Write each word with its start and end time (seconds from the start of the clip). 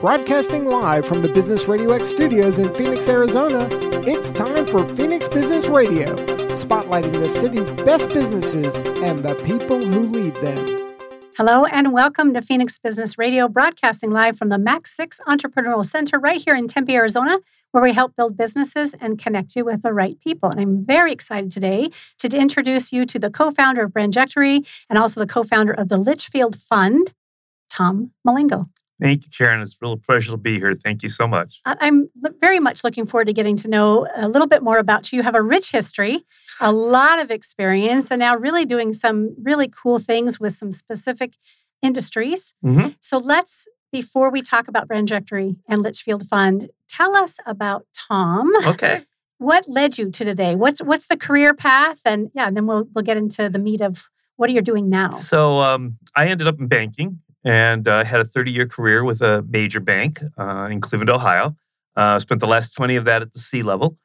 Broadcasting 0.00 0.66
live 0.66 1.06
from 1.06 1.22
the 1.22 1.28
Business 1.30 1.68
Radio 1.68 1.90
X 1.92 2.10
studios 2.10 2.58
in 2.58 2.72
Phoenix, 2.74 3.08
Arizona, 3.08 3.66
it's 4.06 4.30
time 4.30 4.66
for 4.66 4.86
Phoenix 4.94 5.26
Business 5.26 5.68
Radio, 5.68 6.14
spotlighting 6.54 7.14
the 7.14 7.30
city's 7.30 7.72
best 7.72 8.10
businesses 8.10 8.76
and 9.00 9.24
the 9.24 9.34
people 9.36 9.82
who 9.82 10.00
lead 10.00 10.34
them. 10.36 10.66
Hello 11.38 11.64
and 11.64 11.94
welcome 11.94 12.34
to 12.34 12.42
Phoenix 12.42 12.78
Business 12.78 13.16
Radio, 13.16 13.48
broadcasting 13.48 14.10
live 14.10 14.36
from 14.36 14.50
the 14.50 14.58
Max 14.58 14.94
6 14.94 15.18
Entrepreneurial 15.26 15.84
Center 15.84 16.18
right 16.18 16.42
here 16.42 16.54
in 16.54 16.68
Tempe, 16.68 16.94
Arizona, 16.94 17.38
where 17.72 17.82
we 17.82 17.94
help 17.94 18.14
build 18.16 18.36
businesses 18.36 18.94
and 19.00 19.18
connect 19.18 19.56
you 19.56 19.64
with 19.64 19.80
the 19.80 19.94
right 19.94 20.20
people. 20.20 20.50
And 20.50 20.60
I'm 20.60 20.84
very 20.84 21.10
excited 21.10 21.50
today 21.50 21.88
to 22.18 22.28
introduce 22.36 22.92
you 22.92 23.06
to 23.06 23.18
the 23.18 23.30
co 23.30 23.50
founder 23.50 23.84
of 23.84 23.92
Brandjectory 23.92 24.60
and 24.90 24.98
also 24.98 25.20
the 25.20 25.26
co 25.26 25.42
founder 25.42 25.72
of 25.72 25.88
the 25.88 25.96
Litchfield 25.96 26.54
Fund, 26.56 27.14
Tom 27.70 28.10
Malengo. 28.28 28.68
Thank 29.00 29.24
you, 29.24 29.30
Karen. 29.36 29.60
It's 29.60 29.74
a 29.74 29.78
real 29.82 29.96
pleasure 29.96 30.30
to 30.30 30.36
be 30.38 30.58
here. 30.58 30.72
Thank 30.74 31.02
you 31.02 31.08
so 31.08 31.28
much. 31.28 31.60
I'm 31.64 32.08
very 32.40 32.58
much 32.58 32.82
looking 32.82 33.04
forward 33.04 33.26
to 33.26 33.32
getting 33.34 33.56
to 33.56 33.68
know 33.68 34.06
a 34.16 34.28
little 34.28 34.48
bit 34.48 34.62
more 34.62 34.78
about 34.78 35.12
you. 35.12 35.18
You 35.18 35.22
have 35.22 35.34
a 35.34 35.42
rich 35.42 35.70
history, 35.70 36.24
a 36.60 36.72
lot 36.72 37.18
of 37.18 37.30
experience, 37.30 38.10
and 38.10 38.20
now 38.20 38.36
really 38.36 38.64
doing 38.64 38.92
some 38.92 39.34
really 39.42 39.68
cool 39.68 39.98
things 39.98 40.40
with 40.40 40.54
some 40.54 40.72
specific 40.72 41.34
industries. 41.82 42.54
Mm-hmm. 42.64 42.90
So 43.00 43.18
let's, 43.18 43.68
before 43.92 44.30
we 44.30 44.40
talk 44.40 44.66
about 44.66 44.88
Brandjectory 44.88 45.56
and 45.68 45.82
Litchfield 45.82 46.26
Fund, 46.26 46.70
tell 46.88 47.14
us 47.14 47.38
about 47.44 47.86
Tom. 47.94 48.50
Okay. 48.66 49.02
What 49.38 49.68
led 49.68 49.98
you 49.98 50.10
to 50.10 50.24
today? 50.24 50.54
What's 50.54 50.80
what's 50.80 51.06
the 51.06 51.16
career 51.16 51.52
path? 51.52 52.00
And 52.06 52.30
yeah, 52.34 52.46
and 52.46 52.56
then 52.56 52.66
we'll 52.66 52.88
we'll 52.94 53.04
get 53.04 53.18
into 53.18 53.50
the 53.50 53.58
meat 53.58 53.82
of 53.82 54.08
what 54.36 54.48
are 54.48 54.54
you 54.54 54.62
doing 54.62 54.88
now. 54.88 55.10
So 55.10 55.58
um, 55.60 55.98
I 56.14 56.28
ended 56.28 56.46
up 56.48 56.58
in 56.58 56.68
banking 56.68 57.20
and 57.46 57.86
uh, 57.86 58.04
had 58.04 58.18
a 58.18 58.24
30 58.24 58.50
year 58.50 58.66
career 58.66 59.04
with 59.04 59.22
a 59.22 59.42
major 59.48 59.78
bank 59.78 60.18
uh, 60.36 60.68
in 60.70 60.80
Cleveland, 60.80 61.08
Ohio. 61.08 61.56
Uh, 61.94 62.18
spent 62.18 62.40
the 62.40 62.46
last 62.46 62.72
20 62.74 62.96
of 62.96 63.04
that 63.06 63.22
at 63.22 63.32
the 63.32 63.38
C 63.38 63.62
level. 63.62 63.96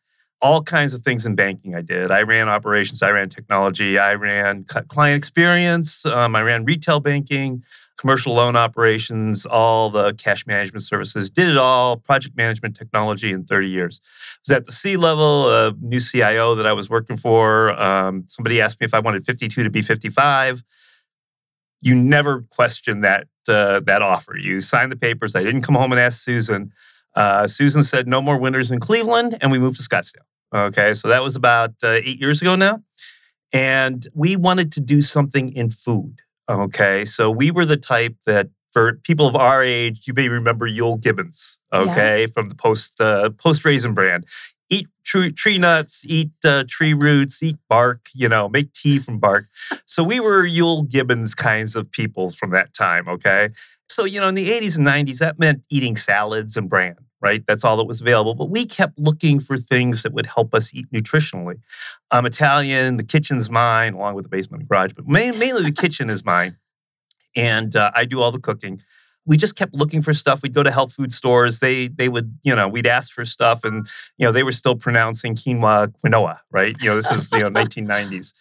All 0.42 0.62
kinds 0.62 0.94
of 0.94 1.02
things 1.02 1.26
in 1.26 1.36
banking 1.36 1.76
I 1.76 1.82
did. 1.82 2.12
I 2.12 2.22
ran 2.22 2.48
operations, 2.48 3.02
I 3.02 3.10
ran 3.10 3.30
technology, 3.30 3.98
I 4.00 4.14
ran 4.14 4.64
client 4.64 5.18
experience, 5.18 6.06
um, 6.06 6.36
I 6.36 6.42
ran 6.42 6.66
retail 6.66 7.00
banking, 7.00 7.64
commercial 8.00 8.34
loan 8.34 8.56
operations, 8.56 9.46
all 9.46 9.90
the 9.90 10.14
cash 10.14 10.48
management 10.48 10.84
services. 10.84 11.30
Did 11.30 11.50
it 11.50 11.58
all, 11.58 11.98
project 11.98 12.38
management 12.38 12.76
technology 12.76 13.32
in 13.32 13.44
30 13.44 13.68
years. 13.68 14.02
I 14.04 14.38
Was 14.48 14.56
at 14.56 14.66
the 14.66 14.72
C 14.72 14.98
level, 14.98 15.50
a 15.50 15.74
new 15.80 16.00
CIO 16.00 16.56
that 16.56 16.66
I 16.66 16.74
was 16.74 16.90
working 16.90 17.18
for. 17.18 17.80
Um, 17.80 18.26
somebody 18.28 18.62
asked 18.62 18.80
me 18.80 18.86
if 18.86 18.94
I 18.94 19.00
wanted 19.00 19.26
52 19.26 19.64
to 19.64 19.70
be 19.70 19.82
55 19.82 20.64
you 21.82 21.96
never 21.96 22.46
question 22.52 23.02
that 23.02 23.28
uh, 23.48 23.80
that 23.82 24.02
offer. 24.02 24.38
You 24.38 24.62
signed 24.62 24.92
the 24.92 24.98
papers. 24.98 25.36
I 25.36 25.44
didn't 25.44 25.62
come 25.62 25.76
home 25.76 25.92
and 25.92 26.00
ask 26.00 26.24
Susan. 26.24 26.72
Uh, 27.16 27.48
Susan 27.48 27.84
said 27.84 28.08
no 28.08 28.22
more 28.22 28.38
winters 28.38 28.72
in 28.72 28.80
Cleveland, 28.80 29.38
and 29.42 29.52
we 29.52 29.60
moved 29.60 29.78
to 29.78 29.84
Scottsdale. 29.84 30.26
Okay, 30.54 30.94
so 30.94 31.08
that 31.08 31.24
was 31.24 31.36
about 31.36 31.72
uh, 31.84 32.00
eight 32.04 32.20
years 32.20 32.42
ago 32.42 32.56
now, 32.56 32.82
and 33.54 34.08
we 34.14 34.36
wanted 34.36 34.72
to 34.74 34.82
do 34.82 35.02
something 35.02 35.54
in 35.54 35.70
food. 35.70 36.22
Okay, 36.50 37.06
so 37.06 37.32
we 37.32 37.52
were 37.52 37.66
the 37.66 37.78
type 37.78 38.16
that 38.26 38.50
for 38.72 38.94
people 39.04 39.28
of 39.28 39.36
our 39.36 39.64
age, 39.64 40.08
you 40.08 40.14
may 40.14 40.30
remember 40.30 40.70
Euell 40.70 41.02
Gibbons, 41.02 41.60
okay, 41.74 42.22
yes. 42.22 42.32
from 42.32 42.50
the 42.50 42.56
post 42.56 43.00
uh, 43.00 43.30
post 43.32 43.64
raisin 43.64 43.94
brand 43.94 44.26
eat 44.72 44.88
tree, 45.04 45.32
tree 45.32 45.58
nuts, 45.58 46.04
eat 46.06 46.32
uh, 46.44 46.64
tree 46.68 46.94
roots, 46.94 47.44
eat 47.44 47.58
bark, 47.70 48.08
you 48.16 48.28
know, 48.28 48.50
make 48.50 48.74
tea 48.74 48.98
from 48.98 49.20
bark. 49.20 49.46
So 49.86 50.02
we 50.04 50.20
were 50.20 50.48
Euell 50.48 50.90
Gibbons 50.90 51.36
kinds 51.36 51.76
of 51.76 51.92
people 51.92 52.32
from 52.32 52.50
that 52.52 52.74
time, 52.74 53.08
okay? 53.08 53.50
So, 53.90 54.06
you 54.06 54.22
know, 54.22 54.30
in 54.30 54.36
the 54.36 54.50
80s 54.50 54.78
and 54.78 54.88
90s, 54.88 55.20
that 55.20 55.38
meant 55.38 55.66
eating 55.70 55.98
salads 55.98 56.56
and 56.56 56.70
bran, 56.70 56.96
right? 57.20 57.44
That's 57.46 57.66
all 57.66 57.76
that 57.78 57.84
was 57.84 58.00
available. 58.00 58.34
But 58.34 58.50
we 58.50 58.66
kept 58.66 58.98
looking 58.98 59.42
for 59.42 59.58
things 59.58 60.04
that 60.04 60.14
would 60.14 60.28
help 60.28 60.56
us 60.56 60.74
eat 60.74 60.90
nutritionally. 60.94 61.60
I'm 62.10 62.26
Italian, 62.26 62.96
the 62.96 63.04
kitchen's 63.04 63.50
mine, 63.50 63.94
along 63.94 64.16
with 64.16 64.24
the 64.24 64.30
basement 64.30 64.62
and 64.62 64.70
garage, 64.70 64.94
but 64.94 65.06
mainly 65.08 65.62
the 65.64 65.74
kitchen 65.74 66.10
is 66.10 66.24
mine. 66.24 66.58
And 67.36 67.76
uh, 67.76 67.92
I 67.94 68.06
do 68.06 68.22
all 68.22 68.32
the 68.32 68.40
cooking 68.40 68.82
we 69.26 69.38
just 69.38 69.56
kept 69.56 69.74
looking 69.74 70.02
for 70.02 70.14
stuff. 70.14 70.42
We'd 70.42 70.54
go 70.54 70.64
to 70.64 70.72
health 70.72 70.94
food 70.94 71.12
stores. 71.12 71.60
They 71.60 71.88
they 71.88 72.10
would, 72.10 72.38
you 72.44 72.56
know, 72.56 72.68
we'd 72.68 72.88
ask 72.88 73.12
for 73.12 73.26
stuff 73.26 73.64
and, 73.64 73.88
you 74.18 74.26
know, 74.26 74.32
they 74.32 74.44
were 74.44 74.52
still 74.52 74.76
pronouncing 74.76 75.36
quinoa 75.36 75.94
quinoa, 76.04 76.38
right? 76.52 76.76
You 76.82 76.90
know, 76.90 76.96
this 76.96 77.12
is, 77.12 77.32
you 77.32 77.40
know, 77.40 77.52
1990s. 77.62 78.34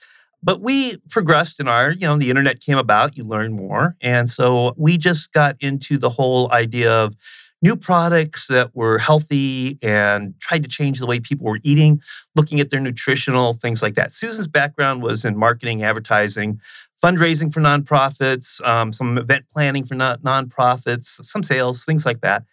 But 0.43 0.63
we 0.63 0.97
progressed 1.11 1.61
in 1.61 1.69
our, 1.69 1.91
you 1.91 2.07
know, 2.07 2.17
the 2.17 2.31
internet 2.31 2.61
came 2.61 2.79
about, 2.79 3.17
you 3.17 3.25
learn 3.25 3.53
more. 3.53 3.97
And 4.01 4.29
so 4.29 4.75
we 4.77 4.97
just 4.97 5.33
got 5.33 5.57
into 5.61 5.99
the 5.99 6.11
whole 6.11 6.51
idea 6.51 6.91
of 6.91 7.15
new 7.63 7.77
products 7.77 8.47
that 8.47 8.75
were 8.75 8.99
healthy 8.99 9.79
and 9.83 10.35
tried 10.41 10.63
to 10.63 10.69
change 10.69 10.99
the 10.99 11.07
way 11.07 11.21
people 11.21 11.47
were 11.47 11.61
eating, 11.63 12.01
looking 12.35 12.59
at 12.59 12.71
their 12.71 12.81
nutritional 12.81 13.53
things 13.55 13.83
like 13.83 13.95
that. 13.95 14.11
Susan's 14.13 14.49
background 14.49 15.03
was 15.03 15.25
in 15.25 15.37
marketing, 15.37 15.83
advertising, 15.83 16.61
fundraising 17.03 17.53
for 17.53 17.61
nonprofits, 17.61 18.65
um, 18.67 18.93
some 18.93 19.17
event 19.19 19.47
planning 19.53 19.85
for 19.85 19.95
non- 19.95 20.19
nonprofits, 20.19 21.25
some 21.25 21.43
sales, 21.43 21.85
things 21.85 22.05
like 22.05 22.21
that. 22.21 22.45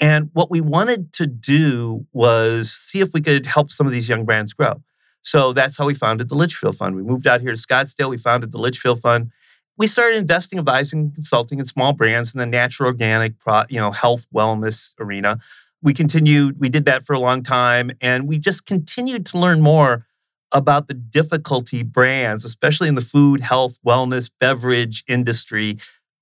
And 0.00 0.30
what 0.32 0.50
we 0.50 0.60
wanted 0.60 1.12
to 1.14 1.26
do 1.26 2.06
was 2.12 2.72
see 2.72 3.00
if 3.00 3.12
we 3.14 3.20
could 3.20 3.46
help 3.46 3.70
some 3.70 3.86
of 3.86 3.92
these 3.92 4.08
young 4.08 4.24
brands 4.24 4.52
grow. 4.52 4.82
So 5.22 5.52
that's 5.52 5.78
how 5.78 5.86
we 5.86 5.94
founded 5.94 6.28
the 6.28 6.34
Litchfield 6.34 6.76
Fund. 6.76 6.96
We 6.96 7.02
moved 7.02 7.26
out 7.26 7.40
here 7.40 7.54
to 7.54 7.60
Scottsdale. 7.60 8.10
We 8.10 8.18
founded 8.18 8.52
the 8.52 8.58
Litchfield 8.58 9.00
Fund. 9.00 9.30
We 9.76 9.86
started 9.86 10.18
investing, 10.18 10.58
advising, 10.58 11.12
consulting 11.12 11.58
in 11.58 11.64
small 11.64 11.92
brands 11.94 12.34
in 12.34 12.38
the 12.38 12.46
natural, 12.46 12.88
organic, 12.88 13.34
you 13.68 13.80
know, 13.80 13.90
health, 13.90 14.26
wellness 14.32 14.94
arena. 15.00 15.38
We 15.82 15.94
continued. 15.94 16.60
We 16.60 16.68
did 16.68 16.84
that 16.84 17.04
for 17.04 17.14
a 17.14 17.18
long 17.18 17.42
time, 17.42 17.90
and 18.00 18.28
we 18.28 18.38
just 18.38 18.66
continued 18.66 19.26
to 19.26 19.38
learn 19.38 19.60
more 19.60 20.06
about 20.54 20.88
the 20.88 20.94
difficulty 20.94 21.82
brands, 21.82 22.44
especially 22.44 22.88
in 22.88 22.94
the 22.94 23.02
food, 23.02 23.40
health, 23.42 23.78
wellness, 23.86 24.30
beverage 24.40 25.04
industry, 25.08 25.76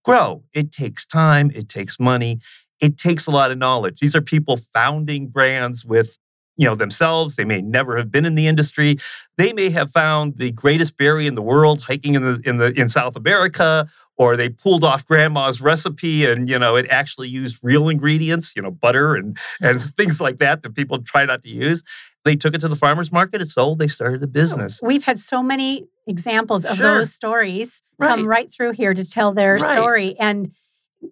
grow. 0.04 0.44
It 0.54 0.72
takes 0.72 1.06
time, 1.06 1.50
it 1.54 1.68
takes 1.68 2.00
money, 2.00 2.40
it 2.80 2.98
takes 2.98 3.26
a 3.26 3.30
lot 3.30 3.52
of 3.52 3.58
knowledge. 3.58 4.00
These 4.00 4.16
are 4.16 4.22
people 4.22 4.56
founding 4.56 5.28
brands 5.28 5.84
with 5.84 6.18
you 6.56 6.66
know 6.66 6.74
themselves 6.74 7.36
they 7.36 7.46
may 7.46 7.62
never 7.62 7.96
have 7.96 8.12
been 8.12 8.26
in 8.26 8.34
the 8.34 8.46
industry 8.46 8.98
they 9.38 9.54
may 9.54 9.70
have 9.70 9.90
found 9.90 10.36
the 10.36 10.52
greatest 10.52 10.98
berry 10.98 11.26
in 11.26 11.34
the 11.34 11.40
world 11.40 11.82
hiking 11.84 12.14
in 12.14 12.22
the 12.22 12.42
in 12.44 12.58
the 12.58 12.78
in 12.78 12.90
south 12.90 13.16
america 13.16 13.88
or 14.18 14.36
they 14.36 14.50
pulled 14.50 14.84
off 14.84 15.06
grandma's 15.06 15.62
recipe 15.62 16.26
and 16.26 16.50
you 16.50 16.58
know 16.58 16.76
it 16.76 16.86
actually 16.90 17.26
used 17.26 17.58
real 17.62 17.88
ingredients 17.88 18.52
you 18.54 18.60
know 18.60 18.70
butter 18.70 19.14
and 19.14 19.38
and 19.62 19.80
things 19.96 20.20
like 20.20 20.36
that 20.36 20.60
that 20.62 20.74
people 20.74 21.02
try 21.02 21.24
not 21.24 21.40
to 21.42 21.48
use 21.48 21.82
they 22.24 22.36
took 22.36 22.54
it 22.54 22.60
to 22.60 22.68
the 22.68 22.76
farmer's 22.76 23.10
market, 23.10 23.40
it 23.40 23.46
sold, 23.46 23.78
they 23.78 23.86
started 23.86 24.22
a 24.22 24.26
oh, 24.26 24.28
business. 24.28 24.80
We've 24.82 25.04
had 25.04 25.18
so 25.18 25.42
many 25.42 25.88
examples 26.06 26.64
of 26.64 26.76
sure. 26.76 26.94
those 26.94 27.12
stories 27.12 27.82
right. 27.98 28.08
come 28.08 28.26
right 28.26 28.52
through 28.52 28.72
here 28.72 28.94
to 28.94 29.08
tell 29.08 29.32
their 29.32 29.56
right. 29.56 29.76
story. 29.76 30.18
And 30.18 30.52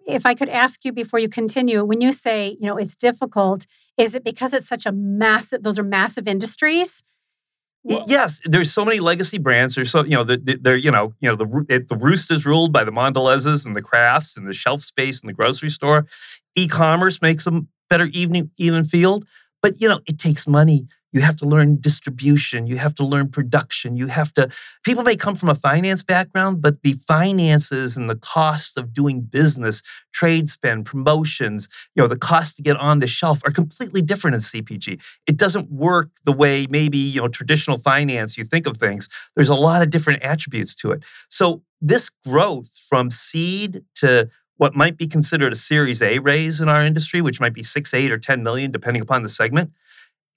if 0.07 0.25
I 0.25 0.33
could 0.35 0.49
ask 0.49 0.85
you 0.85 0.91
before 0.91 1.19
you 1.19 1.29
continue, 1.29 1.83
when 1.83 2.01
you 2.01 2.13
say, 2.13 2.57
you 2.59 2.67
know, 2.67 2.77
it's 2.77 2.95
difficult, 2.95 3.65
is 3.97 4.15
it 4.15 4.23
because 4.23 4.53
it's 4.53 4.67
such 4.67 4.85
a 4.85 4.91
massive, 4.91 5.63
those 5.63 5.77
are 5.77 5.83
massive 5.83 6.27
industries? 6.27 7.03
Well, 7.83 8.05
yes, 8.07 8.39
there's 8.45 8.71
so 8.71 8.85
many 8.85 8.99
legacy 8.99 9.39
brands. 9.39 9.73
There's 9.73 9.89
so 9.89 10.03
you 10.03 10.11
know 10.11 10.23
they're 10.23 10.75
you 10.75 10.91
know 10.91 11.15
you 11.19 11.29
know 11.29 11.35
the 11.35 11.65
it, 11.67 11.87
the 11.87 11.95
roost 11.95 12.29
is 12.29 12.45
ruled 12.45 12.71
by 12.71 12.83
the 12.83 12.91
Mondelez's 12.91 13.65
and 13.65 13.75
the 13.75 13.81
Krafts 13.81 14.37
and 14.37 14.47
the 14.47 14.53
shelf 14.53 14.83
space 14.83 15.21
in 15.21 15.25
the 15.25 15.33
grocery 15.33 15.69
store. 15.69 16.05
E-commerce 16.55 17.23
makes 17.23 17.43
them 17.43 17.69
better 17.89 18.05
even 18.13 18.51
even 18.57 18.83
field, 18.83 19.25
but 19.63 19.81
you 19.81 19.89
know 19.89 19.99
it 20.05 20.19
takes 20.19 20.45
money 20.45 20.87
you 21.11 21.21
have 21.21 21.35
to 21.37 21.45
learn 21.45 21.79
distribution. 21.79 22.67
You 22.67 22.77
have 22.77 22.95
to 22.95 23.05
learn 23.05 23.29
production. 23.29 23.95
You 23.95 24.07
have 24.07 24.33
to, 24.33 24.49
people 24.83 25.03
may 25.03 25.15
come 25.15 25.35
from 25.35 25.49
a 25.49 25.55
finance 25.55 26.03
background, 26.03 26.61
but 26.61 26.83
the 26.83 26.93
finances 26.93 27.97
and 27.97 28.09
the 28.09 28.15
costs 28.15 28.77
of 28.77 28.93
doing 28.93 29.21
business, 29.21 29.81
trade 30.13 30.49
spend, 30.49 30.85
promotions, 30.85 31.67
you 31.95 32.01
know, 32.03 32.07
the 32.07 32.17
cost 32.17 32.55
to 32.57 32.61
get 32.61 32.77
on 32.77 32.99
the 32.99 33.07
shelf 33.07 33.41
are 33.45 33.51
completely 33.51 34.01
different 34.01 34.35
in 34.35 34.41
CPG. 34.41 35.01
It 35.27 35.37
doesn't 35.37 35.71
work 35.71 36.11
the 36.23 36.31
way 36.31 36.65
maybe, 36.69 36.97
you 36.97 37.21
know, 37.21 37.27
traditional 37.27 37.77
finance, 37.77 38.37
you 38.37 38.43
think 38.43 38.65
of 38.65 38.77
things. 38.77 39.09
There's 39.35 39.49
a 39.49 39.55
lot 39.55 39.81
of 39.81 39.89
different 39.89 40.23
attributes 40.23 40.73
to 40.75 40.91
it. 40.91 41.03
So 41.29 41.63
this 41.81 42.09
growth 42.09 42.77
from 42.89 43.11
seed 43.11 43.83
to 43.95 44.29
what 44.57 44.75
might 44.75 44.95
be 44.95 45.07
considered 45.07 45.51
a 45.51 45.55
series 45.55 46.03
A 46.03 46.19
raise 46.19 46.59
in 46.59 46.69
our 46.69 46.85
industry, 46.85 47.19
which 47.19 47.39
might 47.39 47.53
be 47.53 47.63
six, 47.63 47.95
eight, 47.95 48.11
or 48.11 48.19
10 48.19 48.43
million, 48.43 48.71
depending 48.71 49.01
upon 49.01 49.23
the 49.23 49.29
segment, 49.29 49.71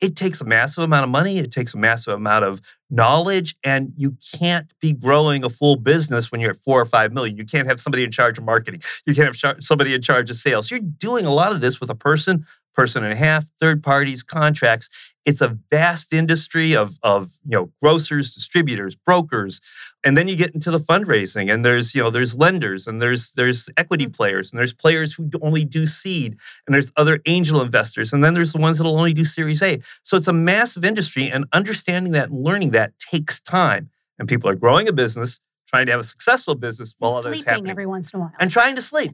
it 0.01 0.17
takes 0.17 0.41
a 0.41 0.45
massive 0.45 0.85
amount 0.85 1.05
of 1.05 1.11
money, 1.11 1.39
it 1.39 1.51
takes 1.51 1.75
a 1.75 1.79
massive 1.79 2.15
amount 2.15 2.45
of 2.45 2.61
knowledge, 2.91 3.57
and 3.65 3.93
you 3.97 4.17
can't 4.39 4.73
be 4.81 4.93
growing 4.93 5.45
a 5.45 5.49
full 5.49 5.77
business 5.77 6.31
when 6.31 6.41
you're 6.41 6.51
at 6.51 6.63
four 6.63 6.81
or 6.81 6.87
five 6.87 7.13
million. 7.13 7.37
You 7.37 7.45
can't 7.45 7.67
have 7.67 7.81
somebody 7.81 8.05
in 8.05 8.11
charge 8.11 8.39
of 8.39 8.45
marketing, 8.45 8.83
you 9.07 9.15
can't 9.15 9.35
have 9.35 9.57
somebody 9.63 9.95
in 9.95 10.03
charge 10.03 10.31
of 10.31 10.37
sales. 10.37 10.71
You're 10.71 10.81
doing 10.81 11.25
a 11.25 11.33
lot 11.33 11.53
of 11.53 11.61
this 11.61 11.81
with 11.81 11.91
a 11.91 11.95
person, 11.95 12.45
person 12.75 13.05
and 13.05 13.13
a 13.13 13.17
half, 13.17 13.47
third 13.61 13.83
parties, 13.83 14.23
contracts. 14.23 15.14
It's 15.25 15.41
a 15.41 15.59
vast 15.71 16.13
industry 16.13 16.75
of, 16.77 16.99
of 17.03 17.39
you 17.45 17.57
know 17.57 17.73
grocers, 17.81 18.35
distributors, 18.35 18.95
brokers, 18.95 19.61
and 20.05 20.17
then 20.19 20.29
you 20.29 20.37
get 20.37 20.55
into 20.55 20.71
the 20.71 20.79
fundraising, 20.79 21.53
and 21.53 21.65
there's 21.65 21.95
you 21.95 22.03
know 22.03 22.11
there's 22.11 22.37
lenders, 22.37 22.87
and 22.87 23.01
there's 23.01 23.33
there's 23.33 23.69
equity 23.77 24.07
Mm. 24.07 24.15
players, 24.17 24.53
and 24.53 24.59
there's 24.59 24.75
players 24.75 25.15
who 25.15 25.31
only 25.41 25.65
do 25.65 25.87
seed, 25.87 26.37
and 26.67 26.75
there's 26.75 26.93
other 26.97 27.21
angel 27.27 27.63
investors, 27.63 28.13
and 28.13 28.23
then 28.23 28.35
there's 28.35 28.53
the 28.53 28.59
ones 28.61 28.77
that'll 28.79 28.99
only 28.99 29.15
do 29.15 29.25
Series 29.25 29.63
A. 29.63 29.81
So 30.03 30.17
it's 30.17 30.29
a 30.29 30.33
massive 30.33 30.85
industry, 30.85 31.31
and 31.31 31.47
understanding 31.53 32.13
that 32.13 32.29
and 32.31 32.45
learning 32.45 32.71
that 32.73 32.99
takes 32.99 33.41
time. 33.41 33.91
And 34.19 34.29
people 34.29 34.49
are 34.51 34.55
growing 34.55 34.87
a 34.89 34.93
business, 34.93 35.41
trying 35.67 35.87
to 35.87 35.93
have 35.93 36.01
a 36.01 36.05
successful 36.05 36.55
business 36.55 36.95
while 36.99 37.15
others 37.15 37.35
Sleeping 37.37 37.51
happening 37.51 37.71
every 37.71 37.87
once 37.87 38.13
in 38.13 38.21
a 38.21 38.23
while. 38.25 38.33
and 38.39 38.51
trying 38.51 38.77
to 38.77 38.83
sleep. 38.83 39.13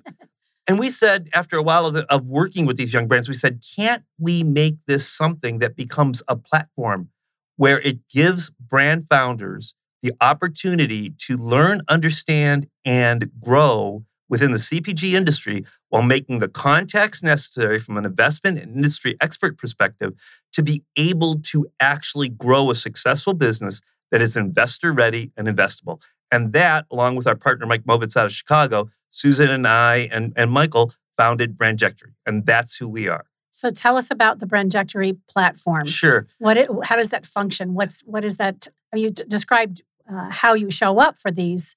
And 0.68 0.78
we 0.78 0.90
said, 0.90 1.28
after 1.34 1.56
a 1.56 1.62
while 1.62 1.86
of, 1.86 1.96
of 1.96 2.26
working 2.26 2.66
with 2.66 2.76
these 2.76 2.92
young 2.92 3.08
brands, 3.08 3.28
we 3.28 3.34
said, 3.34 3.62
can't 3.76 4.04
we 4.18 4.42
make 4.42 4.76
this 4.86 5.08
something 5.08 5.58
that 5.58 5.76
becomes 5.76 6.22
a 6.28 6.36
platform 6.36 7.08
where 7.56 7.80
it 7.80 8.08
gives 8.08 8.50
brand 8.50 9.06
founders 9.08 9.74
the 10.02 10.12
opportunity 10.20 11.10
to 11.26 11.36
learn, 11.36 11.82
understand, 11.88 12.68
and 12.84 13.30
grow 13.40 14.04
within 14.28 14.52
the 14.52 14.58
CPG 14.58 15.12
industry 15.12 15.64
while 15.88 16.02
making 16.02 16.38
the 16.38 16.48
context 16.48 17.22
necessary 17.22 17.78
from 17.78 17.98
an 17.98 18.04
investment 18.04 18.58
and 18.58 18.76
industry 18.76 19.16
expert 19.20 19.58
perspective 19.58 20.14
to 20.52 20.62
be 20.62 20.84
able 20.96 21.40
to 21.40 21.66
actually 21.80 22.28
grow 22.28 22.70
a 22.70 22.74
successful 22.74 23.34
business 23.34 23.80
that 24.10 24.22
is 24.22 24.36
investor 24.36 24.92
ready 24.92 25.32
and 25.36 25.48
investable. 25.48 26.00
And 26.32 26.52
that, 26.52 26.86
along 26.90 27.16
with 27.16 27.26
our 27.26 27.34
partner 27.36 27.66
Mike 27.66 27.84
Movitz 27.84 28.16
out 28.16 28.26
of 28.26 28.32
Chicago, 28.32 28.90
Susan 29.08 29.50
and 29.50 29.66
I 29.66 30.08
and, 30.12 30.32
and 30.36 30.50
Michael 30.50 30.92
founded 31.16 31.56
Brandjectory. 31.56 32.14
And 32.24 32.46
that's 32.46 32.76
who 32.76 32.88
we 32.88 33.08
are. 33.08 33.24
So 33.50 33.70
tell 33.70 33.96
us 33.96 34.10
about 34.10 34.38
the 34.38 34.46
Brandjectory 34.46 35.18
platform. 35.28 35.86
Sure. 35.86 36.26
What 36.38 36.56
it, 36.56 36.68
how 36.84 36.96
does 36.96 37.10
that 37.10 37.26
function? 37.26 37.74
What's 37.74 38.00
what 38.02 38.24
is 38.24 38.36
that? 38.36 38.68
I 38.92 38.96
mean, 38.96 39.04
you 39.04 39.10
d- 39.10 39.24
described 39.26 39.82
uh, 40.10 40.28
how 40.30 40.54
you 40.54 40.70
show 40.70 40.98
up 41.00 41.18
for 41.18 41.30
these 41.30 41.76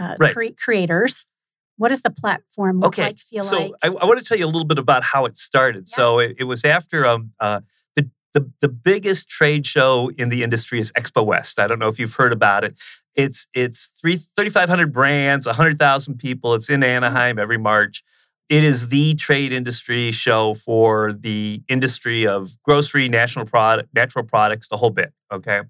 uh, 0.00 0.16
Right. 0.18 0.34
cre- 0.34 0.54
creators. 0.56 1.26
What 1.76 1.90
does 1.90 2.02
the 2.02 2.10
platform 2.10 2.80
look 2.80 2.88
Okay, 2.94 3.04
like? 3.04 3.18
Feel 3.18 3.42
so 3.42 3.58
like? 3.58 3.72
I, 3.82 3.88
I 3.88 4.04
want 4.06 4.18
to 4.20 4.24
tell 4.24 4.38
you 4.38 4.44
a 4.44 4.52
little 4.54 4.66
bit 4.66 4.78
about 4.78 5.02
how 5.02 5.24
it 5.26 5.36
started. 5.36 5.88
Yeah. 5.90 5.96
So 5.96 6.18
it, 6.18 6.36
it 6.38 6.44
was 6.44 6.64
after 6.64 7.06
um, 7.06 7.32
uh, 7.38 7.60
the, 7.96 8.10
the 8.34 8.50
the 8.60 8.68
biggest 8.68 9.28
trade 9.28 9.66
show 9.66 10.10
in 10.16 10.30
the 10.30 10.42
industry 10.42 10.80
is 10.80 10.90
Expo 10.92 11.24
West. 11.24 11.58
I 11.58 11.66
don't 11.66 11.78
know 11.78 11.88
if 11.88 11.98
you've 11.98 12.14
heard 12.14 12.32
about 12.32 12.64
it. 12.64 12.74
It's 13.14 13.48
it's 13.54 13.86
three, 14.00 14.16
3,500 14.16 14.92
brands, 14.92 15.46
100,000 15.46 16.18
people. 16.18 16.54
It's 16.54 16.68
in 16.68 16.80
mm-hmm. 16.80 17.04
Anaheim 17.04 17.38
every 17.38 17.58
March. 17.58 18.02
It 18.48 18.64
is 18.64 18.88
the 18.88 19.14
trade 19.14 19.52
industry 19.52 20.10
show 20.10 20.54
for 20.54 21.12
the 21.12 21.62
industry 21.68 22.26
of 22.26 22.60
grocery, 22.64 23.08
national 23.08 23.46
product, 23.46 23.90
natural 23.94 24.24
products, 24.24 24.68
the 24.68 24.76
whole 24.76 24.90
bit. 24.90 25.12
Okay. 25.32 25.62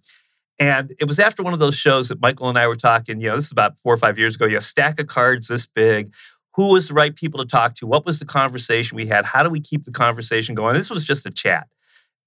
And 0.59 0.95
it 0.99 1.07
was 1.07 1.19
after 1.19 1.43
one 1.43 1.55
of 1.55 1.59
those 1.59 1.75
shows 1.75 2.09
that 2.09 2.21
Michael 2.21 2.49
and 2.49 2.59
I 2.59 2.67
were 2.69 2.77
talking, 2.77 3.21
you 3.21 3.29
know, 3.29 3.37
this 3.37 3.47
is 3.47 3.53
about 3.53 3.79
four 3.79 3.95
or 3.95 3.97
five 3.97 4.19
years 4.19 4.35
ago. 4.35 4.45
You 4.45 4.55
have 4.55 4.63
a 4.63 4.67
stack 4.67 5.01
of 5.01 5.07
cards 5.07 5.49
this 5.49 5.67
big. 5.67 6.13
Who 6.57 6.73
was 6.73 6.89
the 6.89 6.95
right 6.95 7.15
people 7.15 7.41
to 7.41 7.47
talk 7.47 7.75
to? 7.77 7.87
What 7.87 8.05
was 8.05 8.19
the 8.19 8.27
conversation 8.27 8.97
we 8.97 9.07
had? 9.07 9.25
How 9.25 9.43
do 9.43 9.51
we 9.51 9.61
keep 9.61 9.85
the 9.85 9.91
conversation 9.91 10.55
going? 10.55 10.75
This 10.75 10.91
was 10.91 11.05
just 11.05 11.25
a 11.25 11.31
chat. 11.31 11.69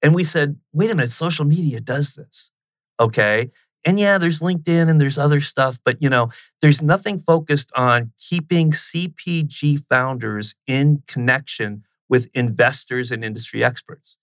And 0.02 0.16
we 0.16 0.24
said, 0.24 0.58
wait 0.74 0.92
a 0.92 0.96
minute, 0.96 1.12
social 1.12 1.46
media 1.46 1.80
does 1.80 2.16
this. 2.16 2.52
Okay. 3.00 3.52
And 3.86 4.00
yeah, 4.00 4.18
there's 4.18 4.40
LinkedIn 4.40 4.90
and 4.90 5.00
there's 5.00 5.18
other 5.18 5.42
stuff, 5.42 5.78
but 5.84 6.02
you 6.02 6.10
know, 6.10 6.30
there's 6.62 6.82
nothing 6.82 7.20
focused 7.20 7.72
on 7.76 8.14
keeping 8.18 8.72
CPG 8.72 9.86
founders 9.88 10.56
in 10.68 11.04
connection 11.08 11.84
with 12.10 12.30
investors 12.34 13.12
and 13.12 13.24
industry 13.24 13.64
experts. 13.64 14.18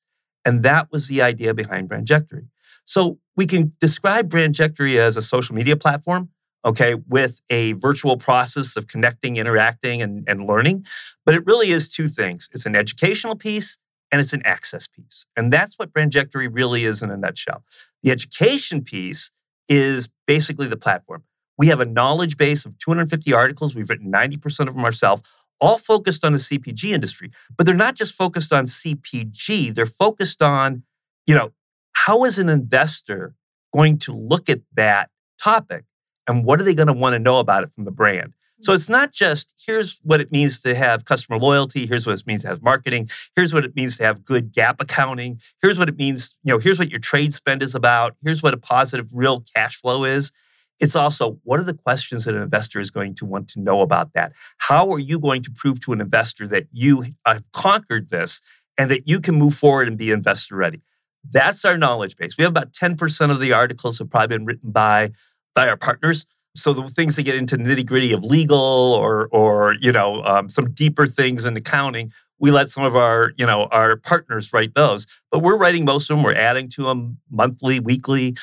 And 0.45 0.63
that 0.63 0.91
was 0.91 1.09
the 1.09 1.21
idea 1.21 1.53
behind 1.53 1.89
Brandjectory. 1.89 2.49
So 2.85 3.19
we 3.37 3.47
can 3.47 3.73
describe 3.81 4.31
Brandjectory 4.31 4.97
as 4.97 5.17
a 5.17 5.23
social 5.23 5.55
media 5.55 5.77
platform, 5.77 6.31
okay, 6.65 6.95
with 6.95 7.43
a 7.51 7.73
virtual 7.75 8.17
process 8.17 8.77
of 8.77 8.87
connecting, 8.87 9.37
interacting, 9.37 10.01
and, 10.01 10.25
and 10.27 10.47
learning. 10.47 10.87
But 11.27 11.35
it 11.35 11.45
really 11.47 11.71
is 11.71 11.91
two 11.91 12.09
things 12.09 12.49
it's 12.53 12.67
an 12.67 12.75
educational 12.77 13.37
piece 13.37 13.79
and 14.11 14.21
it's 14.21 14.33
an 14.33 14.43
access 14.45 14.87
piece. 14.87 15.27
And 15.37 15.53
that's 15.53 15.79
what 15.79 15.93
Brandjectory 15.93 16.49
really 16.51 16.85
is 16.85 17.03
in 17.03 17.11
a 17.11 17.17
nutshell. 17.17 17.63
The 18.03 18.11
education 18.11 18.83
piece 18.83 19.33
is 19.69 20.09
basically 20.27 20.67
the 20.67 20.77
platform. 20.77 21.25
We 21.59 21.69
have 21.69 21.81
a 21.81 21.85
knowledge 21.85 22.37
base 22.37 22.65
of 22.65 22.79
250 22.79 23.33
articles. 23.33 23.75
We've 23.75 23.89
written 23.89 24.11
90% 24.11 24.69
of 24.69 24.75
them 24.75 24.85
ourselves, 24.85 25.23
all 25.61 25.77
focused 25.77 26.25
on 26.25 26.33
the 26.33 26.39
CPG 26.39 26.93
industry. 26.93 27.31
But 27.57 27.67
they're 27.67 27.75
not 27.75 27.97
just 27.97 28.15
focused 28.15 28.53
on 28.53 28.65
CPG, 28.65 29.75
they're 29.75 29.87
focused 29.87 30.43
on, 30.43 30.85
you 31.27 31.35
know, 31.35 31.53
how 31.93 32.25
is 32.25 32.39
an 32.39 32.49
investor 32.49 33.35
going 33.75 33.99
to 33.99 34.13
look 34.13 34.49
at 34.49 34.61
that 34.75 35.11
topic 35.43 35.85
and 36.27 36.45
what 36.45 36.61
are 36.61 36.65
they 36.65 36.75
going 36.75 36.87
to 36.87 36.93
want 36.93 37.15
to 37.15 37.19
know 37.19 37.39
about 37.39 37.65
it 37.65 37.71
from 37.71 37.85
the 37.85 37.91
brand? 37.91 38.35
So 38.61 38.75
it's 38.75 38.89
not 38.89 39.13
just 39.13 39.55
here's 39.67 40.01
what 40.03 40.21
it 40.21 40.31
means 40.31 40.61
to 40.63 40.75
have 40.75 41.05
customer 41.05 41.39
loyalty, 41.39 41.87
here's 41.87 42.07
what 42.07 42.19
it 42.19 42.27
means 42.27 42.43
to 42.43 42.49
have 42.49 42.63
marketing, 42.63 43.09
here's 43.35 43.55
what 43.55 43.65
it 43.65 43.75
means 43.75 43.97
to 43.97 44.05
have 44.05 44.25
good 44.25 44.53
GAAP 44.53 44.81
accounting, 44.81 45.41
here's 45.63 45.79
what 45.79 45.89
it 45.89 45.97
means, 45.97 46.37
you 46.43 46.53
know, 46.53 46.59
here's 46.59 46.79
what 46.79 46.91
your 46.91 47.01
trade 47.01 47.33
spend 47.33 47.63
is 47.63 47.75
about, 47.75 48.17
here's 48.23 48.43
what 48.43 48.53
a 48.53 48.59
positive 48.59 49.07
real 49.15 49.45
cash 49.55 49.77
flow 49.77 50.05
is. 50.05 50.31
It's 50.79 50.95
also 50.95 51.39
what 51.45 51.61
are 51.61 51.65
the 51.65 51.75
questions 51.75 52.25
that 52.25 52.35
an 52.35 52.43
investor 52.43 52.81
is 52.81 52.91
going 52.91 53.15
to 53.17 53.27
want 53.27 53.49
to 53.49 53.61
know 53.61 53.81
about 53.81 54.13
that? 54.15 54.33
How 54.59 54.91
are 54.91 54.99
you 54.99 55.19
going 55.19 55.43
to 55.43 55.51
prove 55.51 55.81
to 55.81 55.93
an 55.93 56.01
investor 56.01 56.47
that 56.49 56.67
you 56.73 57.05
have 57.27 57.51
conquered 57.53 58.11
this 58.11 58.41
and 58.79 58.91
that 58.91 59.07
you 59.07 59.21
can 59.21 59.35
move 59.35 59.55
forward 59.55 59.89
and 59.89 59.99
be 59.99 60.11
investor 60.11 60.57
ready? 60.57 60.83
That's 61.29 61.65
our 61.65 61.77
knowledge 61.77 62.17
base. 62.17 62.37
We 62.39 62.45
have 62.45 62.53
about 62.53 62.73
10% 62.73 63.31
of 63.31 63.41
the 63.41 63.53
articles 63.53 63.99
have 63.99 64.11
probably 64.11 64.39
been 64.39 64.47
written 64.47 64.71
by, 64.71 65.11
by 65.55 65.69
our 65.69 65.77
partners. 65.77 66.27
So 66.57 66.73
the 66.73 66.89
things 66.89 67.17
that 67.17 67.23
get 67.23 67.37
into 67.37 67.57
nitty 67.57 67.87
gritty 67.87 68.13
of 68.13 68.25
legal 68.25 68.59
or, 68.59 69.29
or 69.29 69.75
you 69.81 69.93
know, 69.93 70.23
um, 70.25 70.49
some 70.49 70.71
deeper 70.71 71.07
things 71.07 71.45
in 71.45 71.57
accounting, 71.57 72.13
we 72.39 72.51
let 72.51 72.69
some 72.71 72.85
of 72.85 72.97
our, 72.97 73.33
you 73.37 73.47
know, 73.47 73.65
our 73.67 73.97
partners 73.97 74.53
write 74.53 74.75
those. 74.75 75.07
But 75.31 75.41
we're 75.41 75.57
writing 75.57 75.85
most 75.85 76.11
of 76.11 76.17
them. 76.17 76.25
We're 76.25 76.35
adding 76.35 76.69
to 76.71 76.85
them 76.85 77.19
monthly, 77.31 77.79
weekly. 77.79 78.37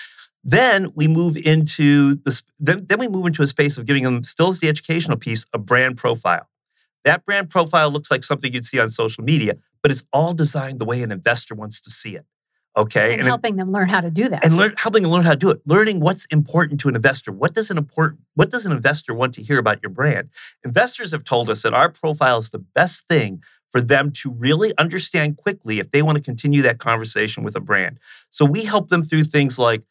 Then 0.43 0.93
we 0.95 1.07
move 1.07 1.35
into 1.35 2.15
this. 2.15 2.43
Then, 2.59 2.85
then 2.87 2.99
we 2.99 3.07
move 3.09 3.25
into 3.25 3.43
a 3.43 3.47
space 3.47 3.77
of 3.77 3.85
giving 3.85 4.03
them 4.03 4.23
still 4.23 4.49
as 4.49 4.59
the 4.59 4.69
educational 4.69 5.17
piece 5.17 5.45
a 5.51 5.57
brand 5.57 5.97
profile. 5.97 6.47
That 7.03 7.25
brand 7.25 7.49
profile 7.49 7.89
looks 7.89 8.11
like 8.11 8.23
something 8.23 8.53
you'd 8.53 8.65
see 8.65 8.79
on 8.79 8.89
social 8.89 9.23
media, 9.23 9.57
but 9.81 9.91
it's 9.91 10.03
all 10.13 10.33
designed 10.33 10.79
the 10.79 10.85
way 10.85 11.01
an 11.03 11.11
investor 11.11 11.55
wants 11.55 11.81
to 11.81 11.89
see 11.89 12.15
it. 12.15 12.25
Okay, 12.77 13.13
and 13.13 13.21
it- 13.21 13.25
helping 13.25 13.55
them 13.55 13.71
learn 13.71 13.89
how 13.89 14.01
to 14.01 14.11
do 14.11 14.29
that. 14.29 14.45
and 14.45 14.55
learn, 14.55 14.75
helping 14.77 15.01
them 15.03 15.11
learn 15.11 15.23
how 15.23 15.31
to 15.31 15.37
do 15.37 15.49
it. 15.49 15.61
Learning 15.65 15.99
what's 15.99 16.25
important 16.25 16.79
to 16.81 16.87
an 16.89 16.95
investor. 16.95 17.31
What 17.31 17.53
does 17.55 17.71
an 17.71 17.77
important 17.77 18.21
What 18.35 18.51
does 18.51 18.65
an 18.67 18.71
investor 18.71 19.13
want 19.15 19.33
to 19.33 19.41
hear 19.41 19.57
about 19.57 19.81
your 19.81 19.89
brand? 19.89 20.29
Investors 20.63 21.11
have 21.11 21.23
told 21.23 21.49
us 21.49 21.63
that 21.63 21.73
our 21.73 21.89
profile 21.89 22.37
is 22.37 22.51
the 22.51 22.59
best 22.59 23.07
thing 23.07 23.41
for 23.67 23.81
them 23.81 24.11
to 24.11 24.31
really 24.31 24.73
understand 24.77 25.37
quickly 25.37 25.79
if 25.79 25.89
they 25.91 26.01
want 26.03 26.17
to 26.19 26.23
continue 26.23 26.61
that 26.61 26.77
conversation 26.77 27.43
with 27.43 27.55
a 27.55 27.59
brand. 27.59 27.97
So 28.29 28.45
we 28.45 28.65
help 28.65 28.89
them 28.89 29.03
through 29.03 29.25
things 29.25 29.57
like. 29.57 29.83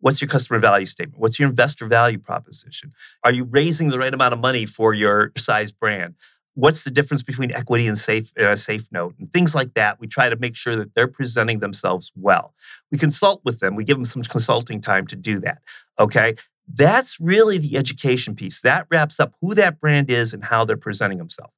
What's 0.00 0.20
your 0.20 0.28
customer 0.28 0.58
value 0.58 0.84
statement? 0.84 1.18
What's 1.18 1.38
your 1.38 1.48
investor 1.48 1.86
value 1.86 2.18
proposition? 2.18 2.92
Are 3.22 3.32
you 3.32 3.44
raising 3.44 3.88
the 3.88 3.98
right 3.98 4.12
amount 4.12 4.34
of 4.34 4.40
money 4.40 4.66
for 4.66 4.92
your 4.92 5.32
size 5.34 5.72
brand? 5.72 6.14
What's 6.54 6.84
the 6.84 6.90
difference 6.90 7.22
between 7.22 7.50
equity 7.50 7.86
and 7.86 7.98
safe 7.98 8.36
uh, 8.38 8.56
safe 8.56 8.90
note 8.92 9.14
and 9.18 9.32
things 9.32 9.54
like 9.54 9.74
that? 9.74 9.98
We 10.00 10.06
try 10.06 10.28
to 10.28 10.36
make 10.36 10.56
sure 10.56 10.76
that 10.76 10.94
they're 10.94 11.08
presenting 11.08 11.58
themselves 11.58 12.12
well. 12.14 12.54
We 12.92 12.98
consult 12.98 13.42
with 13.44 13.60
them. 13.60 13.74
We 13.74 13.84
give 13.84 13.96
them 13.96 14.04
some 14.04 14.22
consulting 14.22 14.80
time 14.80 15.06
to 15.08 15.16
do 15.16 15.40
that. 15.40 15.58
Okay. 15.98 16.34
That's 16.66 17.20
really 17.20 17.58
the 17.58 17.76
education 17.76 18.34
piece. 18.34 18.62
That 18.62 18.86
wraps 18.90 19.20
up 19.20 19.34
who 19.40 19.54
that 19.54 19.80
brand 19.80 20.10
is 20.10 20.32
and 20.32 20.44
how 20.44 20.64
they're 20.64 20.78
presenting 20.78 21.18
themselves. 21.18 21.54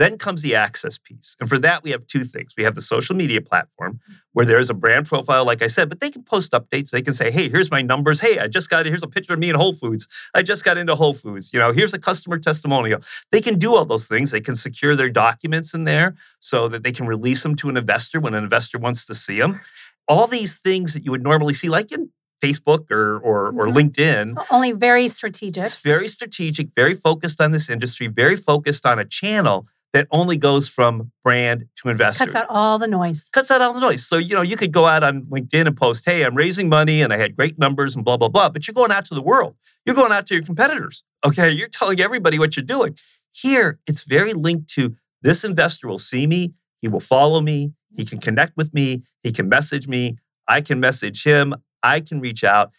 Then 0.00 0.16
comes 0.16 0.40
the 0.40 0.54
access 0.54 0.96
piece. 0.96 1.36
And 1.40 1.46
for 1.46 1.58
that, 1.58 1.82
we 1.84 1.90
have 1.90 2.06
two 2.06 2.24
things. 2.24 2.54
We 2.56 2.64
have 2.64 2.74
the 2.74 2.80
social 2.80 3.14
media 3.14 3.42
platform 3.42 4.00
where 4.32 4.46
there's 4.46 4.70
a 4.70 4.74
brand 4.74 5.04
profile, 5.06 5.44
like 5.44 5.60
I 5.60 5.66
said, 5.66 5.90
but 5.90 6.00
they 6.00 6.10
can 6.10 6.22
post 6.22 6.52
updates. 6.52 6.88
They 6.90 7.02
can 7.02 7.12
say, 7.12 7.30
hey, 7.30 7.50
here's 7.50 7.70
my 7.70 7.82
numbers. 7.82 8.20
Hey, 8.20 8.38
I 8.38 8.48
just 8.48 8.70
got, 8.70 8.86
here's 8.86 9.02
a 9.02 9.06
picture 9.08 9.34
of 9.34 9.38
me 9.38 9.50
in 9.50 9.56
Whole 9.56 9.74
Foods. 9.74 10.08
I 10.34 10.40
just 10.40 10.64
got 10.64 10.78
into 10.78 10.94
Whole 10.94 11.12
Foods. 11.12 11.52
You 11.52 11.58
know, 11.60 11.72
here's 11.72 11.92
a 11.92 11.98
customer 11.98 12.38
testimonial. 12.38 13.00
They 13.30 13.42
can 13.42 13.58
do 13.58 13.76
all 13.76 13.84
those 13.84 14.08
things. 14.08 14.30
They 14.30 14.40
can 14.40 14.56
secure 14.56 14.96
their 14.96 15.10
documents 15.10 15.74
in 15.74 15.84
there 15.84 16.14
so 16.38 16.66
that 16.68 16.82
they 16.82 16.92
can 16.92 17.06
release 17.06 17.42
them 17.42 17.54
to 17.56 17.68
an 17.68 17.76
investor 17.76 18.20
when 18.20 18.32
an 18.32 18.42
investor 18.42 18.78
wants 18.78 19.04
to 19.04 19.14
see 19.14 19.38
them. 19.38 19.60
All 20.08 20.26
these 20.26 20.58
things 20.58 20.94
that 20.94 21.04
you 21.04 21.10
would 21.10 21.22
normally 21.22 21.52
see, 21.52 21.68
like 21.68 21.92
in 21.92 22.08
Facebook 22.42 22.90
or, 22.90 23.18
or, 23.18 23.48
or 23.48 23.66
Mhm. 23.66 23.74
LinkedIn, 23.92 24.46
Only 24.50 24.72
very 24.72 25.08
strategic. 25.08 25.66
it's 25.66 25.76
very 25.76 26.08
strategic, 26.08 26.72
very 26.74 26.94
focused 26.94 27.38
on 27.38 27.52
this 27.52 27.68
industry, 27.68 28.06
very 28.06 28.34
focused 28.36 28.86
on 28.86 28.98
a 28.98 29.04
channel 29.04 29.66
that 29.92 30.06
only 30.10 30.36
goes 30.36 30.68
from 30.68 31.10
brand 31.24 31.66
to 31.76 31.88
investor. 31.88 32.24
Cuts 32.24 32.34
out 32.34 32.46
all 32.48 32.78
the 32.78 32.86
noise. 32.86 33.28
Cuts 33.32 33.50
out 33.50 33.60
all 33.60 33.72
the 33.72 33.80
noise. 33.80 34.06
So, 34.06 34.16
you 34.16 34.34
know, 34.34 34.42
you 34.42 34.56
could 34.56 34.72
go 34.72 34.86
out 34.86 35.02
on 35.02 35.22
LinkedIn 35.22 35.66
and 35.66 35.76
post, 35.76 36.04
hey, 36.04 36.22
I'm 36.22 36.34
raising 36.34 36.68
money 36.68 37.02
and 37.02 37.12
I 37.12 37.16
had 37.16 37.34
great 37.34 37.58
numbers 37.58 37.96
and 37.96 38.04
blah, 38.04 38.16
blah, 38.16 38.28
blah. 38.28 38.48
But 38.48 38.66
you're 38.66 38.74
going 38.74 38.92
out 38.92 39.04
to 39.06 39.14
the 39.14 39.22
world. 39.22 39.56
You're 39.84 39.96
going 39.96 40.12
out 40.12 40.26
to 40.26 40.34
your 40.34 40.44
competitors. 40.44 41.04
Okay. 41.24 41.50
You're 41.50 41.68
telling 41.68 42.00
everybody 42.00 42.38
what 42.38 42.56
you're 42.56 42.64
doing. 42.64 42.96
Here, 43.32 43.80
it's 43.86 44.04
very 44.04 44.32
linked 44.32 44.68
to 44.74 44.96
this 45.22 45.44
investor 45.44 45.86
will 45.86 45.98
see 45.98 46.26
me, 46.26 46.54
he 46.80 46.88
will 46.88 47.00
follow 47.00 47.40
me, 47.40 47.74
he 47.94 48.04
can 48.04 48.18
connect 48.20 48.56
with 48.56 48.72
me, 48.72 49.02
he 49.22 49.32
can 49.32 49.48
message 49.48 49.86
me. 49.86 50.16
I 50.50 50.60
can 50.60 50.80
message 50.80 51.22
him. 51.22 51.54
I 51.82 52.00
can 52.00 52.20
reach 52.20 52.42
out. 52.42 52.72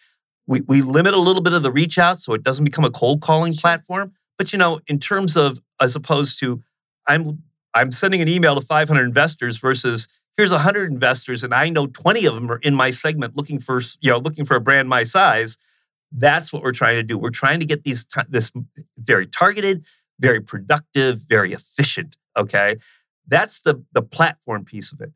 We, 0.46 0.62
we 0.62 0.82
limit 0.82 1.13
a 1.13 1.20
little 1.20 1.41
bit 1.41 1.53
of 1.53 1.63
the 1.63 1.72
reach 1.72 1.98
out 1.98 2.20
so 2.20 2.34
it 2.34 2.44
doesn't 2.44 2.65
become 2.65 2.84
a 2.84 2.91
cold 2.91 3.22
calling 3.22 3.53
platform. 3.53 4.12
But 4.38 4.51
you 4.51 4.60
know, 4.60 4.82
in 4.88 5.00
terms 5.00 5.38
of 5.38 5.62
as 5.80 5.96
opposed 5.96 6.38
to 6.39 6.62
I'm 7.12 7.44
I'm 7.74 7.91
sending 7.91 8.22
an 8.22 8.27
email 8.27 8.56
to 8.56 8.62
500 8.62 9.03
investors 9.03 9.58
versus 9.58 10.08
here's 10.38 10.51
100 10.51 10.91
investors 10.91 11.44
and 11.44 11.53
I 11.53 11.70
know 11.70 11.88
20 11.88 12.25
of 12.25 12.36
them 12.36 12.51
are 12.51 12.58
in 12.58 12.74
my 12.74 12.89
segment 12.89 13.36
looking 13.36 13.60
for 13.60 13.82
you 14.00 14.12
know 14.12 14.18
looking 14.18 14.46
for 14.46 14.56
a 14.56 14.62
brand 14.62 14.88
my 14.88 15.03
size. 15.03 15.58
That's 16.12 16.51
what 16.51 16.62
we're 16.62 16.72
trying 16.72 16.98
to 16.98 17.03
do. 17.03 17.18
We're 17.18 17.30
trying 17.30 17.60
to 17.60 17.65
get 17.65 17.84
these 17.84 18.06
this 18.30 18.51
very 18.98 19.27
targeted, 19.27 19.86
very 20.20 20.41
productive, 20.41 21.22
very 21.27 21.53
efficient. 21.53 22.15
Okay, 22.38 22.77
that's 23.27 23.62
the 23.62 23.84
the 23.94 24.01
platform 24.01 24.63
piece 24.65 24.91
of 24.91 25.01
it. 25.01 25.12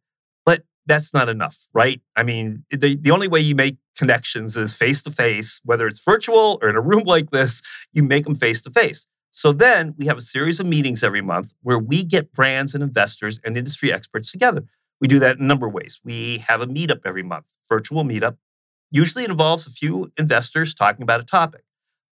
But 0.45 0.63
that's 0.85 1.13
not 1.13 1.29
enough, 1.29 1.67
right? 1.73 2.01
I 2.15 2.23
mean, 2.23 2.63
the, 2.69 2.95
the 2.95 3.11
only 3.11 3.27
way 3.27 3.39
you 3.39 3.55
make 3.55 3.77
connections 3.97 4.55
is 4.55 4.73
face 4.73 5.01
to 5.03 5.11
face, 5.11 5.61
whether 5.63 5.87
it's 5.87 6.03
virtual 6.03 6.59
or 6.61 6.69
in 6.69 6.75
a 6.75 6.81
room 6.81 7.03
like 7.05 7.31
this, 7.31 7.61
you 7.91 8.03
make 8.03 8.25
them 8.25 8.35
face 8.35 8.61
to 8.61 8.69
face. 8.69 9.07
So 9.35 9.51
then 9.51 9.95
we 9.97 10.05
have 10.05 10.17
a 10.17 10.21
series 10.21 10.61
of 10.61 10.65
meetings 10.65 11.03
every 11.03 11.19
month 11.19 11.55
where 11.61 11.77
we 11.77 12.05
get 12.05 12.31
brands 12.31 12.73
and 12.73 12.81
investors 12.81 13.41
and 13.43 13.57
industry 13.57 13.91
experts 13.91 14.31
together. 14.31 14.63
We 15.01 15.09
do 15.09 15.19
that 15.19 15.35
in 15.35 15.43
a 15.43 15.45
number 15.45 15.67
of 15.67 15.73
ways. 15.73 15.99
We 16.05 16.37
have 16.47 16.61
a 16.61 16.67
meetup 16.67 17.01
every 17.03 17.21
month, 17.21 17.53
virtual 17.67 18.05
meetup. 18.05 18.37
Usually 18.91 19.25
it 19.25 19.29
involves 19.29 19.67
a 19.67 19.71
few 19.71 20.09
investors 20.17 20.73
talking 20.73 21.03
about 21.03 21.19
a 21.19 21.25
topic 21.25 21.65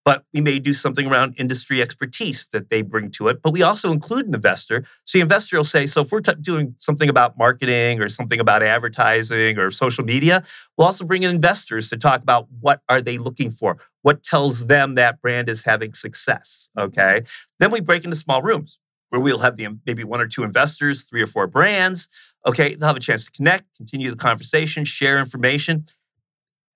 but 0.04 0.24
we 0.34 0.40
may 0.40 0.58
do 0.58 0.74
something 0.74 1.06
around 1.06 1.34
industry 1.38 1.80
expertise 1.80 2.46
that 2.52 2.68
they 2.68 2.82
bring 2.82 3.10
to 3.12 3.28
it. 3.28 3.40
But 3.42 3.52
we 3.52 3.62
also 3.62 3.90
include 3.90 4.26
an 4.26 4.34
investor. 4.34 4.84
So 5.04 5.18
the 5.18 5.22
investor 5.22 5.56
will 5.56 5.64
say, 5.64 5.86
so 5.86 6.02
if 6.02 6.12
we're 6.12 6.20
t- 6.20 6.34
doing 6.40 6.74
something 6.78 7.08
about 7.08 7.38
marketing 7.38 8.00
or 8.00 8.08
something 8.08 8.38
about 8.38 8.62
advertising 8.62 9.58
or 9.58 9.70
social 9.70 10.04
media, 10.04 10.44
we'll 10.76 10.86
also 10.86 11.04
bring 11.04 11.22
in 11.22 11.30
investors 11.30 11.88
to 11.90 11.96
talk 11.96 12.22
about 12.22 12.48
what 12.60 12.82
are 12.88 13.00
they 13.00 13.16
looking 13.16 13.50
for? 13.50 13.78
What 14.02 14.22
tells 14.22 14.66
them 14.66 14.94
that 14.96 15.22
brand 15.22 15.48
is 15.48 15.64
having 15.64 15.94
success? 15.94 16.68
Okay. 16.78 17.22
Then 17.58 17.70
we 17.70 17.80
break 17.80 18.04
into 18.04 18.16
small 18.16 18.42
rooms 18.42 18.78
where 19.08 19.20
we'll 19.20 19.38
have 19.38 19.56
the 19.56 19.68
maybe 19.86 20.04
one 20.04 20.20
or 20.20 20.26
two 20.26 20.42
investors, 20.42 21.02
three 21.02 21.22
or 21.22 21.26
four 21.26 21.46
brands. 21.46 22.08
Okay, 22.46 22.74
they'll 22.74 22.88
have 22.88 22.96
a 22.96 23.00
chance 23.00 23.24
to 23.24 23.30
connect, 23.30 23.76
continue 23.76 24.10
the 24.10 24.16
conversation, 24.16 24.84
share 24.84 25.18
information 25.18 25.86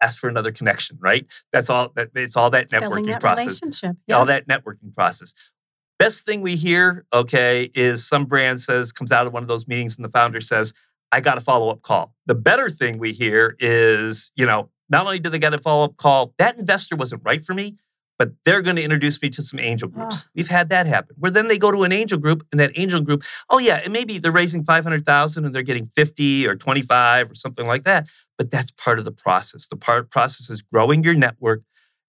ask 0.00 0.18
for 0.18 0.28
another 0.28 0.52
connection, 0.52 0.98
right? 1.00 1.26
That's 1.52 1.70
all. 1.70 1.90
That, 1.94 2.10
it's 2.14 2.36
all 2.36 2.50
that 2.50 2.64
It's 2.64 2.74
networking 2.74 3.06
that 3.06 3.20
process. 3.20 3.46
Relationship. 3.46 3.96
All 4.12 4.24
that 4.26 4.46
networking 4.46 4.94
process. 4.94 5.34
Best 5.98 6.24
thing 6.24 6.42
we 6.42 6.56
hear, 6.56 7.06
okay, 7.12 7.70
is 7.74 8.06
some 8.06 8.24
brand 8.24 8.60
says 8.60 8.92
comes 8.92 9.10
out 9.10 9.26
of 9.26 9.32
one 9.32 9.42
of 9.42 9.48
those 9.48 9.66
meetings 9.66 9.96
and 9.96 10.04
the 10.04 10.10
founder 10.10 10.40
says, 10.40 10.72
"I 11.10 11.20
got 11.20 11.38
a 11.38 11.40
follow 11.40 11.70
up 11.70 11.82
call." 11.82 12.14
The 12.26 12.36
better 12.36 12.70
thing 12.70 12.98
we 12.98 13.12
hear 13.12 13.56
is, 13.58 14.30
you 14.36 14.46
know, 14.46 14.70
not 14.88 15.06
only 15.06 15.18
did 15.18 15.32
they 15.32 15.38
get 15.38 15.52
a 15.52 15.58
follow 15.58 15.84
up 15.84 15.96
call, 15.96 16.34
that 16.38 16.56
investor 16.56 16.94
wasn't 16.94 17.22
right 17.24 17.44
for 17.44 17.52
me, 17.54 17.76
but 18.18 18.32
they're 18.44 18.62
going 18.62 18.76
to 18.76 18.82
introduce 18.82 19.22
me 19.22 19.30
to 19.30 19.42
some 19.42 19.60
angel 19.60 19.88
groups. 19.88 20.16
Oh. 20.18 20.28
We've 20.34 20.48
had 20.48 20.68
that 20.70 20.86
happen. 20.86 21.14
Where 21.18 21.30
then 21.30 21.48
they 21.48 21.58
go 21.58 21.70
to 21.70 21.84
an 21.84 21.92
angel 21.92 22.18
group, 22.18 22.46
and 22.50 22.60
that 22.60 22.72
angel 22.76 23.00
group, 23.00 23.22
oh 23.48 23.58
yeah, 23.58 23.80
and 23.84 23.92
maybe 23.92 24.18
they're 24.18 24.32
raising 24.32 24.64
five 24.64 24.84
hundred 24.84 25.06
thousand 25.06 25.44
and 25.44 25.54
they're 25.54 25.62
getting 25.62 25.86
fifty 25.86 26.46
or 26.46 26.56
twenty 26.56 26.82
five 26.82 27.30
or 27.30 27.34
something 27.34 27.66
like 27.66 27.84
that. 27.84 28.08
But 28.36 28.50
that's 28.50 28.70
part 28.70 28.98
of 28.98 29.04
the 29.04 29.12
process. 29.12 29.68
The 29.68 29.76
part 29.76 30.10
process 30.10 30.50
is 30.50 30.62
growing 30.62 31.02
your 31.02 31.14
network 31.14 31.62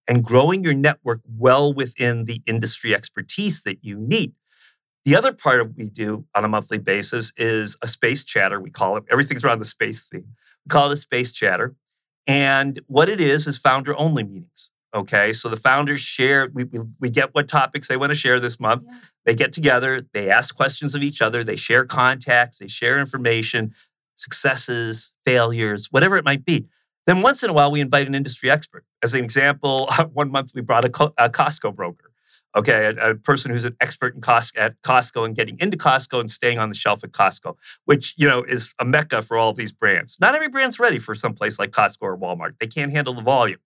and 0.07 0.23
growing 0.23 0.63
your 0.63 0.73
network 0.73 1.21
well 1.27 1.71
within 1.71 2.25
the 2.25 2.41
industry 2.47 2.95
expertise 2.95 3.61
that 3.63 3.83
you 3.83 3.97
need. 3.97 4.33
The 5.05 5.15
other 5.15 5.31
part 5.31 5.61
of 5.61 5.75
we 5.77 5.87
do 5.89 6.25
on 6.35 6.43
a 6.43 6.47
monthly 6.47 6.79
basis 6.79 7.31
is 7.37 7.77
a 7.81 7.87
space 7.87 8.23
chatter. 8.23 8.59
We 8.59 8.71
call 8.71 8.97
it 8.97 9.05
everything's 9.09 9.45
around 9.45 9.59
the 9.59 9.65
space 9.65 10.07
theme. 10.07 10.35
We 10.65 10.69
call 10.69 10.89
it 10.89 10.93
a 10.93 10.97
space 10.97 11.31
chatter. 11.31 11.75
And 12.27 12.81
what 12.87 13.09
it 13.09 13.21
is 13.21 13.47
is 13.47 13.57
founder 13.57 13.95
only 13.95 14.23
meetings. 14.23 14.71
Okay. 14.93 15.33
So 15.33 15.49
the 15.49 15.57
founders 15.57 15.99
share, 15.99 16.49
we, 16.53 16.63
we, 16.63 16.79
we 16.99 17.09
get 17.09 17.35
what 17.35 17.47
topics 17.47 17.87
they 17.87 17.97
want 17.97 18.11
to 18.11 18.15
share 18.15 18.39
this 18.39 18.59
month. 18.59 18.83
Yeah. 18.87 18.99
They 19.25 19.35
get 19.35 19.53
together, 19.53 20.01
they 20.13 20.29
ask 20.29 20.55
questions 20.55 20.95
of 20.95 21.03
each 21.03 21.21
other, 21.21 21.43
they 21.43 21.55
share 21.55 21.85
contacts, 21.85 22.59
they 22.59 22.67
share 22.67 22.99
information, 22.99 23.75
successes, 24.15 25.13
failures, 25.25 25.87
whatever 25.91 26.17
it 26.17 26.25
might 26.25 26.45
be. 26.45 26.67
Then 27.05 27.21
once 27.21 27.43
in 27.43 27.49
a 27.49 27.53
while, 27.53 27.71
we 27.71 27.81
invite 27.81 28.07
an 28.07 28.15
industry 28.15 28.49
expert. 28.49 28.85
As 29.03 29.13
an 29.13 29.23
example, 29.23 29.89
one 30.13 30.31
month 30.31 30.51
we 30.55 30.61
brought 30.61 30.85
a, 30.85 30.89
Co- 30.89 31.13
a 31.17 31.29
Costco 31.29 31.75
broker, 31.75 32.11
okay, 32.55 32.85
a, 32.85 33.11
a 33.11 33.15
person 33.15 33.51
who's 33.51 33.65
an 33.65 33.75
expert 33.79 34.15
in 34.15 34.21
Costco, 34.21 34.57
at 34.57 34.81
Costco 34.81 35.25
and 35.25 35.35
getting 35.35 35.57
into 35.59 35.77
Costco 35.77 36.19
and 36.19 36.29
staying 36.29 36.59
on 36.59 36.69
the 36.69 36.75
shelf 36.75 37.03
at 37.03 37.11
Costco, 37.11 37.55
which 37.85 38.15
you 38.17 38.27
know 38.27 38.43
is 38.43 38.73
a 38.79 38.85
mecca 38.85 39.21
for 39.21 39.37
all 39.37 39.53
these 39.53 39.71
brands. 39.71 40.17
Not 40.19 40.35
every 40.35 40.49
brand's 40.49 40.79
ready 40.79 40.97
for 40.97 41.13
some 41.13 41.33
place 41.33 41.59
like 41.59 41.71
Costco 41.71 42.01
or 42.01 42.17
Walmart. 42.17 42.55
They 42.59 42.67
can't 42.67 42.91
handle 42.91 43.13
the 43.13 43.21
volume. 43.21 43.59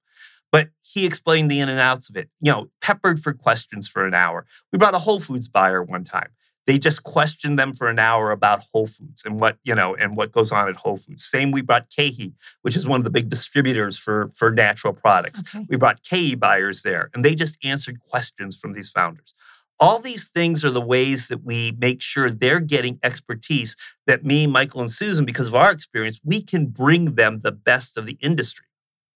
But 0.54 0.70
he 0.82 1.06
explained 1.06 1.52
the 1.52 1.60
in 1.60 1.68
and 1.68 1.80
outs 1.80 2.10
of 2.10 2.16
it, 2.16 2.30
you 2.40 2.54
know, 2.54 2.70
peppered 2.82 3.20
for 3.20 3.34
questions 3.34 3.90
for 3.90 4.08
an 4.08 4.14
hour. 4.14 4.46
We 4.72 4.80
brought 4.80 4.96
a 4.96 5.00
Whole 5.00 5.20
Foods 5.20 5.50
buyer 5.50 5.84
one 5.84 6.06
time 6.06 6.30
they 6.66 6.78
just 6.78 7.04
questioned 7.04 7.60
them 7.60 7.74
for 7.74 7.90
an 7.90 8.00
hour 8.00 8.32
about 8.32 8.64
Whole 8.72 8.88
Foods 8.88 9.24
and 9.26 9.40
what 9.40 9.58
you 9.64 9.76
know 9.76 9.96
and 9.96 10.16
what 10.16 10.32
goes 10.32 10.52
on 10.52 10.70
at 10.70 10.78
Whole 10.78 10.98
Foods. 10.98 11.24
Same, 11.24 11.52
we 11.52 11.62
brought 11.62 11.90
KeHE, 11.90 12.34
which 12.62 12.76
is 12.76 12.88
one 12.88 13.00
of 13.00 13.04
the 13.04 13.10
big 13.10 13.30
distributors 13.30 13.98
for 13.98 14.30
for 14.30 14.52
natural 14.52 14.94
products. 14.94 15.44
Okay. 15.54 15.66
We 15.70 15.78
brought 15.78 16.04
KeHE 16.04 16.40
buyers 16.40 16.84
there, 16.84 17.10
and 17.14 17.24
they 17.24 17.36
just 17.36 17.64
answered 17.64 18.02
questions 18.02 18.58
from 18.58 18.74
these 18.74 18.90
founders. 18.90 19.36
All 19.80 20.00
these 20.00 20.30
things 20.30 20.64
are 20.64 20.70
the 20.70 20.80
ways 20.80 21.28
that 21.28 21.44
we 21.44 21.76
make 21.78 22.02
sure 22.02 22.30
they're 22.30 22.62
getting 22.62 23.00
expertise 23.04 23.76
that 24.08 24.24
me, 24.24 24.48
Michael, 24.48 24.82
and 24.82 24.92
Susan, 24.92 25.26
because 25.26 25.48
of 25.48 25.56
our 25.56 25.72
experience, 25.72 26.22
we 26.24 26.42
can 26.42 26.68
bring 26.68 27.16
them 27.16 27.40
the 27.40 27.52
best 27.52 27.98
of 27.98 28.06
the 28.06 28.18
industry. 28.22 28.68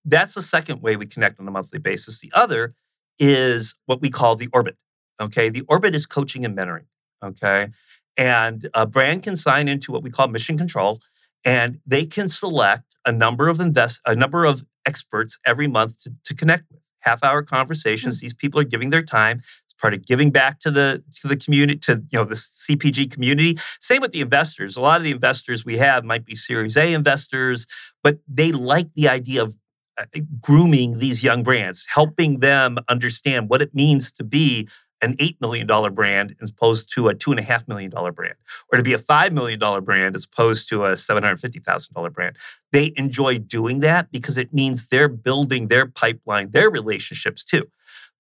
That's 0.08 0.36
the 0.36 0.42
second 0.42 0.82
way 0.82 0.96
we 0.96 1.06
connect 1.06 1.38
on 1.38 1.48
a 1.48 1.52
monthly 1.52 1.80
basis. 1.80 2.22
The 2.22 2.32
other 2.34 2.74
is 3.20 3.76
what 3.86 4.02
we 4.02 4.10
call 4.10 4.38
the 4.38 4.48
orbit. 4.54 4.78
Okay, 5.20 5.50
the 5.50 5.64
orbit 5.68 5.94
is 5.96 6.06
coaching 6.06 6.46
and 6.46 6.58
mentoring. 6.58 6.86
Okay, 7.22 7.70
and 8.16 8.70
a 8.74 8.88
brand 8.88 9.24
can 9.24 9.36
sign 9.36 9.68
into 9.68 9.92
what 9.92 10.04
we 10.04 10.10
call 10.10 10.30
mission 10.30 10.58
control, 10.58 11.00
and 11.44 11.80
they 11.86 12.06
can 12.06 12.30
select 12.30 12.96
a 13.06 13.12
number 13.12 13.50
of 13.50 13.60
invest 13.60 14.00
a 14.06 14.16
number 14.16 14.46
of 14.46 14.66
experts 14.86 15.38
every 15.46 15.68
month 15.68 16.04
to, 16.04 16.14
to 16.24 16.34
connect 16.34 16.72
with. 16.72 16.82
Half 17.02 17.24
hour 17.24 17.42
hmm. 17.42 17.48
conversations. 17.48 18.22
These 18.22 18.34
people 18.34 18.62
are 18.62 18.66
giving 18.66 18.92
their 18.92 19.04
time. 19.04 19.42
It's 19.66 19.74
part 19.74 19.94
of 19.94 20.06
giving 20.06 20.32
back 20.32 20.60
to 20.60 20.72
the 20.72 21.04
to 21.22 21.28
the 21.28 21.36
community, 21.36 21.80
to 21.80 22.04
you 22.12 22.20
know 22.20 22.24
the 22.24 22.36
CPG 22.36 23.12
community. 23.12 23.58
Same 23.82 24.02
with 24.02 24.14
the 24.14 24.22
investors. 24.22 24.78
A 24.78 24.82
lot 24.82 24.98
of 24.98 25.04
the 25.04 25.12
investors 25.12 25.66
we 25.66 25.80
have 25.80 26.06
might 26.06 26.24
be 26.24 26.36
Series 26.36 26.78
A 26.78 26.94
investors, 26.94 27.68
but 28.04 28.20
they 28.26 28.54
like 28.54 28.94
the 28.94 29.10
idea 29.10 29.42
of 29.42 29.58
grooming 30.42 31.00
these 31.00 31.24
young 31.24 31.44
brands, 31.44 31.86
helping 31.94 32.40
them 32.40 32.78
understand 32.88 33.50
what 33.50 33.62
it 33.62 33.74
means 33.74 34.12
to 34.12 34.24
be 34.24 34.68
an 35.02 35.16
$8 35.18 35.40
million 35.42 35.94
brand 35.94 36.36
as 36.42 36.50
opposed 36.50 36.92
to 36.94 37.10
a 37.10 37.16
$2.5 37.16 37.68
million 37.68 37.92
brand, 37.92 38.36
or 38.72 38.78
to 38.78 38.84
be 38.84 38.94
a 38.94 38.98
$5 38.98 39.32
million 39.32 39.60
brand 39.84 40.16
as 40.16 40.26
opposed 40.26 40.68
to 40.70 40.86
a 40.86 40.94
$750,000 40.94 42.14
brand. 42.14 42.36
They 42.72 42.94
enjoy 42.96 43.38
doing 43.38 43.80
that 43.82 44.12
because 44.12 44.38
it 44.38 44.54
means 44.54 44.88
they're 44.88 45.10
building 45.10 45.68
their 45.68 45.86
pipeline, 45.86 46.52
their 46.52 46.70
relationships 46.70 47.44
too. 47.44 47.70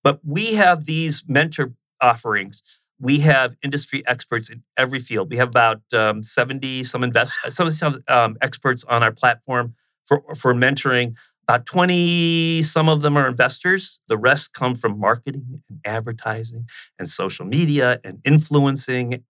But 0.04 0.20
we 0.24 0.54
have 0.54 0.86
these 0.86 1.24
mentor 1.28 1.74
offerings. 2.00 2.80
We 3.00 3.20
have 3.20 3.58
industry 3.62 4.04
experts 4.08 4.50
in 4.50 4.64
every 4.76 5.00
field. 5.00 5.30
We 5.30 5.38
have 5.38 5.50
about 5.50 5.82
um, 5.94 6.24
70 6.24 6.84
some 6.84 7.04
invest 7.04 7.34
some, 7.50 7.70
some 7.70 8.04
um, 8.08 8.38
experts 8.42 8.84
on 8.86 9.04
our 9.04 9.12
platform 9.12 9.76
for, 10.04 10.24
for 10.36 10.54
mentoring. 10.54 11.16
About 11.48 11.66
20, 11.66 12.62
some 12.64 12.90
of 12.90 13.02
them 13.02 13.18
are 13.18 13.28
investors. 13.28 14.00
The 14.10 14.18
rest 14.18 14.54
come 14.54 14.76
from 14.76 15.00
marketing 15.00 15.62
and 15.70 15.80
advertising 15.86 16.68
and 17.00 17.08
social 17.08 17.46
media 17.46 18.00
and 18.04 18.20
influencing, 18.26 19.24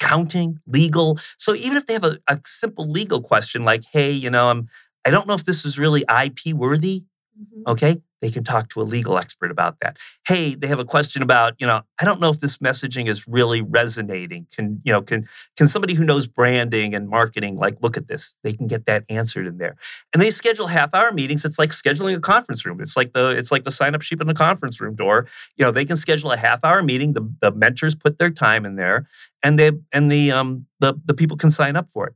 counting, 0.00 0.60
legal. 0.66 1.18
So 1.38 1.54
even 1.54 1.76
if 1.76 1.86
they 1.86 1.94
have 1.94 2.04
a, 2.04 2.18
a 2.28 2.40
simple 2.44 2.90
legal 2.90 3.22
question 3.22 3.64
like, 3.64 3.84
hey, 3.92 4.10
you 4.10 4.30
know, 4.30 4.48
I'm, 4.48 4.68
I 5.04 5.10
don't 5.10 5.26
know 5.28 5.34
if 5.34 5.44
this 5.44 5.64
is 5.64 5.78
really 5.78 6.04
IP 6.08 6.52
worthy, 6.54 7.04
Mhm. 7.40 7.66
okay? 7.72 8.02
They 8.22 8.30
can 8.30 8.44
talk 8.44 8.70
to 8.70 8.80
a 8.80 8.84
legal 8.84 9.18
expert 9.18 9.50
about 9.50 9.80
that. 9.80 9.98
Hey, 10.26 10.54
they 10.54 10.68
have 10.68 10.78
a 10.78 10.84
question 10.84 11.22
about, 11.22 11.60
you 11.60 11.66
know, 11.66 11.82
I 12.00 12.04
don't 12.04 12.20
know 12.20 12.30
if 12.30 12.38
this 12.38 12.58
messaging 12.58 13.08
is 13.08 13.26
really 13.26 13.60
resonating. 13.60 14.46
Can, 14.54 14.80
you 14.84 14.92
know, 14.92 15.02
can 15.02 15.28
can 15.58 15.66
somebody 15.66 15.94
who 15.94 16.04
knows 16.04 16.28
branding 16.28 16.94
and 16.94 17.08
marketing 17.08 17.56
like 17.56 17.76
look 17.82 17.96
at 17.96 18.06
this? 18.06 18.36
They 18.44 18.52
can 18.52 18.68
get 18.68 18.86
that 18.86 19.04
answered 19.10 19.48
in 19.48 19.58
there. 19.58 19.76
And 20.14 20.22
they 20.22 20.30
schedule 20.30 20.68
half-hour 20.68 21.12
meetings. 21.12 21.44
It's 21.44 21.58
like 21.58 21.70
scheduling 21.70 22.16
a 22.16 22.20
conference 22.20 22.64
room. 22.64 22.80
It's 22.80 22.96
like 22.96 23.12
the 23.12 23.30
it's 23.30 23.50
like 23.50 23.64
the 23.64 23.72
sign-up 23.72 24.02
sheet 24.02 24.20
in 24.20 24.28
the 24.28 24.34
conference 24.34 24.80
room 24.80 24.94
door. 24.94 25.26
You 25.56 25.64
know, 25.64 25.72
they 25.72 25.84
can 25.84 25.96
schedule 25.96 26.30
a 26.30 26.36
half-hour 26.36 26.82
meeting. 26.84 27.14
The, 27.14 27.28
the 27.40 27.50
mentors 27.50 27.96
put 27.96 28.18
their 28.18 28.30
time 28.30 28.64
in 28.64 28.76
there 28.76 29.08
and 29.42 29.58
they 29.58 29.72
and 29.92 30.10
the 30.12 30.30
um 30.30 30.66
the, 30.78 30.94
the 31.04 31.14
people 31.14 31.36
can 31.36 31.50
sign 31.50 31.74
up 31.74 31.90
for 31.90 32.06
it. 32.06 32.14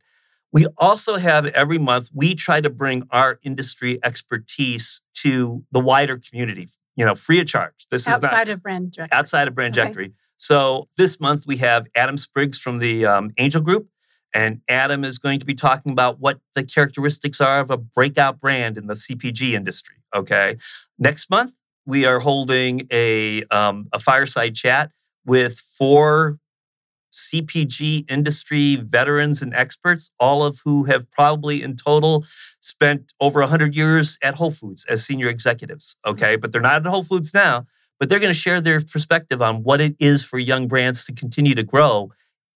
We 0.52 0.66
also 0.78 1.16
have 1.16 1.46
every 1.46 1.78
month, 1.78 2.10
we 2.14 2.34
try 2.34 2.60
to 2.60 2.70
bring 2.70 3.06
our 3.10 3.38
industry 3.42 3.98
expertise 4.02 5.02
to 5.23 5.64
the 5.73 5.80
wider 5.80 6.18
community, 6.18 6.66
you 6.96 7.04
know, 7.04 7.14
free 7.14 7.40
of 7.40 7.46
charge. 7.46 7.87
This 7.90 8.02
is 8.02 8.06
not 8.08 8.25
Outside 8.25 8.49
of 8.49 8.61
Brandjectory. 8.61 9.08
outside 9.12 9.49
of 9.49 9.54
Brand 9.54 9.75
Okay. 9.76 9.85
Directory. 9.85 10.12
So 10.37 10.88
this 10.99 11.18
month 11.20 11.44
we 11.46 11.56
have 11.58 11.87
Adam 11.94 12.16
Spriggs 12.16 12.58
from 12.58 12.76
the 12.78 13.06
um, 13.06 13.30
Angel 13.38 13.62
Group, 13.62 13.88
And 14.35 14.61
Adam 14.68 15.02
is 15.04 15.18
going 15.18 15.38
to 15.40 15.46
be 15.46 15.54
talking 15.54 15.92
about 15.92 16.20
what 16.20 16.40
the 16.54 16.64
characteristics 16.64 17.40
are 17.40 17.61
of 17.61 17.70
a 17.70 17.78
breakout 17.78 18.38
brand 18.40 18.76
in 18.76 18.87
the 18.87 18.94
CPG 18.94 19.52
industry. 19.52 19.96
Okay. 20.14 20.56
Next 20.99 21.30
month, 21.30 21.52
we 21.87 22.04
are 22.04 22.20
holding 22.20 22.87
a, 22.90 23.44
um, 23.44 23.87
a 23.92 23.99
fireside 23.99 24.54
chat 24.54 24.90
with 25.25 25.58
four 25.58 26.38
CPG 27.16 28.11
industry 28.11 28.76
veterans 28.76 29.42
and 29.42 29.54
experts, 29.54 30.11
all 30.20 30.44
of 30.44 30.61
who 30.64 30.85
have 30.85 31.11
probably 31.11 31.62
in 31.62 31.76
total 31.76 32.25
spent 32.61 33.12
over 33.20 33.40
100 33.40 33.75
years 33.75 34.18
at 34.23 34.35
Whole 34.35 34.50
Foods 34.50 34.85
as 34.88 35.04
senior 35.04 35.28
executives. 35.28 35.96
Mm-hmm. 36.04 36.14
Okay. 36.14 36.37
But 36.37 36.52
they're 36.52 36.61
not 36.61 36.85
at 36.85 36.87
Whole 36.87 37.04
Foods 37.04 37.32
now, 37.35 37.66
but 37.99 38.08
they're 38.08 38.20
going 38.20 38.32
to 38.32 38.38
share 38.38 38.61
their 38.61 38.80
perspective 38.80 39.40
on 39.42 39.62
what 39.62 39.80
it 39.80 39.96
is 39.99 40.23
for 40.23 40.38
young 40.38 40.68
brands 40.68 41.04
to 41.06 41.12
continue 41.12 41.54
to 41.54 41.62
grow 41.62 42.12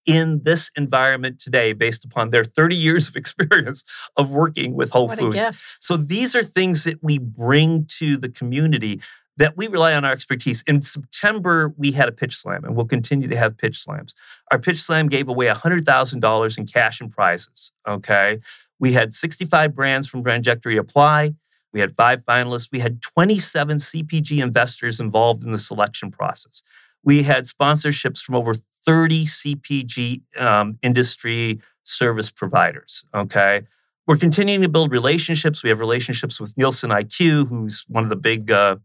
in 0.07 0.43
this 0.45 0.71
environment 0.77 1.39
today 1.39 1.73
based 1.73 2.05
upon 2.05 2.31
their 2.31 2.45
30 2.45 2.75
years 2.75 3.09
of 3.09 3.17
experience 3.23 3.85
of 4.17 4.31
working 4.31 4.75
with 4.75 4.91
Whole 4.91 5.09
what 5.09 5.19
Foods. 5.19 5.35
A 5.35 5.39
gift. 5.39 5.77
So 5.81 5.97
these 5.97 6.35
are 6.35 6.43
things 6.43 6.85
that 6.85 7.03
we 7.03 7.19
bring 7.19 7.87
to 7.99 8.17
the 8.17 8.29
community 8.29 9.01
that 9.41 9.57
we 9.57 9.69
rely 9.69 9.95
on 9.95 10.05
our 10.05 10.13
expertise. 10.13 10.63
In 10.67 10.83
September, 10.83 11.73
we 11.79 11.93
had 11.93 12.11
a 12.11 12.13
pitch 12.13 12.37
slam 12.37 12.63
and 12.63 12.77
we'll 12.77 12.85
continue 12.85 13.27
to 13.27 13.37
have 13.39 13.57
pitch 13.57 13.83
slams. 13.83 14.15
Our 14.51 14.59
pitch 14.59 14.83
slam 14.83 15.09
gave 15.09 15.31
away 15.31 15.47
$100,000 15.47 16.59
in 16.59 16.67
cash 16.67 17.01
and 17.01 17.11
prizes. 17.11 17.73
Okay. 17.89 18.41
We 18.79 18.93
had 18.93 19.15
65 19.15 19.75
brands 19.75 20.07
from 20.07 20.23
Brandjectory 20.23 20.79
apply. 20.79 21.37
We 21.73 21.81
had 21.81 21.97
five 21.97 22.23
finalists. 22.23 22.69
We 22.71 22.81
had 22.81 23.01
27 23.01 23.79
CPG 23.79 24.43
investors 24.43 25.01
involved 25.01 25.43
in 25.43 25.53
the 25.53 25.59
selection 25.59 26.11
process. 26.11 26.63
We 27.03 27.23
had 27.23 27.45
sponsorships 27.45 28.19
from 28.19 28.35
over 28.35 28.53
30 28.85 29.25
CPG 29.25 30.21
um, 30.39 30.79
industry 30.83 31.63
service 31.83 32.31
providers. 32.31 33.07
Okay. 33.15 33.63
We're 34.07 34.19
continuing 34.19 34.61
to 34.61 34.69
build 34.69 34.91
relationships. 34.93 35.63
We 35.63 35.71
have 35.71 35.79
relationships 35.79 36.39
with 36.39 36.59
Nielsen 36.59 36.91
IQ, 36.91 37.49
who's 37.49 37.87
one 37.89 38.05
of 38.05 38.11
the 38.11 38.17
big 38.17 38.51
uh, 38.51 38.77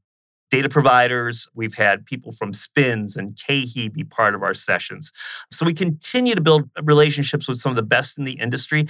data 0.51 0.69
providers. 0.69 1.47
We've 1.53 1.75
had 1.75 2.05
people 2.05 2.31
from 2.31 2.53
Spins 2.53 3.15
and 3.15 3.35
KeHE 3.35 3.93
be 3.93 4.03
part 4.03 4.35
of 4.35 4.43
our 4.43 4.53
sessions. 4.53 5.11
So 5.51 5.65
we 5.65 5.73
continue 5.73 6.35
to 6.35 6.41
build 6.41 6.69
relationships 6.83 7.47
with 7.47 7.59
some 7.59 7.71
of 7.71 7.75
the 7.75 7.83
best 7.83 8.17
in 8.17 8.23
the 8.23 8.33
industry. 8.33 8.87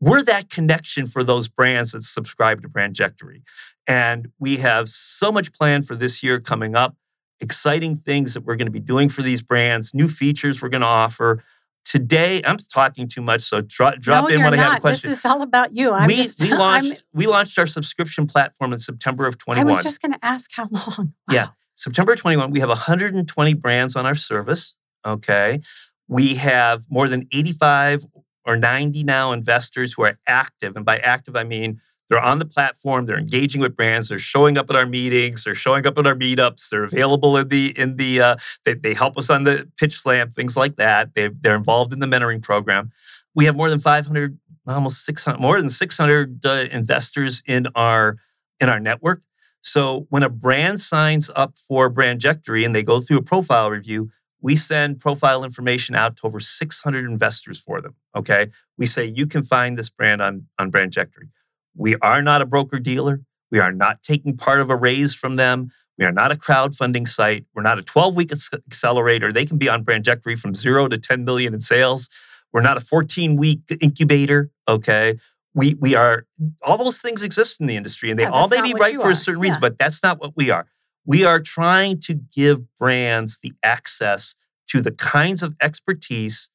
We're 0.00 0.22
that 0.24 0.50
connection 0.50 1.06
for 1.06 1.22
those 1.22 1.48
brands 1.48 1.92
that 1.92 2.02
subscribe 2.02 2.62
to 2.62 2.68
Brandjectory. 2.68 3.42
And 3.86 4.28
we 4.38 4.56
have 4.58 4.88
so 4.88 5.30
much 5.30 5.52
planned 5.52 5.86
for 5.86 5.94
this 5.94 6.22
year 6.22 6.40
coming 6.40 6.74
up 6.74 6.96
exciting 7.42 7.96
things 7.96 8.34
that 8.34 8.44
we're 8.44 8.56
going 8.56 8.66
to 8.66 8.72
be 8.72 8.80
doing 8.80 9.08
for 9.08 9.20
these 9.20 9.42
brands, 9.42 9.92
new 9.92 10.08
features 10.08 10.62
we're 10.62 10.68
going 10.68 10.80
to 10.80 10.86
offer. 10.86 11.44
Today, 11.84 12.42
I'm 12.44 12.56
talking 12.58 13.08
too 13.08 13.22
much, 13.22 13.42
so 13.42 13.60
drop, 13.60 13.98
drop 13.98 14.28
no, 14.28 14.34
in 14.34 14.42
when 14.42 14.52
not. 14.52 14.58
I 14.58 14.62
have 14.62 14.78
a 14.78 14.80
question. 14.80 15.10
This 15.10 15.18
is 15.18 15.24
all 15.24 15.42
about 15.42 15.76
you. 15.76 15.92
I'm 15.92 16.06
we, 16.06 16.16
just, 16.16 16.40
we 16.40 16.52
launched 16.56 17.02
I'm, 17.12 17.18
we 17.18 17.26
launched 17.26 17.58
our 17.58 17.66
subscription 17.66 18.26
platform 18.26 18.72
in 18.72 18.78
September 18.78 19.26
of 19.26 19.36
21. 19.38 19.66
I 19.66 19.76
was 19.76 19.82
just 19.82 20.00
going 20.00 20.12
to 20.12 20.24
ask 20.24 20.50
how 20.54 20.68
long. 20.70 21.14
Wow. 21.28 21.34
Yeah, 21.34 21.46
September 21.74 22.14
21. 22.14 22.50
We 22.50 22.60
have 22.60 22.68
120 22.68 23.54
brands 23.54 23.96
on 23.96 24.06
our 24.06 24.14
service. 24.14 24.76
Okay, 25.04 25.60
we 26.06 26.36
have 26.36 26.86
more 26.88 27.08
than 27.08 27.26
85 27.32 28.06
or 28.44 28.56
90 28.56 29.04
now 29.04 29.32
investors 29.32 29.94
who 29.94 30.02
are 30.04 30.18
active, 30.26 30.76
and 30.76 30.84
by 30.84 30.98
active 30.98 31.34
I 31.34 31.44
mean 31.44 31.80
they're 32.08 32.20
on 32.20 32.38
the 32.38 32.44
platform. 32.44 33.06
They're 33.06 33.18
engaging 33.18 33.60
with 33.60 33.76
brands. 33.76 34.08
They're 34.08 34.18
showing 34.18 34.58
up 34.58 34.68
at 34.68 34.76
our 34.76 34.86
meetings. 34.86 35.44
They're 35.44 35.54
showing 35.54 35.86
up 35.86 35.96
at 35.98 36.06
our 36.06 36.14
meetups. 36.14 36.68
They're 36.68 36.84
available 36.84 37.36
in 37.36 37.48
the 37.48 37.78
in 37.78 37.96
the. 37.96 38.20
Uh, 38.20 38.36
they, 38.64 38.74
they 38.74 38.94
help 38.94 39.16
us 39.16 39.30
on 39.30 39.44
the 39.44 39.68
pitch 39.78 39.98
slam, 39.98 40.30
things 40.30 40.56
like 40.56 40.76
that. 40.76 41.14
They 41.14 41.28
they're 41.28 41.56
involved 41.56 41.92
in 41.92 42.00
the 42.00 42.06
mentoring 42.06 42.42
program. 42.42 42.90
We 43.34 43.46
have 43.46 43.56
more 43.56 43.70
than 43.70 43.78
500, 43.78 44.38
almost 44.66 45.04
600, 45.04 45.40
more 45.40 45.58
than 45.58 45.70
600 45.70 46.44
uh, 46.44 46.50
investors 46.70 47.42
in 47.46 47.68
our 47.74 48.18
in 48.60 48.68
our 48.68 48.80
network. 48.80 49.22
So 49.62 50.06
when 50.10 50.22
a 50.22 50.28
brand 50.28 50.80
signs 50.80 51.30
up 51.34 51.56
for 51.56 51.90
Brandjectory 51.90 52.64
and 52.66 52.74
they 52.74 52.82
go 52.82 53.00
through 53.00 53.18
a 53.18 53.22
profile 53.22 53.70
review, 53.70 54.10
we 54.40 54.56
send 54.56 54.98
profile 54.98 55.44
information 55.44 55.94
out 55.94 56.16
to 56.16 56.26
over 56.26 56.40
600 56.40 57.04
investors 57.04 57.58
for 57.60 57.80
them. 57.80 57.94
Okay, 58.14 58.48
we 58.76 58.86
say 58.86 59.04
you 59.06 59.26
can 59.26 59.42
find 59.42 59.78
this 59.78 59.88
brand 59.88 60.20
on 60.20 60.48
on 60.58 60.70
Brandjectory. 60.70 61.30
We 61.74 61.96
are 61.96 62.22
not 62.22 62.42
a 62.42 62.46
broker 62.46 62.78
dealer. 62.78 63.20
We 63.50 63.58
are 63.58 63.72
not 63.72 64.02
taking 64.02 64.36
part 64.36 64.60
of 64.60 64.70
a 64.70 64.76
raise 64.76 65.14
from 65.14 65.36
them. 65.36 65.70
We 65.98 66.04
are 66.04 66.12
not 66.12 66.32
a 66.32 66.36
crowdfunding 66.36 67.06
site. 67.08 67.44
We're 67.54 67.62
not 67.62 67.78
a 67.78 67.82
12 67.82 68.16
week 68.16 68.30
accelerator. 68.32 69.32
They 69.32 69.44
can 69.44 69.58
be 69.58 69.68
on 69.68 69.84
Brandjectory 69.84 70.38
from 70.38 70.54
zero 70.54 70.88
to 70.88 70.98
10 70.98 71.24
million 71.24 71.54
in 71.54 71.60
sales. 71.60 72.08
We're 72.52 72.62
not 72.62 72.76
a 72.76 72.80
14 72.80 73.36
week 73.36 73.60
incubator. 73.80 74.50
Okay. 74.66 75.18
We, 75.54 75.74
we 75.74 75.94
are, 75.94 76.26
all 76.62 76.78
those 76.78 76.98
things 76.98 77.22
exist 77.22 77.60
in 77.60 77.66
the 77.66 77.76
industry 77.76 78.10
and 78.10 78.18
they 78.18 78.22
Yeah, 78.24 78.30
all 78.30 78.48
may 78.48 78.62
be 78.62 78.72
right 78.72 78.96
for 78.96 79.08
are. 79.08 79.10
a 79.10 79.14
certain 79.16 79.40
reason, 79.40 79.60
but 79.60 79.76
that's 79.78 80.02
not 80.02 80.18
what 80.18 80.32
we 80.34 80.50
are. 80.50 80.66
We 81.04 81.24
are 81.24 81.40
trying 81.40 82.00
to 82.00 82.14
give 82.14 82.74
brands 82.76 83.38
the 83.42 83.52
access 83.62 84.34
to 84.68 84.80
the 84.80 84.92
kinds 84.92 85.42
of 85.42 85.54
expertise 85.60 86.50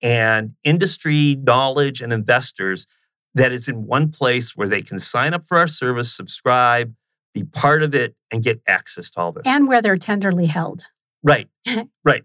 and 0.00 0.52
industry 0.62 1.34
knowledge 1.34 2.00
and 2.00 2.12
investors 2.12 2.86
that 3.36 3.52
is 3.52 3.68
in 3.68 3.86
one 3.86 4.10
place 4.10 4.56
where 4.56 4.66
they 4.68 4.82
can 4.82 4.98
sign 4.98 5.32
up 5.34 5.44
for 5.46 5.56
our 5.58 5.68
service, 5.68 6.12
subscribe, 6.12 6.92
be 7.34 7.44
part 7.44 7.82
of 7.82 7.94
it, 7.94 8.16
and 8.32 8.42
get 8.42 8.60
access 8.66 9.10
to 9.12 9.20
all 9.20 9.30
this. 9.32 9.42
And 9.46 9.68
where 9.68 9.80
they're 9.80 9.96
tenderly 9.96 10.46
held. 10.46 10.86
right. 11.22 11.48
I, 11.66 12.22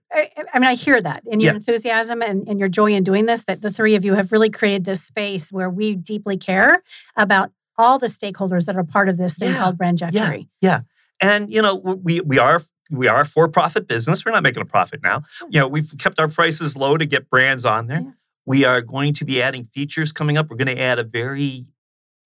I 0.53 0.59
mean, 0.59 0.63
I 0.69 0.75
hear 0.75 1.01
that 1.01 1.23
in 1.25 1.39
your 1.39 1.51
Yeah. 1.51 1.55
enthusiasm 1.57 2.21
and, 2.21 2.47
and 2.47 2.59
your 2.59 2.69
joy 2.69 2.93
in 2.93 3.03
doing 3.03 3.25
this, 3.25 3.43
that 3.43 3.61
the 3.61 3.71
three 3.71 3.95
of 3.95 4.03
you 4.05 4.13
have 4.15 4.31
really 4.31 4.49
created 4.49 4.85
this 4.85 5.03
space 5.03 5.51
where 5.51 5.69
we 5.69 5.95
deeply 5.95 6.37
care 6.37 6.83
about 7.15 7.51
all 7.77 7.97
the 7.99 8.07
stakeholders 8.07 8.65
that 8.65 8.75
are 8.75 8.83
part 8.83 9.09
of 9.09 9.17
this 9.17 9.35
thing 9.35 9.51
Yeah. 9.51 9.57
called 9.59 9.77
Brandjectory. 9.77 10.47
Yeah. 10.61 10.69
yeah. 10.69 10.79
And 11.21 11.51
you 11.53 11.61
know, 11.61 11.75
we 11.75 12.19
we 12.21 12.37
are 12.39 12.61
we 12.89 13.07
are 13.07 13.21
a 13.21 13.25
for-profit 13.25 13.87
business. 13.87 14.25
We're 14.25 14.31
not 14.33 14.43
making 14.43 14.61
a 14.61 14.65
profit 14.65 15.01
now. 15.03 15.21
Oh. 15.41 15.47
You 15.49 15.59
know, 15.61 15.67
we've 15.67 15.91
kept 15.97 16.19
our 16.19 16.27
prices 16.27 16.75
low 16.75 16.97
to 16.97 17.05
get 17.05 17.29
brands 17.29 17.65
on 17.65 17.87
there. 17.87 18.15
We 18.45 18.65
are 18.65 18.81
going 18.81 19.13
to 19.13 19.25
be 19.25 19.41
adding 19.41 19.65
features 19.65 20.11
coming 20.11 20.37
up. 20.37 20.49
We're 20.49 20.57
going 20.57 20.75
to 20.75 20.81
add 20.81 20.99
a 20.99 21.03
very 21.03 21.65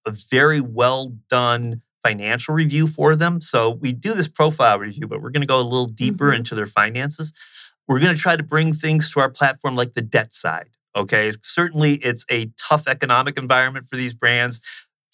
a 0.07 0.11
very 0.11 0.61
well 0.61 1.17
done 1.29 1.81
financial 2.03 2.53
review 2.53 2.87
for 2.87 3.15
them. 3.15 3.41
So 3.41 3.71
we 3.71 3.91
do 3.91 4.13
this 4.13 4.27
profile 4.27 4.77
review, 4.77 5.07
but 5.07 5.19
we're 5.21 5.31
going 5.31 5.41
to 5.41 5.47
go 5.47 5.59
a 5.59 5.63
little 5.63 5.87
deeper 5.87 6.31
Mhm. 6.31 6.35
into 6.37 6.53
their 6.53 6.67
finances. 6.67 7.33
We're 7.87 7.99
going 7.99 8.15
to 8.15 8.21
try 8.21 8.35
to 8.35 8.43
bring 8.43 8.71
things 8.73 9.11
to 9.11 9.19
our 9.19 9.29
platform 9.31 9.75
like 9.75 9.93
the 9.93 10.03
debt 10.03 10.31
side. 10.31 10.69
Okay. 10.95 11.31
Certainly 11.41 11.95
it's 11.95 12.23
a 12.29 12.51
tough 12.61 12.87
economic 12.87 13.35
environment 13.37 13.87
for 13.87 13.95
these 13.95 14.13
brands. 14.13 14.61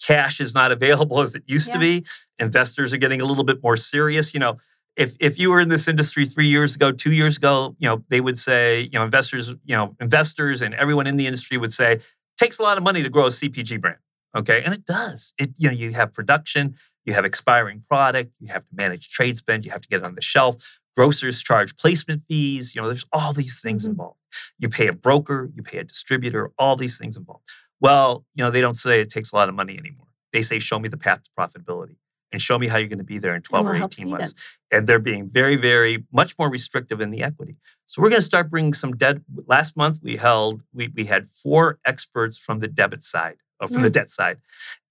Cash 0.06 0.42
is 0.42 0.54
not 0.54 0.72
available 0.78 1.22
as 1.22 1.36
it 1.36 1.44
used 1.48 1.68
Yeah. 1.68 1.74
to 1.76 1.80
be. 1.80 2.06
Investors 2.38 2.92
are 2.92 2.98
getting 2.98 3.22
a 3.22 3.26
little 3.26 3.46
bit 3.46 3.64
more 3.64 3.78
serious. 3.78 4.34
You 4.34 4.42
know, 4.42 4.58
if 5.02 5.16
if 5.20 5.40
you 5.40 5.50
were 5.52 5.60
in 5.60 5.70
this 5.70 5.88
industry 5.88 6.26
three 6.26 6.48
years 6.48 6.76
ago, 6.76 6.92
two 6.92 7.12
years 7.12 7.38
ago, 7.38 7.76
you 7.80 7.88
know, 7.90 8.04
they 8.10 8.22
would 8.22 8.38
say, 8.38 8.82
you 8.92 8.98
know, 8.98 9.04
investors, 9.04 9.50
you 9.66 9.76
know, 9.78 9.96
investors 10.00 10.62
and 10.62 10.74
everyone 10.76 11.08
in 11.08 11.18
the 11.18 11.28
industry 11.28 11.58
would 11.58 11.74
say, 11.74 12.00
takes 12.40 12.60
a 12.60 12.64
lot 12.64 12.78
of 12.78 12.84
money 12.84 13.02
to 13.02 13.10
grow 13.10 13.26
a 13.26 13.32
CPG 13.32 13.78
brand. 13.78 13.98
Okay. 14.36 14.62
And 14.64 14.74
it 14.74 14.86
does. 14.86 15.34
It, 15.38 15.50
you 15.58 15.68
know, 15.70 15.74
you 15.74 15.92
have 15.94 16.14
production, 16.14 16.76
you 17.06 17.14
have 17.14 17.26
expiring 17.26 17.84
product, 17.90 18.34
you 18.40 18.48
have 18.54 18.64
to 18.70 18.76
manage 18.84 19.10
trade 19.10 19.36
spend, 19.38 19.66
you 19.66 19.72
have 19.72 19.82
to 19.82 19.88
get 19.90 20.02
it 20.02 20.06
on 20.06 20.16
the 20.16 20.22
shelf. 20.22 20.56
Grocers 20.96 21.42
charge 21.42 21.76
placement 21.78 22.22
fees. 22.28 22.76
You 22.76 22.82
know, 22.82 22.88
there's 22.88 23.06
all 23.12 23.34
these 23.34 23.60
things 23.60 23.84
Mhm. 23.84 23.92
involved. 23.92 24.20
You 24.60 24.70
pay 24.70 24.88
a 24.88 24.94
broker, 24.94 25.50
you 25.56 25.64
pay 25.64 25.80
a 25.80 25.84
distributor, 25.84 26.52
all 26.58 26.76
these 26.76 26.98
things 26.98 27.18
involved. 27.18 27.48
Well, 27.80 28.26
you 28.36 28.44
know, 28.44 28.52
they 28.52 28.62
don't 28.62 28.76
say 28.76 29.02
it 29.02 29.10
takes 29.10 29.32
a 29.32 29.36
lot 29.36 29.50
of 29.50 29.56
money 29.56 29.78
anymore. 29.78 30.08
They 30.32 30.44
say, 30.44 30.60
show 30.60 30.80
me 30.80 30.88
the 30.90 30.98
path 30.98 31.24
to 31.24 31.30
profitability 31.38 31.96
and 32.32 32.42
show 32.42 32.58
me 32.58 32.68
how 32.68 32.78
you're 32.78 32.88
going 32.88 32.98
to 32.98 33.04
be 33.04 33.18
there 33.20 33.36
in 33.36 33.42
12 33.42 33.66
or 33.68 33.76
18 33.76 34.10
months. 34.10 34.34
And 34.72 34.88
they're 34.88 35.00
being 35.00 35.30
very, 35.30 35.56
very 35.58 36.06
much 36.12 36.38
more 36.40 36.50
restrictive 36.50 37.02
in 37.02 37.12
the 37.12 37.22
equity. 37.24 37.58
So 37.86 38.02
we're 38.02 38.10
going 38.10 38.22
to 38.22 38.26
start 38.28 38.50
bringing 38.50 38.74
some 38.74 38.94
debt. 38.96 39.18
Last 39.48 39.76
month 39.76 40.00
we 40.02 40.16
held, 40.18 40.64
we, 40.74 40.88
we 40.88 41.06
had 41.06 41.28
four 41.28 41.80
experts 41.86 42.38
from 42.38 42.60
the 42.60 42.68
debit 42.70 43.04
side, 43.04 43.38
or 43.60 43.68
from 43.68 43.82
the 43.84 43.90
Mm. 43.90 43.94
debt 43.94 44.10
side. 44.10 44.38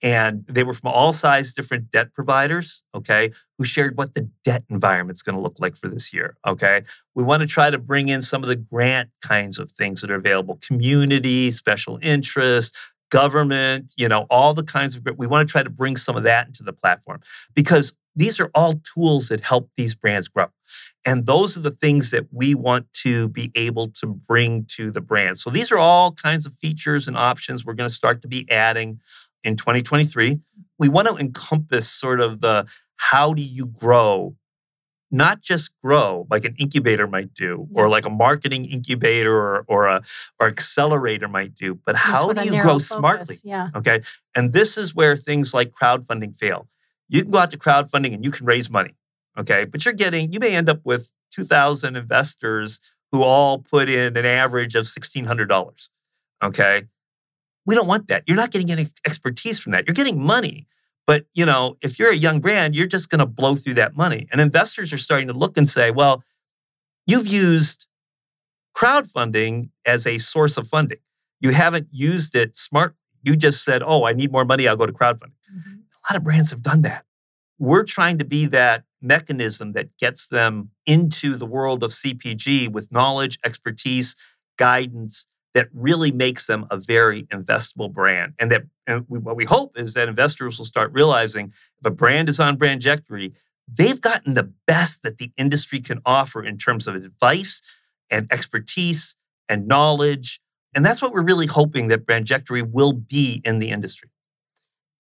And 0.03 0.47
they 0.47 0.63
were 0.63 0.73
from 0.73 0.91
all 0.91 1.13
size 1.13 1.53
different 1.55 1.91
debt 1.91 2.15
providers, 2.15 2.85
okay, 2.95 3.33
who 3.59 3.65
shared 3.65 3.97
what 3.99 4.15
the 4.15 4.31
debt 4.45 4.65
environment's 4.71 5.23
going 5.23 5.35
to 5.35 5.43
look 5.43 5.57
like 5.61 5.77
for 5.77 5.89
this 5.89 6.13
year, 6.13 6.37
okay? 6.47 6.83
We 7.15 7.23
want 7.25 7.43
to 7.43 7.47
try 7.49 7.71
to 7.71 7.79
bring 7.79 8.09
in 8.09 8.23
some 8.23 8.43
of 8.43 8.49
the 8.49 8.57
grant 8.57 9.11
kinds 9.23 9.59
of 9.59 9.73
things 9.73 10.01
that 10.01 10.11
are 10.11 10.15
available, 10.15 10.59
community, 10.67 11.51
special 11.51 11.99
interest, 12.01 12.77
government, 13.11 13.93
you 13.97 14.09
know, 14.09 14.27
all 14.31 14.55
the 14.55 14.65
kinds 14.65 14.97
of, 14.97 15.07
we 15.17 15.27
want 15.27 15.47
to 15.47 15.51
try 15.51 15.63
to 15.63 15.71
bring 15.71 15.97
some 15.97 16.17
of 16.17 16.23
that 16.23 16.47
into 16.47 16.63
the 16.63 16.73
platform 16.73 17.21
because 17.55 17.93
these 18.17 18.41
are 18.41 18.51
all 18.55 18.81
tools 18.95 19.29
that 19.29 19.43
help 19.43 19.71
these 19.77 19.95
brands 19.95 20.29
grow. 20.29 20.47
And 21.05 21.27
those 21.27 21.57
are 21.57 21.61
the 21.61 21.71
things 21.71 22.11
that 22.11 22.27
we 22.31 22.55
want 22.55 22.93
to 23.05 23.29
be 23.29 23.51
able 23.55 23.89
to 24.01 24.07
bring 24.07 24.67
to 24.77 24.91
the 24.91 25.01
brand. 25.01 25.39
So 25.39 25.51
these 25.51 25.73
are 25.73 25.79
all 25.79 26.13
kinds 26.13 26.47
of 26.47 26.55
features 26.55 27.09
and 27.09 27.17
options 27.17 27.65
we're 27.65 27.75
going 27.75 27.89
to 27.89 27.95
start 27.95 28.21
to 28.23 28.29
be 28.29 28.51
adding 28.51 29.01
in 29.43 29.57
2023. 29.57 30.41
We 30.79 30.89
want 30.89 31.09
to 31.09 31.17
encompass 31.17 31.91
sort 31.91 32.21
of 32.21 32.41
the 32.41 32.67
how 32.97 33.33
do 33.33 33.43
you 33.43 33.67
grow 33.67 34.37
not 35.11 35.41
just 35.41 35.77
grow 35.83 36.27
like 36.31 36.45
an 36.45 36.55
incubator 36.59 37.07
might 37.07 37.35
do, 37.35 37.69
or 37.75 37.89
like 37.89 38.07
a 38.07 38.11
marketing 38.11 38.65
incubator 38.65 39.35
or, 39.35 39.65
or 39.67 39.87
a 39.87 40.03
or 40.39 40.49
accelerator 40.49 41.29
might 41.29 41.55
do, 41.55 41.75
but 41.85 41.97
how 41.97 42.33
do 42.33 42.45
you 42.45 42.61
grow 42.61 42.79
focus. 42.79 42.89
smartly? 42.89 43.37
Yeah. 43.45 43.69
Okay. 43.75 44.03
And 44.35 44.53
this 44.53 44.77
is 44.77 44.95
where 44.95 45.17
things 45.17 45.53
like 45.53 45.73
crowdfunding 45.73 46.37
fail. 46.37 46.69
You 47.09 47.23
can 47.23 47.31
go 47.31 47.39
out 47.39 47.51
to 47.51 47.59
crowdfunding 47.59 48.15
and 48.15 48.25
you 48.25 48.31
can 48.31 48.47
raise 48.47 48.71
money. 48.71 48.95
Okay. 49.37 49.65
But 49.65 49.85
you're 49.85 49.95
getting, 49.95 50.33
you 50.33 50.39
may 50.39 50.55
end 50.55 50.69
up 50.69 50.81
with 50.85 51.13
2,000 51.33 51.97
investors 51.97 52.81
who 53.11 53.23
all 53.23 53.59
put 53.59 53.89
in 53.89 54.17
an 54.17 54.25
average 54.25 54.75
of 54.75 54.85
$1,600. 54.87 55.91
Okay. 56.43 56.85
We 57.67 57.75
don't 57.75 57.87
want 57.87 58.09
that. 58.09 58.25
You're 58.27 58.37
not 58.37 58.51
getting 58.51 58.71
any 58.71 58.89
expertise 59.05 59.59
from 59.59 59.73
that. 59.73 59.87
You're 59.87 59.95
getting 59.95 60.23
money. 60.23 60.67
But, 61.11 61.27
you 61.35 61.45
know, 61.45 61.77
if 61.83 61.99
you're 61.99 62.13
a 62.13 62.17
young 62.17 62.39
brand, 62.39 62.77
you're 62.77 62.87
just 62.87 63.09
going 63.11 63.19
to 63.19 63.27
blow 63.27 63.57
through 63.57 63.75
that 63.75 63.97
money. 63.97 64.29
And 64.31 64.41
investors 64.41 64.93
are 64.93 64.97
starting 64.97 65.27
to 65.27 65.33
look 65.35 65.57
and 65.57 65.69
say, 65.69 65.91
well, 65.91 66.23
you've 67.05 67.27
used 67.27 67.89
crowdfunding 68.77 69.71
as 69.85 70.07
a 70.07 70.19
source 70.19 70.57
of 70.57 70.69
funding. 70.69 70.99
You 71.41 71.51
haven't 71.51 71.89
used 71.91 72.37
it 72.37 72.55
smart. 72.55 72.95
You 73.25 73.35
just 73.35 73.65
said, 73.65 73.83
oh, 73.85 74.05
I 74.05 74.13
need 74.13 74.31
more 74.31 74.45
money. 74.45 74.69
I'll 74.69 74.77
go 74.77 74.87
to 74.87 74.93
crowdfunding. 74.93 75.35
Mm-hmm. 75.53 75.73
A 75.73 76.13
lot 76.13 76.17
of 76.17 76.23
brands 76.23 76.51
have 76.51 76.63
done 76.63 76.83
that. 76.83 77.05
We're 77.59 77.83
trying 77.83 78.19
to 78.19 78.25
be 78.25 78.47
that 78.47 78.85
mechanism 79.03 79.73
that 79.73 79.97
gets 79.97 80.29
them 80.29 80.71
into 80.87 81.35
the 81.35 81.45
world 81.45 81.83
of 81.83 81.91
CPG 81.91 82.71
with 82.71 82.93
knowledge, 82.93 83.41
expertise, 83.45 84.15
guidance 84.57 85.27
that 85.55 85.69
really 85.73 86.13
makes 86.13 86.47
them 86.47 86.67
a 86.71 86.77
very 86.77 87.25
investable 87.25 87.93
brand. 87.93 88.35
And 88.39 88.51
that 88.51 88.63
and 88.87 89.05
we, 89.09 89.19
what 89.19 89.37
we 89.37 89.45
hope 89.45 89.79
is 89.79 89.95
that 89.95 90.09
investors 90.09 90.59
will 90.59 90.65
start 90.65 90.93
realizing 90.93 91.53
if 91.81 91.87
a 91.87 91.91
brand 91.91 92.29
is 92.29 92.39
on 92.39 92.57
Brandjectory, 92.57 93.35
they've 93.69 94.01
gotten 94.01 94.35
the 94.35 94.53
best 94.67 95.03
that 95.03 95.19
the 95.19 95.33
industry 95.37 95.81
can 95.81 96.01
offer 96.05 96.43
in 96.43 96.59
terms 96.59 96.87
of 96.87 96.95
advice 96.95 97.63
and 98.11 98.27
expertise 98.33 99.17
and 99.49 99.67
knowledge. 99.67 100.41
And 100.75 100.85
that's 100.85 101.03
what 101.03 101.13
we're 101.13 101.25
really 101.25 101.47
hoping 101.47 101.89
that 101.89 102.07
Brandjectory 102.07 102.63
will 102.63 102.93
be 102.93 103.43
in 103.45 103.59
the 103.59 103.71
industry. 103.71 104.11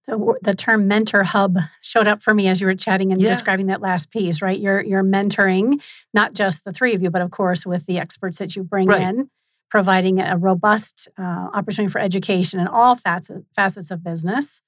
The, 0.06 0.34
the 0.42 0.54
term 0.54 0.88
mentor 0.88 1.22
hub 1.22 1.58
showed 1.80 2.08
up 2.08 2.22
for 2.22 2.34
me 2.34 2.48
as 2.48 2.60
you 2.60 2.66
were 2.66 2.74
chatting 2.74 3.12
and 3.12 3.20
yeah. 3.20 3.28
describing 3.28 3.66
that 3.66 3.80
last 3.80 4.10
piece, 4.10 4.42
right? 4.42 4.58
You're 4.58 4.82
you're 4.82 5.04
mentoring 5.04 5.80
not 6.12 6.32
just 6.32 6.64
the 6.64 6.72
three 6.72 6.94
of 6.94 7.02
you, 7.02 7.10
but 7.10 7.22
of 7.22 7.30
course 7.30 7.64
with 7.64 7.86
the 7.86 7.98
experts 7.98 8.38
that 8.38 8.56
you 8.56 8.64
bring 8.64 8.88
right. 8.88 9.02
in, 9.02 9.30
providing 9.70 10.20
a 10.20 10.36
robust 10.36 11.08
uh, 11.16 11.48
opportunity 11.54 11.90
for 11.90 12.00
education 12.00 12.60
in 12.60 12.66
all 12.66 12.96
facets 12.96 13.42
facets 13.54 13.90
of 13.90 14.02
business, 14.02 14.60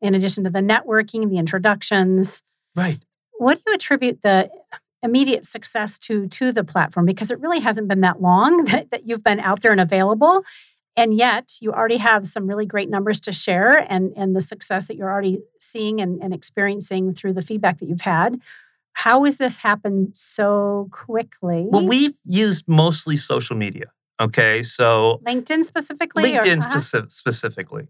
in 0.00 0.14
addition 0.14 0.44
to 0.44 0.50
the 0.50 0.60
networking, 0.60 1.28
the 1.28 1.38
introductions. 1.38 2.42
Right. 2.76 3.00
What 3.38 3.56
do 3.56 3.62
you 3.68 3.74
attribute 3.74 4.22
the 4.22 4.50
immediate 5.02 5.44
success 5.44 5.98
to 6.00 6.28
to 6.28 6.52
the 6.52 6.62
platform? 6.62 7.06
Because 7.06 7.30
it 7.30 7.40
really 7.40 7.60
hasn't 7.60 7.88
been 7.88 8.02
that 8.02 8.20
long 8.20 8.64
that, 8.66 8.90
that 8.90 9.06
you've 9.06 9.24
been 9.24 9.40
out 9.40 9.62
there 9.62 9.72
and 9.72 9.80
available. 9.80 10.44
And 10.96 11.14
yet 11.14 11.52
you 11.60 11.72
already 11.72 11.96
have 11.96 12.26
some 12.26 12.46
really 12.46 12.66
great 12.66 12.90
numbers 12.90 13.20
to 13.20 13.32
share 13.32 13.86
and, 13.90 14.12
and 14.16 14.36
the 14.36 14.40
success 14.40 14.88
that 14.88 14.96
you're 14.96 15.10
already 15.10 15.38
seeing 15.58 16.00
and, 16.00 16.20
and 16.22 16.34
experiencing 16.34 17.14
through 17.14 17.32
the 17.32 17.42
feedback 17.42 17.78
that 17.78 17.86
you've 17.86 18.02
had. 18.02 18.40
How 18.92 19.24
has 19.24 19.38
this 19.38 19.58
happened 19.58 20.16
so 20.16 20.88
quickly? 20.90 21.66
Well, 21.70 21.86
we've 21.86 22.18
used 22.26 22.68
mostly 22.68 23.16
social 23.16 23.56
media. 23.56 23.92
Okay. 24.20 24.62
So 24.62 25.20
LinkedIn 25.26 25.64
specifically? 25.64 26.24
LinkedIn 26.24 26.60
or, 26.60 26.66
uh-huh. 26.66 27.08
specifically. 27.08 27.88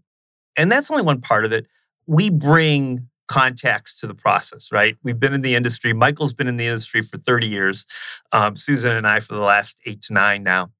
And 0.57 0.71
that's 0.71 0.89
only 0.89 1.03
one 1.03 1.21
part 1.21 1.45
of 1.45 1.51
it. 1.51 1.67
We 2.07 2.29
bring 2.29 3.09
context 3.27 3.99
to 3.99 4.07
the 4.07 4.15
process, 4.15 4.71
right? 4.71 4.97
We've 5.03 5.19
been 5.19 5.33
in 5.33 5.41
the 5.41 5.55
industry. 5.55 5.93
Michael's 5.93 6.33
been 6.33 6.47
in 6.47 6.57
the 6.57 6.65
industry 6.65 7.01
for 7.01 7.17
30 7.17 7.47
years. 7.47 7.85
Um, 8.31 8.55
Susan 8.55 8.91
and 8.91 9.07
I 9.07 9.19
for 9.19 9.33
the 9.33 9.41
last 9.41 9.79
eight 9.85 10.01
to 10.03 10.13
nine 10.13 10.43
now 10.43 10.71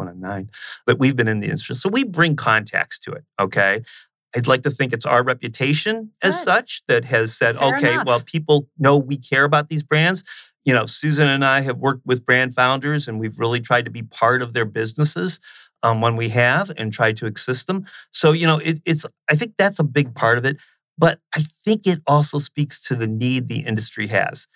one 0.00 0.08
on 0.08 0.20
nine, 0.20 0.50
but 0.86 0.98
we've 0.98 1.14
been 1.14 1.28
in 1.28 1.40
the 1.40 1.46
industry. 1.46 1.76
So 1.76 1.88
we 1.88 2.04
bring 2.04 2.34
context 2.34 3.02
to 3.04 3.12
it. 3.12 3.24
Okay. 3.38 3.82
I'd 4.34 4.46
like 4.46 4.62
to 4.62 4.70
think 4.70 4.92
it's 4.92 5.04
our 5.04 5.22
reputation 5.22 6.12
as 6.22 6.34
Good. 6.36 6.44
such 6.44 6.82
that 6.88 7.04
has 7.06 7.36
said, 7.36 7.56
Fair 7.56 7.74
okay, 7.74 7.92
enough. 7.94 8.06
well, 8.06 8.20
people 8.20 8.68
know 8.78 8.96
we 8.96 9.16
care 9.16 9.44
about 9.44 9.68
these 9.68 9.82
brands. 9.82 10.24
You 10.64 10.74
know, 10.74 10.86
Susan 10.86 11.26
and 11.28 11.44
I 11.44 11.62
have 11.62 11.78
worked 11.78 12.04
with 12.04 12.24
brand 12.24 12.54
founders 12.54 13.08
and 13.08 13.18
we've 13.18 13.38
really 13.38 13.60
tried 13.60 13.84
to 13.86 13.90
be 13.90 14.02
part 14.02 14.42
of 14.42 14.52
their 14.52 14.64
businesses 14.64 15.40
um, 15.82 16.00
when 16.00 16.16
we 16.16 16.28
have 16.30 16.70
and 16.76 16.92
tried 16.92 17.16
to 17.18 17.26
assist 17.26 17.66
them. 17.66 17.86
So, 18.10 18.32
you 18.32 18.46
know, 18.46 18.58
it, 18.58 18.80
it's, 18.84 19.06
I 19.30 19.36
think 19.36 19.54
that's 19.56 19.78
a 19.78 19.84
big 19.84 20.14
part 20.14 20.38
of 20.38 20.44
it. 20.44 20.58
But 20.98 21.20
I 21.34 21.40
think 21.40 21.86
it 21.86 22.02
also 22.06 22.38
speaks 22.38 22.82
to 22.88 22.94
the 22.94 23.06
need 23.06 23.48
the 23.48 23.60
industry 23.60 24.08
has. 24.08 24.48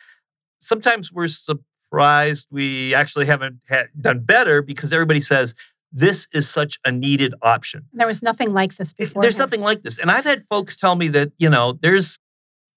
Sometimes 0.61 1.11
we're 1.11 1.29
surprised 1.29 2.49
we 2.51 2.95
actually 2.95 3.27
haven't 3.27 3.61
done 3.99 4.21
better 4.21 4.61
because 4.61 4.93
everybody 4.93 5.21
says 5.21 5.55
this 5.91 6.27
is 6.35 6.49
such 6.49 6.79
a 6.85 6.91
needed 6.91 7.35
option. 7.41 7.87
There 7.93 8.07
was 8.07 8.23
nothing 8.23 8.51
like 8.51 8.77
this 8.77 8.93
before. 8.93 9.23
There's 9.23 9.39
nothing 9.39 9.63
like 9.63 9.85
this. 9.85 9.99
And 9.99 10.11
I've 10.11 10.25
had 10.25 10.45
folks 10.49 10.77
tell 10.77 10.97
me 10.97 11.09
that, 11.09 11.33
you 11.39 11.49
know, 11.49 11.79
there's 11.81 12.19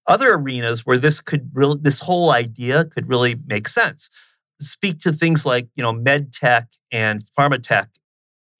other 0.08 0.34
arenas 0.34 0.84
where 0.86 0.98
this 0.98 1.20
could 1.20 1.50
really, 1.52 1.78
this 1.80 2.00
whole 2.00 2.30
idea 2.30 2.84
could 2.84 3.08
really 3.08 3.36
make 3.46 3.68
sense. 3.68 4.10
Speak 4.60 4.98
to 5.00 5.12
things 5.12 5.46
like, 5.46 5.68
you 5.76 5.82
know, 5.82 5.92
med 5.92 6.32
tech 6.32 6.72
and 6.90 7.22
pharma 7.38 7.62
tech, 7.62 7.90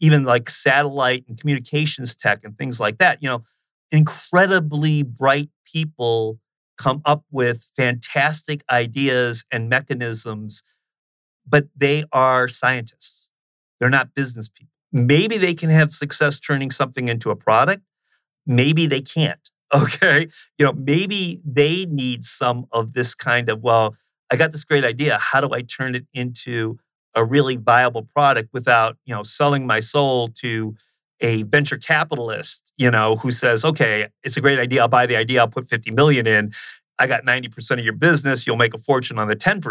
even 0.01 0.25
like 0.25 0.49
satellite 0.49 1.25
and 1.27 1.41
communications 1.41 2.15
tech 2.15 2.45
and 2.45 2.57
things 2.57 2.79
like 2.79 2.99
that. 2.99 3.23
You 3.23 3.31
know, 3.31 3.45
incredibly 3.91 5.03
bright 5.03 5.51
people 5.65 6.39
come 6.77 7.03
up 7.05 7.25
with 7.31 7.71
fantastic 7.77 8.63
ideas 8.71 9.45
and 9.51 9.69
mechanisms, 9.69 10.63
but 11.47 11.67
they 11.75 12.05
are 12.13 12.47
scientists. 12.47 13.31
They're 13.81 13.91
not 13.91 14.15
business 14.15 14.49
people. 14.49 14.73
Maybe 14.93 15.39
they 15.39 15.55
can 15.55 15.71
have 15.71 15.93
success 15.93 16.39
turning 16.39 16.71
something 16.71 17.09
into 17.09 17.31
a 17.31 17.37
product. 17.37 17.83
Maybe 18.47 18.87
they 18.87 19.01
can't. 19.01 19.51
Okay. 19.75 20.29
You 20.59 20.65
know, 20.65 20.73
maybe 20.73 21.41
they 21.45 21.85
need 21.87 22.25
some 22.25 22.67
of 22.73 22.95
this 22.95 23.15
kind 23.15 23.49
of, 23.49 23.63
well, 23.63 23.97
I 24.31 24.37
got 24.37 24.53
this 24.53 24.65
great 24.65 24.85
idea. 24.85 25.19
How 25.19 25.41
do 25.41 25.55
I 25.55 25.63
turn 25.63 25.95
it 25.95 26.07
into 26.13 26.79
a 27.15 27.25
really 27.25 27.57
viable 27.57 28.03
product 28.03 28.51
without, 28.53 28.97
you 29.05 29.15
know, 29.15 29.23
selling 29.23 29.67
my 29.67 29.81
soul 29.81 30.29
to 30.29 30.75
a 31.21 31.43
venture 31.45 31.77
capitalist, 31.77 32.73
you 32.77 32.91
know, 32.91 33.17
who 33.17 33.31
says, 33.31 33.65
okay, 33.65 34.09
it's 34.23 34.37
a 34.37 34.41
great 34.41 34.59
idea. 34.59 34.83
I'll 34.83 34.89
buy 34.89 35.07
the 35.07 35.17
idea. 35.17 35.41
I'll 35.41 35.49
put 35.49 35.67
50 35.67 35.91
million 35.91 36.27
in. 36.27 36.53
I 36.99 37.07
got 37.07 37.25
90% 37.25 37.71
of 37.73 37.85
your 37.85 37.93
business. 37.93 38.47
You'll 38.47 38.57
make 38.57 38.75
a 38.75 38.79
fortune 38.79 39.19
on 39.19 39.29
the 39.29 39.37
10%, 39.37 39.63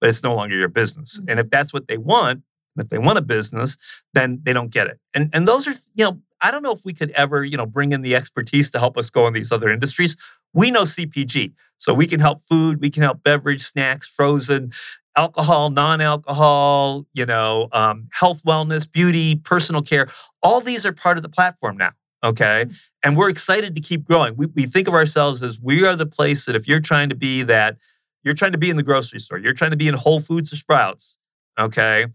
but 0.00 0.08
it's 0.08 0.22
no 0.22 0.34
longer 0.34 0.56
your 0.56 0.68
business. 0.68 1.18
Mm-hmm. 1.18 1.30
And 1.30 1.40
if 1.40 1.50
that's 1.50 1.72
what 1.72 1.88
they 1.88 1.98
want, 1.98 2.42
if 2.76 2.88
they 2.88 2.98
want 2.98 3.18
a 3.18 3.22
business, 3.22 3.76
then 4.14 4.40
they 4.42 4.52
don't 4.52 4.70
get 4.70 4.86
it. 4.86 4.98
And, 5.12 5.30
and 5.34 5.46
those 5.46 5.66
are, 5.66 5.74
you 5.94 6.04
know, 6.04 6.20
I 6.40 6.50
don't 6.50 6.62
know 6.62 6.72
if 6.72 6.84
we 6.84 6.92
could 6.92 7.10
ever, 7.12 7.44
you 7.44 7.56
know, 7.56 7.66
bring 7.66 7.92
in 7.92 8.02
the 8.02 8.14
expertise 8.14 8.70
to 8.70 8.78
help 8.78 8.96
us 8.96 9.10
go 9.10 9.26
in 9.26 9.34
these 9.34 9.52
other 9.52 9.68
industries. 9.68 10.16
We 10.52 10.70
know 10.70 10.82
CPG. 10.82 11.52
So 11.76 11.94
we 11.94 12.06
can 12.06 12.20
help 12.20 12.42
food, 12.42 12.80
we 12.80 12.90
can 12.90 13.02
help 13.02 13.22
beverage, 13.22 13.62
snacks, 13.62 14.06
frozen, 14.06 14.70
alcohol, 15.16 15.70
non-alcohol, 15.70 17.06
you 17.14 17.24
know, 17.24 17.68
um, 17.72 18.08
health, 18.12 18.42
wellness, 18.44 18.90
beauty, 18.90 19.34
personal 19.36 19.80
care. 19.80 20.06
All 20.42 20.60
these 20.60 20.84
are 20.84 20.92
part 20.92 21.16
of 21.16 21.22
the 21.22 21.28
platform 21.28 21.78
now. 21.78 21.92
Okay. 22.22 22.64
Mm-hmm. 22.66 22.72
And 23.02 23.16
we're 23.16 23.30
excited 23.30 23.74
to 23.74 23.80
keep 23.80 24.04
growing. 24.04 24.36
We, 24.36 24.46
we 24.54 24.66
think 24.66 24.88
of 24.88 24.94
ourselves 24.94 25.42
as 25.42 25.58
we 25.58 25.84
are 25.86 25.96
the 25.96 26.06
place 26.06 26.44
that 26.44 26.54
if 26.54 26.68
you're 26.68 26.80
trying 26.80 27.08
to 27.08 27.14
be 27.14 27.42
that, 27.44 27.78
you're 28.22 28.34
trying 28.34 28.52
to 28.52 28.58
be 28.58 28.68
in 28.68 28.76
the 28.76 28.82
grocery 28.82 29.18
store, 29.18 29.38
you're 29.38 29.54
trying 29.54 29.70
to 29.70 29.78
be 29.78 29.88
in 29.88 29.94
Whole 29.94 30.20
Foods 30.20 30.52
or 30.52 30.56
Sprouts. 30.56 31.16
Okay 31.58 32.06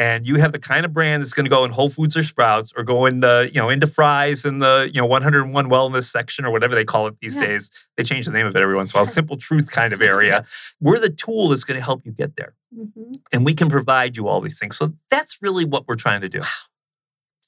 and 0.00 0.26
you 0.26 0.36
have 0.36 0.52
the 0.52 0.58
kind 0.58 0.86
of 0.86 0.94
brand 0.94 1.22
that's 1.22 1.34
going 1.34 1.44
to 1.44 1.50
go 1.50 1.62
in 1.66 1.72
Whole 1.72 1.90
Foods 1.90 2.16
or 2.16 2.22
Sprouts 2.22 2.72
or 2.74 2.82
go 2.82 3.04
in 3.04 3.20
the, 3.20 3.50
you 3.52 3.60
know, 3.60 3.68
into 3.68 3.86
Fry's 3.86 4.46
in 4.46 4.58
the, 4.58 4.90
you 4.90 4.98
know, 4.98 5.06
101 5.06 5.68
wellness 5.68 6.10
section 6.10 6.46
or 6.46 6.50
whatever 6.50 6.74
they 6.74 6.86
call 6.86 7.06
it 7.06 7.16
these 7.20 7.36
yeah. 7.36 7.44
days. 7.44 7.70
They 7.98 8.02
change 8.02 8.24
the 8.24 8.32
name 8.32 8.46
of 8.46 8.56
it 8.56 8.62
every 8.62 8.74
once 8.74 8.94
in 8.94 8.96
a 8.96 9.02
while, 9.02 9.12
simple 9.12 9.36
truth 9.36 9.70
kind 9.70 9.92
of 9.92 10.00
area. 10.00 10.46
We're 10.80 10.98
the 10.98 11.10
tool 11.10 11.50
that's 11.50 11.64
going 11.64 11.78
to 11.78 11.84
help 11.84 12.06
you 12.06 12.12
get 12.12 12.36
there. 12.36 12.54
Mm-hmm. 12.74 13.12
And 13.30 13.44
we 13.44 13.52
can 13.52 13.68
provide 13.68 14.16
you 14.16 14.26
all 14.26 14.40
these 14.40 14.58
things. 14.58 14.78
So 14.78 14.94
that's 15.10 15.42
really 15.42 15.66
what 15.66 15.86
we're 15.86 15.96
trying 15.96 16.22
to 16.22 16.28
do. 16.28 16.40
Wow. 16.40 16.46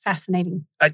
Fascinating. 0.04 0.66
I, 0.80 0.90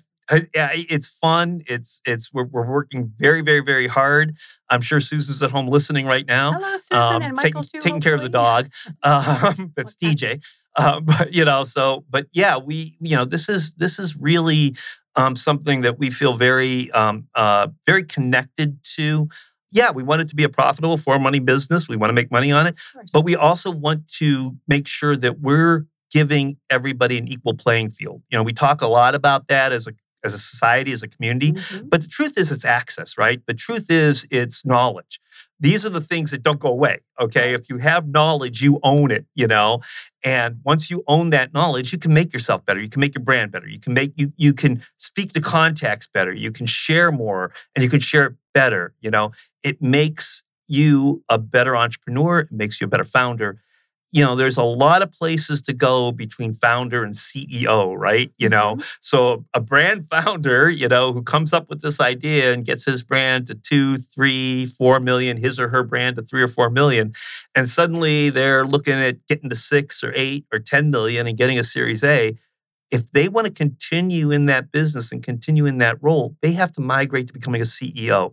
yeah, 0.55 0.71
it's 0.73 1.07
fun. 1.07 1.63
It's 1.67 2.03
it's 2.05 2.33
we're, 2.33 2.45
we're 2.45 2.67
working 2.67 3.13
very 3.17 3.41
very 3.41 3.61
very 3.61 3.87
hard. 3.87 4.37
I'm 4.69 4.81
sure 4.81 5.01
Susan's 5.01 5.43
at 5.43 5.51
home 5.51 5.69
listening 5.69 6.07
right 6.07 6.27
now. 6.27 6.53
Hello, 6.53 6.77
Susan 6.77 6.99
um, 6.99 7.23
and 7.23 7.37
Michael 7.37 7.63
taking, 7.63 7.81
too, 7.81 7.83
taking 7.83 8.01
care 8.01 8.15
of 8.15 8.21
the 8.21 8.29
dog. 8.29 8.71
Um, 9.03 9.73
that's 9.77 9.95
DJ. 9.97 10.45
Uh, 10.77 11.01
but 11.03 11.33
you 11.33 11.45
know, 11.45 11.65
so 11.65 12.05
but 12.11 12.27
yeah, 12.33 12.57
we 12.57 12.97
you 13.01 13.17
know 13.17 13.25
this 13.25 13.49
is 13.49 13.75
this 13.75 13.99
is 13.99 14.17
really 14.17 14.75
um, 15.17 15.37
something 15.37 15.81
that 15.83 15.99
we 15.99 16.11
feel 16.11 16.35
very 16.35 16.91
um, 16.93 17.29
uh, 17.35 17.69
very 17.87 18.05
connected 18.05 18.79
to. 18.97 19.29
Yeah, 19.71 19.91
we 19.91 20.03
want 20.03 20.23
it 20.23 20.29
to 20.31 20.35
be 20.37 20.45
a 20.45 20.49
profitable 20.49 20.97
for 20.97 21.19
money 21.19 21.41
business. 21.41 21.89
We 21.89 21.97
want 21.97 22.09
to 22.09 22.15
make 22.15 22.31
money 22.31 22.51
on 22.53 22.67
it, 22.67 22.77
but 23.13 23.23
we 23.23 23.37
also 23.37 23.71
want 23.71 24.09
to 24.19 24.57
make 24.67 24.87
sure 24.87 25.15
that 25.17 25.41
we're 25.41 25.87
giving 26.11 26.57
everybody 26.71 27.19
an 27.19 27.29
equal 27.29 27.53
playing 27.55 27.91
field. 27.91 28.23
You 28.31 28.39
know, 28.39 28.43
we 28.45 28.55
talk 28.55 28.81
a 28.81 28.87
lot 28.87 29.15
about 29.15 29.49
that 29.49 29.73
as 29.73 29.87
a 29.87 29.93
as 30.25 30.35
a 30.35 30.39
society, 30.39 30.93
as 30.93 31.03
a 31.03 31.09
community. 31.09 31.53
Mhm. 31.53 31.91
But 31.91 32.03
the 32.03 32.09
truth 32.09 32.37
is, 32.37 32.51
it's 32.51 32.65
access, 32.65 33.17
right? 33.19 33.41
The 33.47 33.55
truth 33.55 33.91
is, 33.91 34.27
it's 34.31 34.65
knowledge. 34.65 35.21
These 35.61 35.85
are 35.85 35.91
the 35.91 36.01
things 36.01 36.31
that 36.31 36.43
don't 36.43 36.61
go 36.61 36.69
away. 36.69 37.01
Okay. 37.21 37.53
If 37.53 37.69
you 37.69 37.79
have 37.79 38.07
knowledge, 38.09 38.63
you 38.63 38.79
own 38.83 39.11
it, 39.11 39.27
you 39.35 39.47
know? 39.47 39.81
And 40.25 40.59
once 40.65 40.91
you 40.91 41.03
own 41.07 41.31
that 41.31 41.53
knowledge, 41.53 41.93
you 41.93 41.99
can 41.99 42.15
make 42.15 42.33
yourself 42.33 42.65
better. 42.65 42.81
You 42.81 42.89
can 42.89 43.01
make 43.01 43.15
your 43.15 43.25
brand 43.25 43.51
better. 43.51 43.69
You 43.69 43.81
can 43.81 43.93
make, 43.95 44.13
you, 44.17 44.33
you 44.37 44.53
can 44.53 44.83
speak 44.99 45.33
to 45.33 45.41
contacts 45.41 46.07
better. 46.13 46.33
You 46.33 46.53
can 46.53 46.67
share 46.67 47.11
more 47.11 47.53
and 47.75 47.83
you 47.83 47.91
can 47.91 48.01
share 48.01 48.27
it 48.27 48.35
better. 48.55 48.95
You 49.01 49.11
know, 49.11 49.33
it 49.65 49.83
makes 49.83 50.45
you 50.69 51.25
a 51.29 51.39
better 51.39 51.77
entrepreneur. 51.77 52.41
It 52.41 52.53
makes 52.53 52.81
you 52.81 52.85
a 52.87 52.89
better 52.89 53.05
founder 53.05 53.61
you 54.11 54.25
know, 54.25 54.35
there's 54.35 54.57
a 54.57 54.63
lot 54.63 55.03
of 55.03 55.13
places 55.13 55.61
to 55.63 55.73
go 55.75 56.13
between 56.13 56.55
founder 56.55 57.05
and 57.05 57.15
CEO, 57.15 57.95
right? 57.97 58.33
You 58.39 58.49
know, 58.49 58.77
mm-hmm. 58.77 58.87
so 59.01 59.45
a 59.53 59.61
brand 59.61 60.07
founder, 60.09 60.71
you 60.71 60.89
know, 60.89 61.13
who 61.13 61.23
comes 61.23 61.53
up 61.53 61.69
with 61.69 61.83
this 61.83 62.01
idea 62.01 62.53
and 62.53 62.65
gets 62.65 62.87
his 62.87 63.03
brand 63.03 63.47
to 63.49 63.55
two, 63.55 63.97
three, 63.97 64.67
four 64.67 64.99
million, 65.01 65.37
his 65.37 65.61
or 65.61 65.69
her 65.69 65.83
brand 65.83 66.17
to 66.17 66.23
three 66.23 66.43
or 66.43 66.49
four 66.49 66.71
million, 66.71 67.13
and 67.55 67.69
suddenly 67.69 68.31
they're 68.31 68.65
looking 68.65 68.95
at 68.95 69.27
getting 69.27 69.51
to 69.51 69.57
six 69.57 70.03
or 70.03 70.13
eight 70.15 70.47
or 70.53 70.59
10 70.59 70.91
million 70.91 71.27
and 71.27 71.37
getting 71.37 71.59
a 71.59 71.65
series 71.65 72.03
A. 72.03 72.37
If 72.91 73.13
they 73.13 73.29
want 73.29 73.47
to 73.47 73.53
continue 73.53 74.31
in 74.31 74.47
that 74.47 74.73
business 74.73 75.13
and 75.13 75.23
continue 75.23 75.67
in 75.67 75.77
that 75.79 76.03
role, 76.03 76.37
they 76.41 76.53
have 76.53 76.73
to 76.73 76.81
migrate 76.81 77.27
to 77.27 77.35
becoming 77.35 77.61
a 77.61 77.65
CEO. 77.67 78.33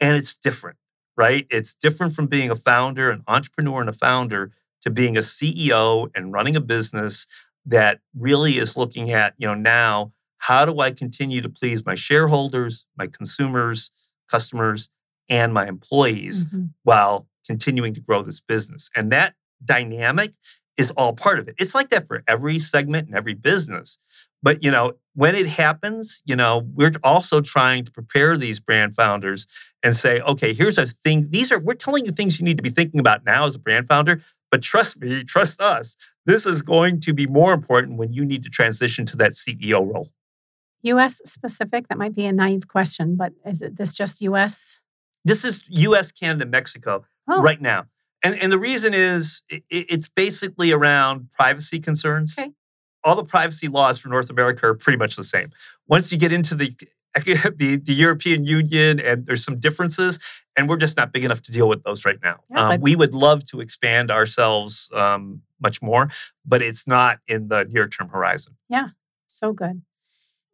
And 0.00 0.16
it's 0.16 0.36
different, 0.36 0.76
right? 1.16 1.48
It's 1.50 1.74
different 1.74 2.12
from 2.12 2.28
being 2.28 2.48
a 2.48 2.54
founder, 2.54 3.10
an 3.10 3.24
entrepreneur, 3.26 3.80
and 3.80 3.88
a 3.88 3.92
founder 3.92 4.52
to 4.86 4.90
being 4.90 5.16
a 5.16 5.20
CEO 5.20 6.08
and 6.14 6.32
running 6.32 6.54
a 6.54 6.60
business 6.60 7.26
that 7.66 7.98
really 8.16 8.56
is 8.56 8.76
looking 8.76 9.10
at, 9.10 9.34
you 9.36 9.48
know, 9.48 9.54
now 9.54 10.12
how 10.38 10.64
do 10.64 10.78
I 10.78 10.92
continue 10.92 11.40
to 11.40 11.48
please 11.48 11.84
my 11.84 11.96
shareholders, 11.96 12.86
my 12.96 13.08
consumers, 13.08 13.90
customers, 14.30 14.88
and 15.28 15.52
my 15.52 15.66
employees 15.66 16.44
Mhm. 16.44 16.70
while 16.84 17.28
continuing 17.44 17.94
to 17.94 18.00
grow 18.00 18.22
this 18.22 18.40
business? 18.40 18.88
And 18.94 19.10
that 19.10 19.34
dynamic 19.64 20.34
is 20.78 20.92
all 20.92 21.14
part 21.14 21.40
of 21.40 21.48
it. 21.48 21.56
It's 21.58 21.74
like 21.74 21.88
that 21.90 22.06
for 22.06 22.22
every 22.28 22.60
segment 22.60 23.08
and 23.08 23.16
every 23.16 23.34
business. 23.34 23.98
But 24.40 24.62
you 24.62 24.70
know, 24.70 24.92
when 25.14 25.34
it 25.34 25.48
happens, 25.48 26.22
you 26.24 26.36
know, 26.36 26.58
we're 26.58 26.92
also 27.02 27.40
trying 27.40 27.84
to 27.86 27.90
prepare 27.90 28.36
these 28.36 28.60
brand 28.60 28.94
founders 28.94 29.48
and 29.82 29.96
say, 29.96 30.20
okay, 30.20 30.52
here's 30.52 30.78
a 30.78 30.86
thing. 30.86 31.30
These 31.30 31.50
are 31.50 31.58
we're 31.58 31.74
telling 31.74 32.04
you 32.06 32.12
things 32.12 32.38
you 32.38 32.44
need 32.44 32.58
to 32.58 32.62
be 32.62 32.70
thinking 32.70 33.00
about 33.00 33.24
now 33.24 33.46
as 33.46 33.56
a 33.56 33.58
brand 33.58 33.88
founder. 33.88 34.20
But 34.56 34.62
trust 34.62 34.98
me, 35.02 35.22
trust 35.22 35.60
us. 35.60 35.98
This 36.24 36.46
is 36.46 36.62
going 36.62 37.00
to 37.02 37.12
be 37.12 37.26
more 37.26 37.52
important 37.52 37.98
when 37.98 38.10
you 38.10 38.24
need 38.24 38.42
to 38.44 38.48
transition 38.48 39.04
to 39.04 39.16
that 39.18 39.32
CEO 39.32 39.86
role. 39.92 40.08
US 40.82 41.20
specific, 41.26 41.88
that 41.88 41.98
might 41.98 42.14
be 42.14 42.24
a 42.24 42.32
naive 42.32 42.66
question, 42.66 43.16
but 43.16 43.34
is 43.44 43.60
it 43.60 43.76
this 43.76 43.92
just 43.92 44.22
US? 44.22 44.80
This 45.26 45.44
is 45.44 45.60
U.S., 45.68 46.10
Canada, 46.10 46.46
Mexico 46.46 47.04
Oh, 47.28 47.42
right 47.42 47.60
now, 47.60 47.84
and 48.24 48.34
and 48.36 48.50
the 48.50 48.58
reason 48.58 48.94
is 48.94 49.42
i- 49.52 49.56
i- 49.56 49.86
it's 49.94 50.08
basically 50.08 50.72
around 50.72 51.30
privacy 51.32 51.78
concerns. 51.78 52.34
Okay. 52.38 52.52
All 53.04 53.14
the 53.14 53.24
privacy 53.24 53.68
laws 53.68 53.98
for 53.98 54.08
North 54.08 54.30
America 54.30 54.66
are 54.68 54.74
pretty 54.74 54.96
much 54.96 55.16
the 55.16 55.24
same. 55.24 55.50
Once 55.86 56.10
you 56.10 56.16
get 56.16 56.32
into 56.32 56.54
the 56.54 56.72
the, 57.24 57.80
the 57.82 57.92
European 57.92 58.44
Union, 58.44 59.00
and 59.00 59.26
there's 59.26 59.44
some 59.44 59.58
differences, 59.58 60.18
and 60.56 60.68
we're 60.68 60.76
just 60.76 60.96
not 60.96 61.12
big 61.12 61.24
enough 61.24 61.42
to 61.42 61.52
deal 61.52 61.68
with 61.68 61.82
those 61.82 62.04
right 62.04 62.18
now. 62.22 62.40
Yeah, 62.50 62.68
um, 62.68 62.80
we 62.80 62.96
would 62.96 63.14
love 63.14 63.44
to 63.46 63.60
expand 63.60 64.10
ourselves 64.10 64.90
um, 64.94 65.42
much 65.60 65.80
more, 65.80 66.10
but 66.44 66.62
it's 66.62 66.86
not 66.86 67.20
in 67.26 67.48
the 67.48 67.64
near 67.64 67.88
term 67.88 68.10
horizon. 68.10 68.56
Yeah, 68.68 68.88
so 69.26 69.52
good. 69.52 69.82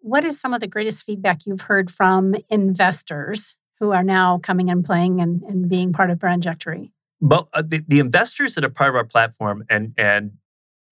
What 0.00 0.24
is 0.24 0.40
some 0.40 0.52
of 0.52 0.60
the 0.60 0.66
greatest 0.66 1.04
feedback 1.04 1.46
you've 1.46 1.62
heard 1.62 1.90
from 1.90 2.34
investors 2.48 3.56
who 3.78 3.92
are 3.92 4.04
now 4.04 4.38
coming 4.38 4.68
and 4.70 4.84
playing 4.84 5.20
and, 5.20 5.42
and 5.42 5.68
being 5.68 5.92
part 5.92 6.10
of 6.10 6.18
Brandjectory? 6.18 6.90
But 7.20 7.48
uh, 7.52 7.62
the, 7.62 7.84
the 7.86 8.00
investors 8.00 8.54
that 8.54 8.64
are 8.64 8.70
part 8.70 8.90
of 8.90 8.96
our 8.96 9.04
platform 9.04 9.64
and 9.68 9.94
and 9.96 10.32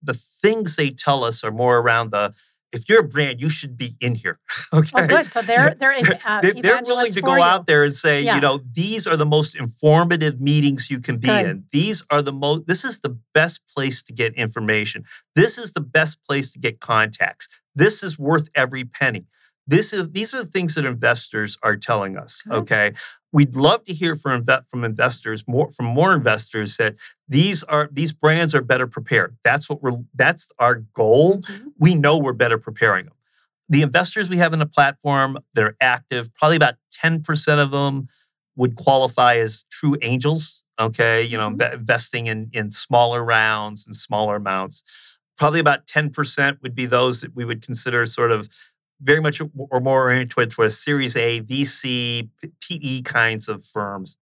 the 0.02 0.14
things 0.14 0.76
they 0.76 0.90
tell 0.90 1.24
us 1.24 1.44
are 1.44 1.50
more 1.50 1.78
around 1.78 2.10
the 2.10 2.32
if 2.72 2.88
you're 2.88 3.00
a 3.00 3.08
brand, 3.08 3.40
you 3.42 3.48
should 3.48 3.76
be 3.76 3.96
in 4.00 4.14
here. 4.14 4.38
Okay. 4.72 4.90
Oh, 4.94 5.06
good. 5.06 5.26
So 5.26 5.42
they're 5.42 5.74
they're 5.74 5.94
uh, 6.24 6.40
They- 6.42 6.60
They're 6.60 6.80
willing 6.86 7.12
to 7.12 7.20
go 7.22 7.34
you. 7.36 7.42
out 7.42 7.66
there 7.66 7.82
and 7.84 7.92
say, 7.94 8.22
Yeah. 8.22 8.36
you 8.36 8.40
know, 8.40 8.60
these 8.72 9.06
are 9.06 9.16
the 9.16 9.26
most 9.26 9.56
informative 9.56 10.40
meetings 10.40 10.90
you 10.90 11.00
can 11.00 11.18
be 11.18 11.26
Good. 11.26 11.46
in. 11.46 11.64
These 11.72 12.04
are 12.10 12.22
the 12.22 12.32
most, 12.32 12.66
this 12.66 12.84
is 12.84 13.00
the 13.00 13.18
best 13.34 13.60
place 13.74 14.02
to 14.04 14.12
get 14.12 14.34
information. 14.34 15.04
This 15.34 15.58
is 15.58 15.72
the 15.72 15.80
best 15.80 16.22
place 16.24 16.52
to 16.52 16.58
get 16.60 16.78
contacts. 16.80 17.48
This 17.74 18.02
is 18.02 18.18
worth 18.18 18.48
every 18.54 18.84
penny. 18.84 19.26
This 19.70 19.92
is, 19.92 20.10
these 20.10 20.34
are 20.34 20.42
the 20.42 20.50
things 20.50 20.74
that 20.74 20.84
investors 20.84 21.56
are 21.62 21.76
telling 21.76 22.16
us. 22.16 22.42
Good. 22.42 22.54
Okay. 22.62 22.92
We'd 23.32 23.54
love 23.54 23.84
to 23.84 23.94
hear 23.94 24.16
from, 24.16 24.44
from 24.68 24.82
investors, 24.82 25.44
more 25.46 25.70
from 25.70 25.86
more 25.86 26.12
investors 26.12 26.76
that 26.78 26.96
these 27.28 27.62
are 27.64 27.88
these 27.92 28.10
brands 28.12 28.52
are 28.56 28.62
better 28.62 28.88
prepared. 28.88 29.36
That's 29.44 29.70
what 29.70 29.80
we're 29.82 29.92
that's 30.14 30.50
our 30.58 30.74
goal 30.74 31.38
Mhm. 31.42 31.66
we 31.78 31.94
know 31.94 32.18
we're 32.18 32.32
better 32.32 32.58
preparing 32.58 33.04
them. 33.04 33.14
The 33.68 33.82
investors 33.82 34.28
we 34.28 34.38
have 34.38 34.52
in 34.52 34.58
the 34.58 34.66
platform, 34.66 35.38
they're 35.54 35.76
active. 35.80 36.34
Probably 36.34 36.56
about 36.56 36.74
10% 36.92 37.60
of 37.60 37.70
them 37.70 38.08
would 38.56 38.74
qualify 38.74 39.36
as 39.36 39.64
true 39.70 39.96
angels. 40.02 40.64
Okay. 40.80 41.22
You 41.22 41.38
know, 41.38 41.50
Mhm. 41.50 41.74
investing 41.74 42.26
in, 42.26 42.50
in 42.52 42.72
smaller 42.72 43.24
rounds 43.24 43.86
and 43.86 43.94
smaller 43.94 44.34
amounts. 44.34 44.82
Probably 45.38 45.60
about 45.60 45.86
10% 45.86 46.58
would 46.62 46.74
be 46.74 46.86
those 46.86 47.20
that 47.20 47.36
we 47.36 47.44
would 47.44 47.62
consider 47.64 48.04
sort 48.06 48.32
of 48.32 48.48
very 49.00 49.20
much 49.20 49.40
or 49.40 49.80
more 49.80 50.04
oriented 50.04 50.50
towards 50.50 50.78
Series 50.78 51.16
A, 51.16 51.40
VC, 51.40 52.28
PE 52.60 53.02
kinds 53.02 53.48
of 53.48 53.64
firms. 53.64 54.18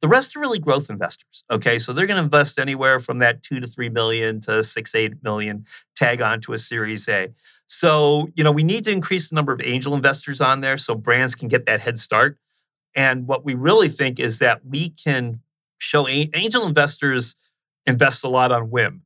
The 0.00 0.08
rest 0.08 0.36
are 0.36 0.40
really 0.40 0.60
growth 0.60 0.90
investors. 0.90 1.44
Okay. 1.50 1.78
So 1.78 1.92
they're 1.92 2.06
going 2.06 2.18
to 2.18 2.22
invest 2.22 2.58
anywhere 2.58 3.00
from 3.00 3.18
that 3.18 3.42
two 3.42 3.58
to 3.58 3.66
three 3.66 3.88
million 3.88 4.40
to 4.42 4.62
six, 4.62 4.94
eight 4.94 5.22
million 5.24 5.66
tag 5.96 6.22
on 6.22 6.40
to 6.42 6.52
a 6.52 6.58
Series 6.58 7.08
A. 7.08 7.30
So, 7.66 8.28
you 8.36 8.44
know, 8.44 8.52
we 8.52 8.62
need 8.62 8.84
to 8.84 8.92
increase 8.92 9.28
the 9.28 9.34
number 9.34 9.52
of 9.52 9.60
angel 9.62 9.94
investors 9.94 10.40
on 10.40 10.60
there 10.60 10.76
so 10.76 10.94
brands 10.94 11.34
can 11.34 11.48
get 11.48 11.66
that 11.66 11.80
head 11.80 11.98
start. 11.98 12.38
And 12.94 13.26
what 13.26 13.44
we 13.44 13.54
really 13.54 13.88
think 13.88 14.20
is 14.20 14.38
that 14.38 14.64
we 14.64 14.90
can 14.90 15.40
show 15.78 16.06
angel 16.08 16.66
investors 16.66 17.36
invest 17.86 18.22
a 18.24 18.28
lot 18.28 18.52
on 18.52 18.70
whim. 18.70 19.02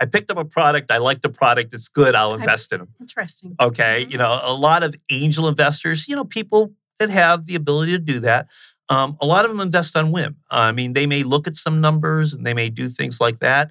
I 0.00 0.06
picked 0.06 0.30
up 0.30 0.36
a 0.36 0.44
product, 0.44 0.90
I 0.90 0.98
like 0.98 1.22
the 1.22 1.28
product, 1.28 1.72
it's 1.72 1.88
good, 1.88 2.14
I'll 2.14 2.34
invest 2.34 2.72
in 2.72 2.80
them. 2.80 2.88
Interesting. 3.00 3.56
Okay. 3.58 4.04
Mhm. 4.04 4.12
You 4.12 4.18
know, 4.18 4.40
a 4.42 4.52
lot 4.52 4.82
of 4.82 4.94
angel 5.10 5.48
investors, 5.48 6.06
you 6.08 6.16
know, 6.16 6.24
people 6.24 6.72
that 6.98 7.08
have 7.10 7.46
the 7.46 7.54
ability 7.54 7.92
to 7.92 7.98
do 7.98 8.20
that, 8.20 8.48
um, 8.88 9.16
a 9.20 9.26
lot 9.26 9.44
of 9.44 9.50
them 9.50 9.60
invest 9.60 9.96
on 9.96 10.12
whim. 10.12 10.36
I 10.50 10.72
mean, 10.72 10.92
they 10.92 11.06
may 11.06 11.22
look 11.22 11.46
at 11.46 11.56
some 11.56 11.80
numbers 11.80 12.34
and 12.34 12.46
they 12.46 12.54
may 12.54 12.68
do 12.68 12.88
things 12.88 13.20
like 13.20 13.38
that. 13.40 13.70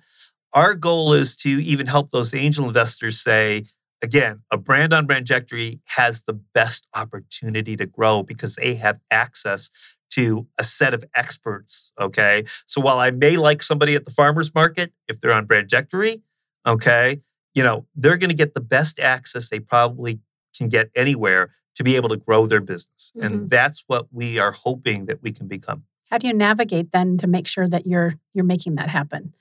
Our 0.53 0.73
goal 0.73 1.13
is 1.13 1.35
to 1.37 1.49
even 1.49 1.87
help 1.87 2.11
those 2.11 2.33
angel 2.33 2.65
investors 2.65 3.21
say, 3.21 3.65
again, 4.01 4.41
a 4.51 4.57
brand 4.57 4.93
on 4.93 5.07
Brandjectory 5.07 5.79
has 5.97 6.23
the 6.23 6.33
best 6.33 6.87
opportunity 6.95 7.75
to 7.77 7.85
grow 7.85 8.23
because 8.23 8.55
they 8.55 8.75
have 8.75 8.99
access 9.11 9.69
to 10.15 10.47
a 10.57 10.63
set 10.63 10.93
of 10.93 11.03
experts. 11.13 11.91
Okay. 11.99 12.45
So 12.65 12.81
while 12.81 12.99
I 12.99 13.11
may 13.11 13.37
like 13.37 13.61
somebody 13.61 13.95
at 13.95 14.05
the 14.05 14.11
farmer's 14.11 14.53
market, 14.53 14.93
if 15.07 15.19
they're 15.19 15.33
on 15.33 15.45
Brandjectory, 15.45 16.21
okay, 16.65 17.21
you 17.53 17.63
know, 17.63 17.85
they're 17.95 18.17
going 18.17 18.29
to 18.29 18.35
get 18.35 18.53
the 18.53 18.61
best 18.61 18.99
access 18.99 19.49
they 19.49 19.59
probably 19.59 20.19
can 20.55 20.69
get 20.69 20.89
anywhere 20.95 21.51
to 21.75 21.83
be 21.83 21.95
able 21.95 22.09
to 22.09 22.17
grow 22.17 22.45
their 22.45 22.61
business. 22.61 23.11
And 23.21 23.33
mm-hmm. 23.33 23.47
that's 23.47 23.83
what 23.87 24.07
we 24.11 24.39
are 24.39 24.51
hoping 24.51 25.05
that 25.07 25.21
we 25.21 25.31
can 25.31 25.47
become. 25.47 25.83
How 26.09 26.17
do 26.17 26.27
you 26.27 26.33
navigate 26.33 26.91
then 26.91 27.17
to 27.17 27.27
make 27.27 27.47
sure 27.47 27.67
that 27.67 27.85
you're 27.85 28.15
you're 28.33 28.45
making 28.45 28.75
that 28.75 28.89
happen? 28.89 29.33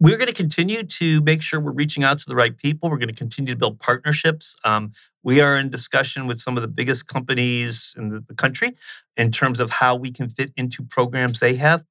We're 0.00 0.16
going 0.16 0.28
to 0.28 0.32
continue 0.34 0.82
to 0.82 1.20
make 1.20 1.42
sure 1.42 1.60
we're 1.60 1.72
reaching 1.72 2.02
out 2.04 2.18
to 2.20 2.24
the 2.26 2.34
right 2.34 2.56
people. 2.56 2.88
We're 2.88 2.96
going 2.96 3.10
to 3.10 3.14
continue 3.14 3.52
to 3.52 3.58
build 3.58 3.78
partnerships. 3.78 4.56
Um, 4.64 4.92
we 5.22 5.40
are 5.42 5.56
in 5.58 5.68
discussion 5.68 6.26
with 6.26 6.38
some 6.38 6.56
of 6.56 6.62
the 6.62 6.68
biggest 6.68 7.06
companies 7.06 7.94
in 7.98 8.08
the, 8.08 8.20
the 8.26 8.34
country 8.34 8.76
in 9.16 9.30
terms 9.30 9.60
of 9.60 9.70
how 9.72 9.94
we 9.96 10.10
can 10.10 10.30
fit 10.30 10.52
into 10.56 10.82
programs 10.82 11.40
they 11.40 11.56
have. 11.56 11.84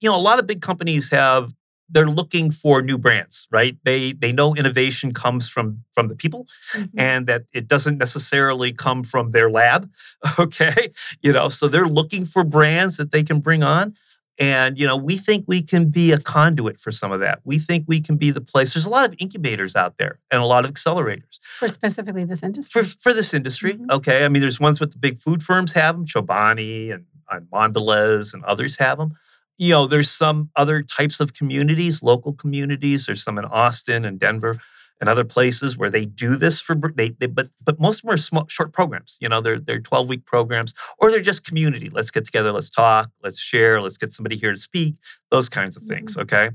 You 0.00 0.10
know, 0.10 0.16
a 0.16 0.20
lot 0.22 0.38
of 0.38 0.46
big 0.46 0.60
companies 0.62 1.10
have 1.10 1.52
they're 1.88 2.06
looking 2.06 2.50
for 2.50 2.82
new 2.82 2.98
brands, 2.98 3.46
right? 3.52 3.76
They 3.84 4.12
they 4.12 4.32
know 4.32 4.54
innovation 4.54 5.12
comes 5.12 5.48
from 5.48 5.84
from 5.92 6.08
the 6.08 6.16
people 6.16 6.46
Mhm. 6.74 6.90
and 6.96 7.26
that 7.28 7.44
it 7.52 7.68
doesn't 7.68 7.98
necessarily 7.98 8.72
come 8.72 9.02
from 9.04 9.30
their 9.32 9.50
lab. 9.50 9.90
Okay. 10.38 10.90
You 11.22 11.32
know, 11.32 11.48
so 11.48 11.68
they're 11.68 11.86
looking 11.86 12.26
for 12.26 12.44
brands 12.44 12.96
that 12.96 13.10
they 13.12 13.22
can 13.22 13.40
bring 13.40 13.62
on. 13.62 13.94
And, 14.38 14.78
you 14.78 14.86
know, 14.86 14.96
we 14.96 15.16
think 15.16 15.46
we 15.48 15.62
can 15.62 15.90
be 15.90 16.12
a 16.12 16.18
conduit 16.18 16.78
for 16.78 16.90
some 16.90 17.10
of 17.10 17.20
that. 17.20 17.40
We 17.44 17.58
think 17.58 17.86
we 17.88 18.00
can 18.00 18.16
be 18.16 18.30
the 18.30 18.40
place. 18.42 18.74
There's 18.74 18.84
a 18.84 18.90
lot 18.90 19.08
of 19.08 19.14
incubators 19.18 19.74
out 19.74 19.96
there 19.96 20.18
and 20.30 20.42
a 20.42 20.44
lot 20.46 20.64
of 20.66 20.72
accelerators 20.72 21.38
For 21.58 21.68
specifically 21.68 22.24
this 22.24 22.42
industry. 22.42 22.82
for, 22.82 22.88
for 23.00 23.14
this 23.14 23.32
industry. 23.32 23.74
Mhm. 23.74 23.90
Okay. 23.90 24.24
I 24.24 24.28
mean, 24.28 24.40
there's 24.40 24.60
ones 24.60 24.78
with 24.78 24.92
the 24.92 24.98
big 24.98 25.18
food 25.18 25.42
firms 25.42 25.72
have 25.72 25.96
them, 25.96 26.04
Chobani 26.04 26.92
and, 26.92 27.06
and 27.30 27.46
Mondelez 27.50 28.34
and 28.34 28.44
others 28.44 28.76
have 28.78 28.98
them. 28.98 29.16
You 29.56 29.70
know, 29.70 29.86
there's 29.86 30.10
some 30.10 30.50
other 30.54 30.82
types 30.82 31.18
of 31.18 31.32
communities, 31.32 32.02
local 32.02 32.34
communities. 32.34 33.06
There's 33.06 33.22
some 33.22 33.38
in 33.38 33.46
Austin 33.46 34.04
and 34.04 34.20
Denver. 34.20 34.58
And 35.00 35.08
other 35.08 35.24
places 35.24 35.76
where 35.76 35.90
they 35.90 36.06
do 36.06 36.36
this 36.36 36.60
for 36.60 36.74
they, 36.74 37.10
they 37.10 37.26
but 37.26 37.48
but 37.64 37.78
most 37.78 37.98
of 37.98 38.02
them 38.02 38.10
are 38.12 38.16
small 38.16 38.46
short 38.48 38.72
programs. 38.72 39.16
You 39.20 39.28
know, 39.28 39.40
they're 39.40 39.58
they're 39.58 39.80
12 39.80 40.08
week 40.08 40.24
programs 40.24 40.74
or 40.98 41.10
they're 41.10 41.20
just 41.20 41.44
community. 41.44 41.90
Let's 41.90 42.10
get 42.10 42.24
together, 42.24 42.52
let's 42.52 42.70
talk, 42.70 43.10
let's 43.22 43.38
share, 43.38 43.80
let's 43.80 43.98
get 43.98 44.12
somebody 44.12 44.36
here 44.36 44.52
to 44.52 44.58
speak, 44.58 44.96
those 45.30 45.48
kinds 45.48 45.76
of 45.76 45.82
things. 45.82 46.12
Mm-hmm. 46.12 46.22
Okay. 46.22 46.50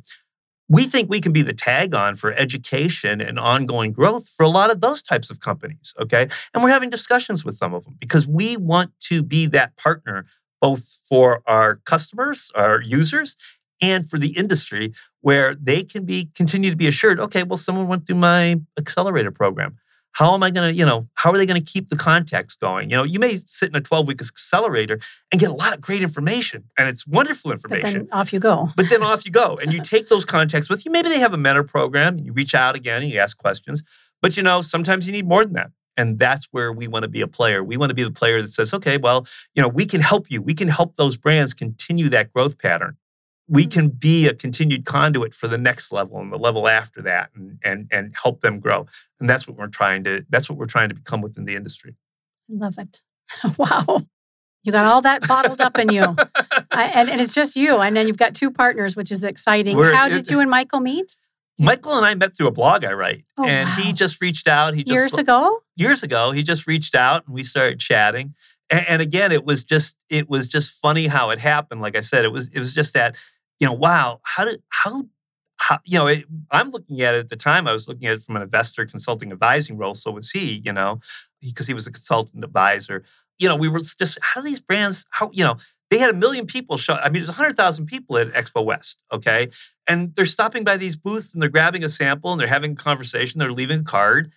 We 0.69 0.85
think 0.85 1.09
we 1.09 1.19
can 1.19 1.33
be 1.33 1.41
the 1.41 1.53
tag 1.53 1.93
on 1.93 2.15
for 2.15 2.31
education 2.31 3.19
and 3.19 3.37
ongoing 3.37 3.91
growth 3.91 4.29
for 4.29 4.43
a 4.43 4.49
lot 4.49 4.71
of 4.71 4.79
those 4.79 5.01
types 5.01 5.29
of 5.29 5.41
companies. 5.41 5.93
Okay. 5.99 6.29
And 6.53 6.63
we're 6.63 6.69
having 6.69 6.89
discussions 6.89 7.43
with 7.43 7.57
some 7.57 7.73
of 7.73 7.83
them 7.83 7.97
because 7.99 8.25
we 8.25 8.55
want 8.55 8.93
to 9.09 9.21
be 9.21 9.47
that 9.47 9.75
partner 9.75 10.25
both 10.61 10.99
for 11.09 11.41
our 11.45 11.75
customers, 11.75 12.51
our 12.55 12.81
users, 12.81 13.35
and 13.81 14.09
for 14.09 14.17
the 14.17 14.37
industry 14.37 14.93
where 15.21 15.55
they 15.55 15.83
can 15.83 16.05
be 16.05 16.29
continue 16.35 16.69
to 16.69 16.77
be 16.77 16.87
assured 16.87 17.19
okay 17.19 17.43
well 17.43 17.57
someone 17.57 17.87
went 17.87 18.05
through 18.05 18.17
my 18.17 18.59
accelerator 18.77 19.31
program. 19.31 19.77
How 20.13 20.33
am 20.33 20.43
i 20.43 20.51
going 20.51 20.69
to 20.69 20.77
you 20.77 20.85
know 20.85 21.07
how 21.15 21.31
are 21.31 21.37
they 21.37 21.45
going 21.45 21.63
to 21.63 21.71
keep 21.71 21.89
the 21.89 21.95
contacts 21.95 22.55
going? 22.55 22.89
You 22.89 22.97
know 22.97 23.03
you 23.03 23.19
may 23.19 23.37
sit 23.37 23.69
in 23.69 23.75
a 23.75 23.81
12 23.81 24.07
week 24.07 24.21
accelerator 24.21 24.99
and 25.31 25.39
get 25.39 25.49
a 25.49 25.53
lot 25.53 25.73
of 25.73 25.81
great 25.81 26.01
information 26.01 26.65
and 26.77 26.89
it's 26.89 27.07
wonderful 27.07 27.51
information. 27.51 28.07
but 28.09 28.17
off 28.17 28.33
you 28.33 28.39
go. 28.39 28.69
But 28.75 28.89
then 28.89 29.03
off 29.03 29.25
you 29.25 29.31
go 29.31 29.57
and 29.57 29.73
you 29.73 29.81
take 29.83 30.07
those 30.07 30.25
contacts 30.25 30.69
with 30.69 30.85
you. 30.85 30.91
Maybe 30.91 31.09
they 31.09 31.19
have 31.19 31.33
a 31.33 31.37
mentor 31.37 31.63
program 31.63 32.19
you 32.19 32.33
reach 32.33 32.53
out 32.53 32.75
again 32.75 33.03
and 33.03 33.11
you 33.11 33.19
ask 33.19 33.37
questions. 33.37 33.83
But 34.21 34.37
you 34.37 34.43
know 34.43 34.61
sometimes 34.61 35.05
you 35.05 35.13
need 35.13 35.27
more 35.27 35.43
than 35.43 35.53
that 35.53 35.71
and 35.97 36.19
that's 36.19 36.47
where 36.51 36.71
we 36.71 36.87
want 36.87 37.03
to 37.03 37.09
be 37.09 37.21
a 37.21 37.27
player. 37.27 37.63
We 37.63 37.77
want 37.77 37.89
to 37.89 37.93
be 37.93 38.03
the 38.03 38.11
player 38.11 38.41
that 38.41 38.47
says, 38.47 38.73
okay, 38.73 38.97
well, 38.97 39.27
you 39.53 39.61
know, 39.61 39.67
we 39.67 39.85
can 39.85 40.01
help 40.01 40.31
you. 40.31 40.41
We 40.41 40.53
can 40.53 40.69
help 40.69 40.95
those 40.95 41.17
brands 41.17 41.53
continue 41.53 42.09
that 42.09 42.31
growth 42.31 42.57
pattern 42.57 42.97
we 43.47 43.63
mm-hmm. 43.63 43.71
can 43.71 43.89
be 43.89 44.27
a 44.27 44.33
continued 44.33 44.85
conduit 44.85 45.33
for 45.33 45.47
the 45.47 45.57
next 45.57 45.91
level 45.91 46.19
and 46.19 46.31
the 46.31 46.37
level 46.37 46.67
after 46.67 47.01
that 47.01 47.31
and, 47.35 47.59
and, 47.63 47.87
and 47.91 48.15
help 48.21 48.41
them 48.41 48.59
grow. 48.59 48.85
And 49.19 49.29
that's 49.29 49.47
what 49.47 49.57
we're 49.57 49.67
trying 49.67 50.03
to, 50.05 50.25
that's 50.29 50.49
what 50.49 50.57
we're 50.57 50.65
trying 50.65 50.89
to 50.89 50.95
become 50.95 51.21
within 51.21 51.45
the 51.45 51.55
industry. 51.55 51.95
I 52.49 52.53
love 52.55 52.75
it. 52.77 53.01
wow. 53.57 54.01
You 54.63 54.71
got 54.71 54.85
all 54.85 55.01
that 55.01 55.27
bottled 55.27 55.59
up 55.59 55.79
in 55.79 55.89
you. 55.89 56.03
I, 56.71 56.85
and, 56.93 57.09
and 57.09 57.19
it's 57.19 57.33
just 57.33 57.55
you. 57.55 57.77
And 57.77 57.95
then 57.95 58.07
you've 58.07 58.17
got 58.17 58.35
two 58.35 58.51
partners, 58.51 58.95
which 58.95 59.11
is 59.11 59.23
exciting. 59.23 59.75
We're, 59.75 59.93
How 59.93 60.07
did 60.07 60.27
it, 60.27 60.31
you 60.31 60.39
and 60.39 60.49
Michael 60.49 60.79
meet? 60.79 61.17
Michael 61.59 61.95
and 61.95 62.05
I 62.05 62.15
met 62.15 62.37
through 62.37 62.47
a 62.47 62.51
blog 62.51 62.85
I 62.85 62.93
write. 62.93 63.25
Oh, 63.37 63.45
and 63.45 63.67
wow. 63.67 63.75
he 63.75 63.93
just 63.93 64.21
reached 64.21 64.47
out. 64.47 64.75
He 64.75 64.83
just, 64.83 64.93
years 64.93 65.13
ago? 65.13 65.61
Years 65.75 66.03
ago. 66.03 66.31
He 66.31 66.43
just 66.43 66.67
reached 66.67 66.95
out 66.95 67.25
and 67.25 67.33
we 67.33 67.43
started 67.43 67.79
chatting. 67.79 68.35
And, 68.71 68.87
and 68.87 69.01
again, 69.01 69.31
it 69.31 69.45
was 69.45 69.63
just 69.63 69.97
it 70.09 70.29
was 70.29 70.47
just 70.47 70.79
funny 70.81 71.07
how 71.07 71.29
it 71.29 71.39
happened. 71.39 71.81
Like 71.81 71.95
I 71.95 71.99
said, 71.99 72.25
it 72.25 72.31
was 72.31 72.47
it 72.49 72.59
was 72.59 72.73
just 72.73 72.93
that 72.93 73.15
you 73.59 73.67
know, 73.67 73.73
wow, 73.73 74.21
how 74.23 74.45
did 74.45 74.61
how 74.69 75.05
how, 75.57 75.77
you 75.85 75.99
know, 75.99 76.07
it, 76.07 76.25
I'm 76.49 76.71
looking 76.71 77.01
at 77.01 77.13
it 77.13 77.19
at 77.19 77.29
the 77.29 77.35
time. 77.35 77.67
I 77.67 77.73
was 77.73 77.87
looking 77.87 78.07
at 78.07 78.13
it 78.13 78.23
from 78.23 78.35
an 78.35 78.41
investor 78.41 78.83
consulting 78.85 79.31
advising 79.31 79.77
role. 79.77 79.93
So 79.93 80.09
was 80.09 80.31
he, 80.31 80.61
you 80.65 80.73
know, 80.73 80.99
because 81.39 81.67
he, 81.67 81.71
he 81.71 81.75
was 81.75 81.85
a 81.85 81.91
consultant 81.91 82.43
advisor. 82.43 83.03
You 83.37 83.47
know, 83.47 83.55
we 83.55 83.67
were 83.67 83.79
just 83.79 84.17
how 84.21 84.41
do 84.41 84.47
these 84.47 84.59
brands? 84.59 85.05
How 85.11 85.29
you 85.33 85.43
know 85.43 85.57
they 85.91 85.99
had 85.99 86.09
a 86.09 86.17
million 86.17 86.47
people 86.47 86.77
show. 86.77 86.93
I 86.93 87.09
mean, 87.09 87.21
there's 87.21 87.27
100,000 87.27 87.85
people 87.85 88.17
at 88.17 88.31
Expo 88.31 88.63
West, 88.63 89.03
okay? 89.11 89.49
And 89.87 90.15
they're 90.15 90.25
stopping 90.25 90.63
by 90.63 90.77
these 90.77 90.95
booths 90.95 91.33
and 91.33 91.41
they're 91.41 91.49
grabbing 91.49 91.83
a 91.83 91.89
sample 91.89 92.31
and 92.31 92.39
they're 92.39 92.47
having 92.47 92.71
a 92.71 92.75
conversation. 92.75 93.39
They're 93.39 93.51
leaving 93.51 93.81
a 93.81 93.83
card. 93.83 94.31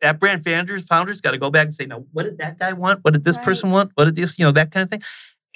That 0.00 0.18
brand 0.18 0.44
founders 0.44 0.86
founders 0.86 1.20
got 1.20 1.32
to 1.32 1.38
go 1.38 1.50
back 1.50 1.64
and 1.64 1.74
say, 1.74 1.86
now, 1.86 2.04
what 2.12 2.24
did 2.24 2.38
that 2.38 2.58
guy 2.58 2.72
want? 2.72 3.04
What 3.04 3.14
did 3.14 3.24
this 3.24 3.36
right. 3.36 3.44
person 3.44 3.70
want? 3.70 3.92
What 3.94 4.06
did 4.06 4.16
this, 4.16 4.38
you 4.38 4.44
know, 4.44 4.52
that 4.52 4.70
kind 4.70 4.84
of 4.84 4.90
thing. 4.90 5.02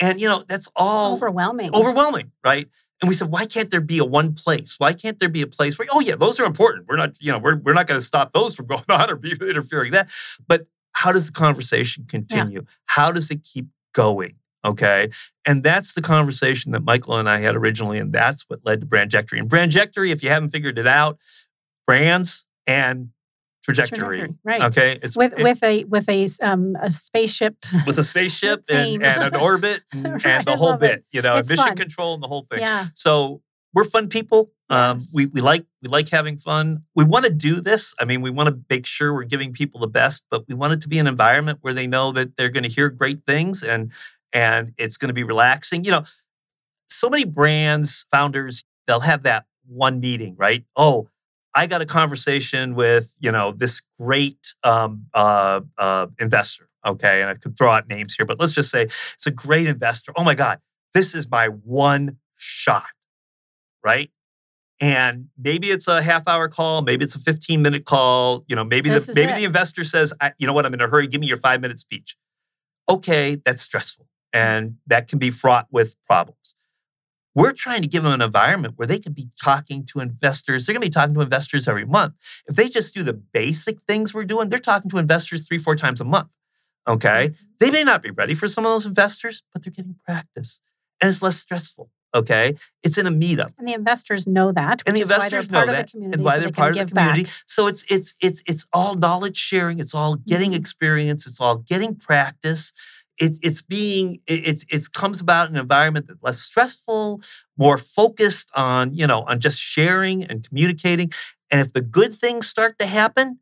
And 0.00 0.20
you 0.20 0.28
know, 0.28 0.44
that's 0.46 0.68
all 0.76 1.14
overwhelming. 1.14 1.74
Overwhelming, 1.74 2.33
right? 2.44 2.68
And 3.00 3.09
we 3.09 3.14
said, 3.14 3.30
why 3.30 3.46
can't 3.46 3.70
there 3.70 3.80
be 3.80 3.98
a 3.98 4.04
one 4.04 4.35
place? 4.35 4.76
Why 4.78 4.92
can't 4.92 5.18
there 5.18 5.28
be 5.28 5.42
a 5.42 5.46
place 5.46 5.78
where, 5.78 5.88
oh 5.92 6.00
yeah, 6.00 6.16
those 6.16 6.40
are 6.40 6.44
important. 6.44 6.87
We're 6.88 6.96
not, 6.96 7.16
you 7.20 7.33
know, 7.33 7.38
we're, 7.38 7.57
we're 7.57 7.74
not 7.74 7.87
going 7.87 8.00
to 8.00 8.07
stop 8.07 8.33
those 8.33 8.54
from 8.54 8.66
going 8.66 8.85
on 8.88 9.11
or 9.11 9.16
be 9.16 9.33
interfering 9.33 9.92
that. 9.92 10.09
But 10.46 10.62
how 10.92 11.12
does 11.12 11.26
the 11.26 11.33
conversation 11.33 12.07
continue? 12.09 12.61
Yeah. 12.61 12.68
How 12.87 13.12
does 13.12 13.30
it 13.30 13.44
keep 13.44 13.66
going? 13.92 14.37
Okay. 14.64 15.11
And 15.46 15.62
that's 15.62 15.92
the 15.92 16.00
conversation 16.00 16.72
that 16.72 16.83
Michael 16.83 17.18
and 17.18 17.28
I 17.28 17.40
had 17.40 17.54
originally. 17.54 17.98
And 17.98 18.12
that's 18.12 18.44
what 18.48 18.61
led 18.64 18.80
to 18.80 18.87
Brandjectory. 18.87 19.38
And 19.38 19.50
Brandjectory, 19.50 20.11
if 20.11 20.22
you 20.22 20.30
haven't 20.30 20.50
figured 20.50 20.78
it 20.78 20.87
out, 20.87 21.18
brands 21.87 22.46
and 22.66 23.11
trajectory. 23.64 24.18
trajectory 24.18 24.38
right. 24.44 24.62
Okay. 24.62 24.98
It's 25.03 25.16
with 25.16 25.38
it, 25.38 25.42
with 25.42 25.62
a 25.62 25.85
with 25.85 26.09
a 26.09 26.29
um 26.42 26.77
a 26.81 26.90
spaceship. 26.90 27.57
With 27.87 27.98
a 27.98 28.05
spaceship 28.05 28.64
and, 28.70 29.03
and, 29.03 29.35
an 29.35 29.37
orbit 29.37 29.83
and, 29.92 30.05
right, 30.24 30.27
and 30.27 30.44
the 30.46 30.57
whole 30.57 30.77
bit. 30.77 30.90
It. 30.90 31.05
You 31.12 31.22
know, 31.22 31.37
mission 31.37 31.57
fun. 31.57 31.77
control 31.77 32.14
and 32.14 32.22
the 32.22 32.29
whole 32.29 32.42
thing. 32.42 32.61
Yeah. 32.61 32.88
So 32.94 33.42
we're 33.72 33.85
fun 33.85 34.09
people. 34.09 34.53
Um, 34.70 34.98
yes. 34.98 35.12
we, 35.14 35.27
we 35.27 35.40
like 35.40 35.66
we 35.83 35.88
like 35.88 36.09
having 36.09 36.38
fun. 36.38 36.85
We 36.94 37.05
want 37.05 37.24
to 37.24 37.31
do 37.31 37.61
this. 37.61 37.94
I 37.98 38.05
mean, 38.05 38.22
we 38.22 38.31
want 38.31 38.48
to 38.48 38.61
make 38.70 38.87
sure 38.87 39.12
we're 39.12 39.24
giving 39.24 39.53
people 39.53 39.81
the 39.81 39.88
best, 39.88 40.24
but 40.31 40.46
we 40.48 40.55
want 40.55 40.72
it 40.72 40.81
to 40.83 40.88
be 40.88 40.98
an 40.98 41.07
environment 41.07 41.59
where 41.62 41.74
they 41.74 41.87
know 41.87 42.12
that 42.12 42.37
they're 42.37 42.50
going 42.50 42.62
to 42.62 42.68
hear 42.68 42.90
great 42.90 43.24
things 43.24 43.62
and 43.62 43.90
and 44.33 44.72
it's 44.79 44.96
going 44.96 45.09
to 45.09 45.14
be 45.14 45.24
relaxing. 45.24 45.85
You 45.85 45.90
know, 45.92 46.05
so 46.88 47.09
many 47.09 47.24
brands, 47.24 48.07
founders, 48.11 48.64
they'll 48.87 49.00
have 49.00 49.22
that 49.22 49.46
one 49.66 50.00
meeting, 50.00 50.35
right? 50.37 50.64
Oh, 50.77 51.09
I 51.54 51.66
got 51.66 51.80
a 51.80 51.86
conversation 51.86 52.74
with, 52.74 53.14
you 53.20 53.30
know, 53.30 53.52
this 53.52 53.80
great 53.98 54.54
um, 54.64 55.06
uh, 55.14 55.60
uh, 55.78 56.08
investor. 56.18 56.68
Okay. 56.84 57.20
And 57.20 57.30
I 57.30 57.34
could 57.34 57.56
throw 57.56 57.70
out 57.70 57.88
names 57.88 58.14
here, 58.14 58.26
but 58.26 58.40
let's 58.40 58.52
just 58.52 58.70
say 58.70 58.82
it's 58.82 59.26
a 59.26 59.30
great 59.30 59.66
investor. 59.66 60.12
Oh 60.16 60.24
my 60.24 60.34
God, 60.34 60.60
this 60.92 61.14
is 61.14 61.30
my 61.30 61.46
one 61.46 62.18
shot. 62.36 62.86
Right. 63.82 64.10
And 64.80 65.28
maybe 65.38 65.70
it's 65.70 65.86
a 65.86 66.02
half 66.02 66.26
hour 66.26 66.48
call, 66.48 66.82
maybe 66.82 67.04
it's 67.04 67.14
a 67.14 67.20
15 67.20 67.62
minute 67.62 67.84
call. 67.84 68.44
You 68.48 68.56
know, 68.56 68.64
maybe 68.64 68.90
the 68.90 69.12
maybe 69.14 69.32
it. 69.32 69.36
the 69.36 69.44
investor 69.44 69.84
says, 69.84 70.12
you 70.38 70.46
know 70.46 70.52
what, 70.52 70.66
I'm 70.66 70.74
in 70.74 70.80
a 70.80 70.88
hurry, 70.88 71.06
give 71.06 71.20
me 71.20 71.26
your 71.26 71.36
five 71.36 71.60
minute 71.60 71.78
speech. 71.78 72.16
Okay, 72.88 73.36
that's 73.36 73.62
stressful. 73.62 74.08
And 74.32 74.78
that 74.86 75.06
can 75.06 75.18
be 75.18 75.30
fraught 75.30 75.68
with 75.70 75.96
problems. 76.06 76.56
We're 77.34 77.52
trying 77.52 77.82
to 77.82 77.88
give 77.88 78.02
them 78.02 78.12
an 78.12 78.22
environment 78.22 78.74
where 78.76 78.86
they 78.86 78.98
could 78.98 79.14
be 79.14 79.28
talking 79.42 79.84
to 79.86 80.00
investors. 80.00 80.66
They're 80.66 80.74
going 80.74 80.82
to 80.82 80.86
be 80.86 80.92
talking 80.92 81.14
to 81.14 81.20
investors 81.20 81.66
every 81.66 81.84
month. 81.84 82.14
If 82.46 82.56
they 82.56 82.68
just 82.68 82.94
do 82.94 83.02
the 83.02 83.12
basic 83.12 83.80
things 83.80 84.14
we're 84.14 84.24
doing, 84.24 84.48
they're 84.48 84.58
talking 84.58 84.90
to 84.90 84.98
investors 84.98 85.46
three, 85.46 85.58
four 85.58 85.74
times 85.74 86.00
a 86.00 86.04
month. 86.04 86.30
Okay. 86.86 87.30
Mm-hmm. 87.30 87.44
They 87.60 87.70
may 87.70 87.82
not 87.82 88.02
be 88.02 88.10
ready 88.10 88.34
for 88.34 88.46
some 88.46 88.64
of 88.64 88.72
those 88.72 88.86
investors, 88.86 89.42
but 89.52 89.64
they're 89.64 89.72
getting 89.72 89.96
practice 90.04 90.60
and 91.00 91.10
it's 91.10 91.22
less 91.22 91.40
stressful. 91.40 91.90
Okay. 92.14 92.54
It's 92.84 92.96
in 92.96 93.06
a 93.06 93.10
meetup. 93.10 93.52
And 93.58 93.66
the 93.66 93.74
investors 93.74 94.26
know 94.26 94.52
that. 94.52 94.82
And 94.86 94.94
the 94.94 95.00
investors 95.00 95.50
know 95.50 95.66
that. 95.66 95.92
and 95.94 96.22
why 96.22 96.38
they're 96.38 96.52
part 96.52 96.76
of 96.76 96.88
the 96.88 96.94
community. 96.94 97.24
Back. 97.24 97.32
So 97.46 97.66
it's 97.66 97.84
it's 97.90 98.14
it's 98.20 98.42
it's 98.46 98.66
all 98.72 98.94
knowledge 98.94 99.36
sharing. 99.36 99.80
It's 99.80 99.94
all 99.94 100.14
getting 100.14 100.50
mm-hmm. 100.50 100.60
experience. 100.60 101.26
It's 101.26 101.40
all 101.40 101.56
getting 101.56 101.96
practice 101.96 102.72
it's 103.18 103.38
it's 103.42 103.62
being 103.62 104.20
it's 104.27 104.64
it 104.68 104.92
comes 104.92 105.20
about 105.20 105.48
in 105.48 105.57
an 105.57 105.62
environment 105.62 106.07
that's 106.09 106.22
less 106.22 106.40
stressful, 106.40 107.20
more 107.57 107.79
focused 107.79 108.50
on 108.55 108.94
you 108.94 109.07
know 109.07 109.22
on 109.22 109.40
just 109.40 109.61
sharing 109.61 110.24
and 110.24 110.46
communicating. 110.46 111.12
And 111.50 111.61
if 111.61 111.72
the 111.72 111.81
good 111.81 112.12
things 112.12 112.48
start 112.48 112.79
to 112.79 112.87
happen, 112.87 113.38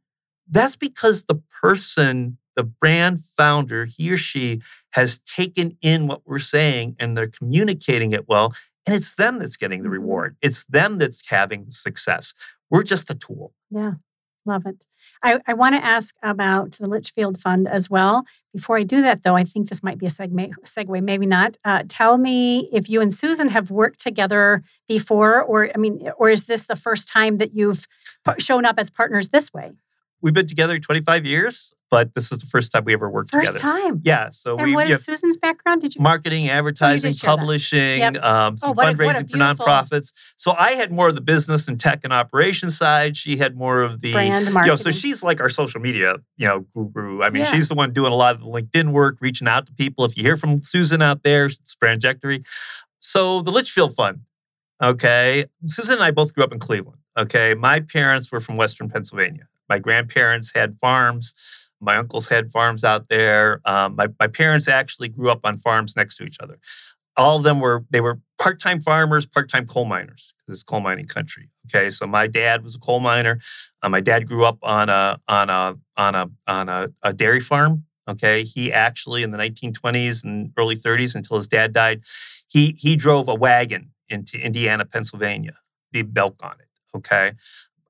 that's 0.49 0.77
because 0.77 1.25
the 1.25 1.41
person, 1.63 2.39
the 2.57 2.65
brand 2.65 3.25
founder, 3.25 3.87
he 3.87 4.13
or 4.13 4.17
she 4.17 4.61
has 4.93 5.21
taken 5.21 5.77
in 5.81 6.07
what 6.07 6.23
we're 6.27 6.39
saying 6.39 6.97
and 6.99 7.17
they're 7.17 7.27
communicating 7.27 8.13
it 8.13 8.29
well. 8.29 8.53
And 8.87 8.97
it's 8.97 9.15
them 9.15 9.39
that's 9.39 9.57
getting 9.57 9.83
the 9.83 9.89
reward. 9.89 10.37
It's 10.43 10.65
them 10.65 10.99
that's 10.99 11.29
having 11.29 11.71
success. 11.71 12.35
We're 12.69 12.83
just 12.83 13.11
a 13.11 13.15
tool. 13.15 13.55
Yeah. 13.71 13.95
Love 14.45 14.67
it. 14.67 14.87
I, 15.23 15.41
I 15.47 15.55
want 15.55 15.77
to 15.77 15.85
ask 15.85 16.17
about 16.23 16.73
the 16.73 16.89
Litchfield 16.89 17.39
Fund 17.39 17.69
as 17.69 17.89
well. 17.89 18.25
Before 18.53 18.77
I 18.77 18.83
do 18.83 19.01
that, 19.01 19.23
though, 19.23 19.37
I 19.37 19.45
think 19.45 19.69
this 19.69 19.85
might 19.85 19.99
be 19.99 20.07
a 20.07 20.11
segue, 20.11 20.53
segue 20.65 21.03
maybe 21.03 21.27
not. 21.27 21.57
Uh, 21.65 21.85
tell 21.89 22.19
me 22.19 22.69
if 22.73 22.91
you 22.91 23.01
and 23.01 23.13
Susan 23.13 23.49
have 23.49 23.71
worked 23.71 24.01
together 24.01 24.65
before, 24.89 25.41
or 25.41 25.71
I 25.73 25.79
mean, 25.79 26.11
or 26.19 26.29
is 26.29 26.47
this 26.47 26.65
the 26.65 26.75
first 26.77 27.09
time 27.09 27.37
that 27.37 27.55
you've 27.55 27.87
shown 28.39 28.65
up 28.65 28.79
as 28.79 28.91
partners 28.91 29.29
this 29.29 29.53
way? 29.53 29.73
We've 30.23 30.33
been 30.33 30.47
together 30.47 30.79
25 30.79 31.27
years, 31.27 31.75
but 31.91 32.15
this 32.15 32.31
is 32.31 32.39
the 32.39 32.47
first 32.47 32.71
time 32.71 32.85
we 32.85 32.93
ever 32.93 33.11
worked 33.11 33.31
first 33.31 33.45
together. 33.45 33.59
First 33.59 33.85
time. 33.85 34.01
Yeah. 34.05 34.31
So 34.31 34.57
and 34.57 34.69
we. 34.69 34.75
what 34.75 34.89
is 34.89 35.03
Susan's 35.03 35.37
background? 35.37 35.81
Did 35.81 35.97
you 35.97 36.01
marketing, 36.01 36.49
advertising, 36.49 37.13
oh, 37.13 37.27
publishing, 37.27 37.99
yep. 37.99 38.23
um, 38.23 38.57
some 38.57 38.71
oh, 38.71 38.75
fundraising 38.75 39.25
a, 39.25 39.29
for 39.29 39.37
nonprofits. 39.37 40.13
So 40.37 40.53
I 40.53 40.73
had 40.73 40.93
more 40.93 41.09
of 41.09 41.17
the 41.17 41.21
business 41.21 41.67
and 41.67 41.79
tech 41.79 42.01
and 42.05 42.13
operations 42.13 42.79
side. 42.79 43.17
She 43.17 43.37
had 43.37 43.57
more 43.57 43.83
of 43.83 44.01
the 44.01 44.13
brand 44.13 44.53
marketing. 44.53 44.65
You 44.65 44.71
know, 44.71 44.77
so 44.77 44.91
she's 44.93 45.25
like 45.25 45.41
our 45.41 45.49
social 45.49 45.81
media, 45.81 46.19
you 46.37 46.47
know, 46.47 46.61
guru. 46.73 47.23
I 47.23 47.31
mean, 47.31 47.43
yeah. 47.43 47.51
she's 47.51 47.69
the 47.69 47.75
one 47.75 47.93
doing 47.93 48.13
a 48.13 48.17
lot 48.17 48.37
of 48.37 48.43
the 48.43 48.49
LinkedIn 48.49 48.93
work, 48.93 49.19
reaching 49.21 49.49
out 49.49 49.67
to 49.67 49.73
people. 49.73 50.05
If 50.05 50.17
you 50.17 50.23
hear 50.23 50.37
from 50.37 50.63
Susan 50.63 51.03
out 51.03 51.25
there, 51.25 51.47
it's 51.47 51.75
Brandjectory. 51.75 52.47
So 53.01 53.43
the 53.43 53.51
Litchfield 53.51 53.97
Fund. 53.97 54.21
Okay, 54.83 55.47
Susan 55.67 55.95
and 55.95 56.03
I 56.03 56.11
both 56.11 56.35
grew 56.35 56.43
up 56.43 56.53
in 56.53 56.59
Cleveland. 56.59 56.99
Okay, 57.17 57.55
my 57.55 57.81
parents 57.81 58.33
were 58.33 58.41
from 58.41 58.57
Western 58.57 58.89
Pennsylvania. 58.89 59.47
My 59.73 59.79
grandparents 59.79 60.53
had 60.55 60.79
farms. 60.79 61.35
My 61.81 61.97
uncles 61.97 62.29
had 62.29 62.53
farms 62.53 62.85
out 62.85 63.09
there. 63.09 63.63
Um, 63.65 63.97
my, 63.97 64.09
my 64.21 64.27
parents 64.27 64.69
actually 64.69 65.09
grew 65.09 65.31
up 65.31 65.41
on 65.45 65.57
farms 65.57 65.97
next 65.97 66.19
to 66.19 66.25
each 66.25 66.37
other. 66.41 66.59
All 67.17 67.39
of 67.39 67.43
them 67.43 67.59
were 67.59 67.87
they 67.89 68.03
were 68.03 68.21
part-time 68.39 68.83
farmers, 68.83 69.25
part-time 69.25 69.67
coal 69.67 69.87
miners 69.87 70.35
This 70.47 70.63
coal 70.63 70.81
mining 70.81 71.07
country. 71.07 71.49
Okay, 71.65 71.89
so 71.89 72.07
my 72.07 72.27
dad 72.27 72.63
was 72.63 72.75
a 72.75 72.79
coal 72.79 73.01
miner. 73.01 73.41
Uh, 73.83 73.89
my 73.89 74.03
dad 74.03 74.29
grew 74.29 74.45
up 74.45 74.59
on 74.63 74.91
a 74.91 75.19
on 75.27 75.49
a 75.49 75.79
on 75.97 76.15
a 76.15 76.31
on 76.47 76.69
a, 76.69 76.91
a 77.03 77.15
dairy 77.15 77.41
farm. 77.41 77.85
Okay, 78.07 78.45
he 78.45 78.71
actually 78.71 79.23
in 79.23 79.31
the 79.31 79.39
1920s 79.39 80.23
and 80.23 80.53
early 80.59 80.77
30s 80.77 81.15
until 81.15 81.39
his 81.39 81.47
dad 81.47 81.73
died, 81.73 82.03
he 82.47 82.77
he 82.79 82.95
drove 82.95 83.27
a 83.27 83.35
wagon 83.35 83.93
into 84.11 84.39
Indiana, 84.39 84.85
Pennsylvania, 84.85 85.57
the 85.93 86.03
milk 86.03 86.37
on 86.43 86.57
it. 86.61 86.69
Okay, 86.95 87.33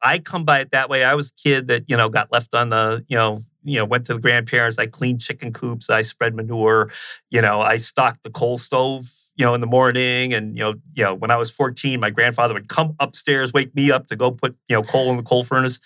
I 0.03 0.19
come 0.19 0.45
by 0.45 0.61
it 0.61 0.71
that 0.73 0.89
way. 0.89 1.05
I 1.05 1.15
was 1.15 1.31
a 1.31 1.49
kid 1.49 1.69
that 1.69 1.85
you 1.89 1.97
know 1.97 2.09
got 2.09 2.33
left 2.33 2.55
on 2.55 2.71
the 2.71 3.05
you 3.09 3.17
know 3.17 3.43
you 3.63 3.79
know 3.79 3.85
went 3.85 4.07
to 4.07 4.15
the 4.15 4.21
grandparents. 4.21 4.79
I 4.79 4.87
cleaned 4.87 5.21
chicken 5.21 5.53
coops. 5.53 5.91
I 5.91 6.03
spread 6.03 6.35
manure. 6.35 6.91
You 7.31 7.41
know, 7.41 7.61
I 7.61 7.77
stocked 7.77 8.23
the 8.23 8.31
coal 8.31 8.59
stove 8.59 9.07
you 9.37 9.45
know, 9.45 9.55
in 9.55 9.61
the 9.61 9.67
morning. 9.67 10.35
And, 10.35 10.57
you 10.57 10.63
know, 10.65 10.75
you 10.93 11.05
know, 11.05 11.15
when 11.15 11.31
I 11.31 11.37
was 11.37 11.51
14, 11.51 12.01
my 12.01 12.11
grandfather 12.11 12.55
would 12.55 12.69
come 12.69 12.95
upstairs, 13.01 13.53
wake 13.53 13.75
me 13.75 13.91
up 13.91 14.07
to 14.09 14.17
go 14.17 14.31
put, 14.31 14.57
you 14.69 14.77
know, 14.77 14.83
coal 14.83 15.11
in 15.11 15.17
the 15.17 15.23
coal 15.23 15.45
furnace. 15.45 15.81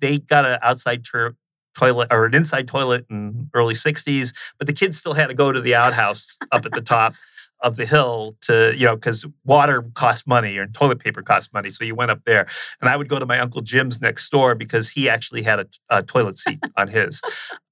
They 0.00 0.18
got 0.18 0.44
an 0.44 0.58
outside 0.62 1.04
tur- 1.04 1.36
toilet 1.76 2.08
or 2.10 2.26
an 2.26 2.34
inside 2.34 2.66
toilet 2.66 3.06
in 3.10 3.50
early 3.54 3.74
60s, 3.74 4.32
but 4.58 4.66
the 4.66 4.72
kids 4.72 4.98
still 4.98 5.14
had 5.14 5.26
to 5.26 5.34
go 5.34 5.52
to 5.52 5.60
the 5.60 5.74
outhouse 5.74 6.38
up 6.50 6.64
at 6.64 6.72
the 6.72 6.80
top 6.80 7.14
of 7.60 7.76
the 7.76 7.86
hill 7.86 8.36
to, 8.42 8.72
you 8.76 8.84
know, 8.84 8.94
because 8.94 9.26
water 9.44 9.82
cost 9.94 10.26
money 10.26 10.58
and 10.58 10.74
toilet 10.74 10.98
paper 10.98 11.22
cost 11.22 11.52
money. 11.52 11.70
So 11.70 11.84
you 11.84 11.94
went 11.94 12.10
up 12.10 12.24
there. 12.24 12.46
And 12.80 12.90
I 12.90 12.96
would 12.96 13.08
go 13.08 13.18
to 13.18 13.26
my 13.26 13.38
Uncle 13.38 13.62
Jim's 13.62 14.00
next 14.00 14.28
door 14.30 14.54
because 14.54 14.90
he 14.90 15.08
actually 15.08 15.42
had 15.42 15.60
a, 15.60 15.66
a 15.88 16.02
toilet 16.02 16.38
seat 16.38 16.60
on 16.76 16.88
his. 16.88 17.20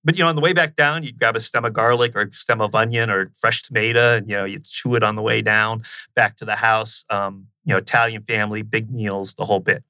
But, 0.03 0.19
you 0.19 0.25
know, 0.25 0.31
on 0.31 0.37
the 0.37 0.43
way 0.43 0.53
back 0.53 0.77
down, 0.77 1.03
you'd 1.03 1.19
grab 1.19 1.37
a 1.37 1.41
stem 1.41 1.65
of 1.65 1.73
garlic 1.73 2.17
or 2.17 2.23
a 2.23 2.33
stem 2.33 2.61
of 2.61 2.75
onion 2.75 3.11
or 3.11 3.31
fresh 3.35 3.63
tomato 3.63 4.17
and, 4.17 4.29
you 4.29 4.37
know, 4.37 4.45
you'd 4.45 4.65
chew 4.65 4.95
it 4.95 5.03
on 5.03 5.17
the 5.17 5.23
way 5.23 5.43
down 5.43 5.83
back 6.15 6.37
to 6.37 6.45
the 6.45 6.57
house. 6.57 7.05
Um, 7.11 7.49
you 7.65 7.73
know, 7.73 7.79
Italian 7.79 8.23
family, 8.23 8.63
big 8.63 8.91
meals, 8.91 9.35
the 9.35 9.45
whole 9.45 9.61
bit. 9.61 9.83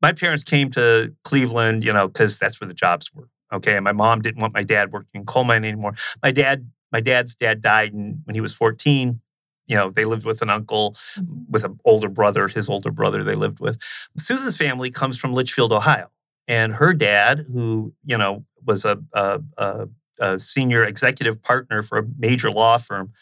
My 0.00 0.12
parents 0.12 0.44
came 0.44 0.70
to 0.70 1.14
Cleveland, 1.24 1.84
you 1.84 1.92
know, 1.92 2.08
because 2.08 2.38
that's 2.38 2.60
where 2.60 2.68
the 2.68 2.74
jobs 2.74 3.12
were. 3.14 3.28
Okay. 3.52 3.76
And 3.76 3.84
my 3.84 3.92
mom 3.92 4.20
didn't 4.20 4.40
want 4.40 4.54
my 4.54 4.64
dad 4.64 4.92
working 4.92 5.20
in 5.20 5.26
coal 5.26 5.44
mining 5.44 5.72
anymore. 5.72 5.94
My 6.22 6.30
dad 6.30 6.70
my 6.94 7.00
dad's 7.00 7.34
dad 7.34 7.60
died 7.60 7.92
when 7.92 8.34
he 8.34 8.40
was 8.40 8.54
14. 8.54 9.20
You 9.66 9.76
know, 9.76 9.90
they 9.90 10.04
lived 10.04 10.24
with 10.24 10.42
an 10.42 10.48
uncle, 10.48 10.92
mm-hmm. 10.92 11.50
with 11.50 11.64
an 11.64 11.80
older 11.84 12.08
brother, 12.08 12.46
his 12.46 12.68
older 12.68 12.92
brother 12.92 13.24
they 13.24 13.34
lived 13.34 13.58
with. 13.58 13.82
Susan's 14.16 14.56
family 14.56 14.92
comes 14.92 15.18
from 15.18 15.32
Litchfield, 15.32 15.72
Ohio. 15.72 16.12
And 16.46 16.74
her 16.74 16.92
dad, 16.92 17.46
who, 17.52 17.94
you 18.04 18.16
know, 18.16 18.44
was 18.64 18.84
a, 18.84 19.02
a, 19.12 19.40
a, 19.58 19.88
a 20.20 20.38
senior 20.38 20.84
executive 20.84 21.42
partner 21.42 21.82
for 21.82 21.98
a 21.98 22.04
major 22.16 22.48
law 22.48 22.78
firm, 22.78 23.12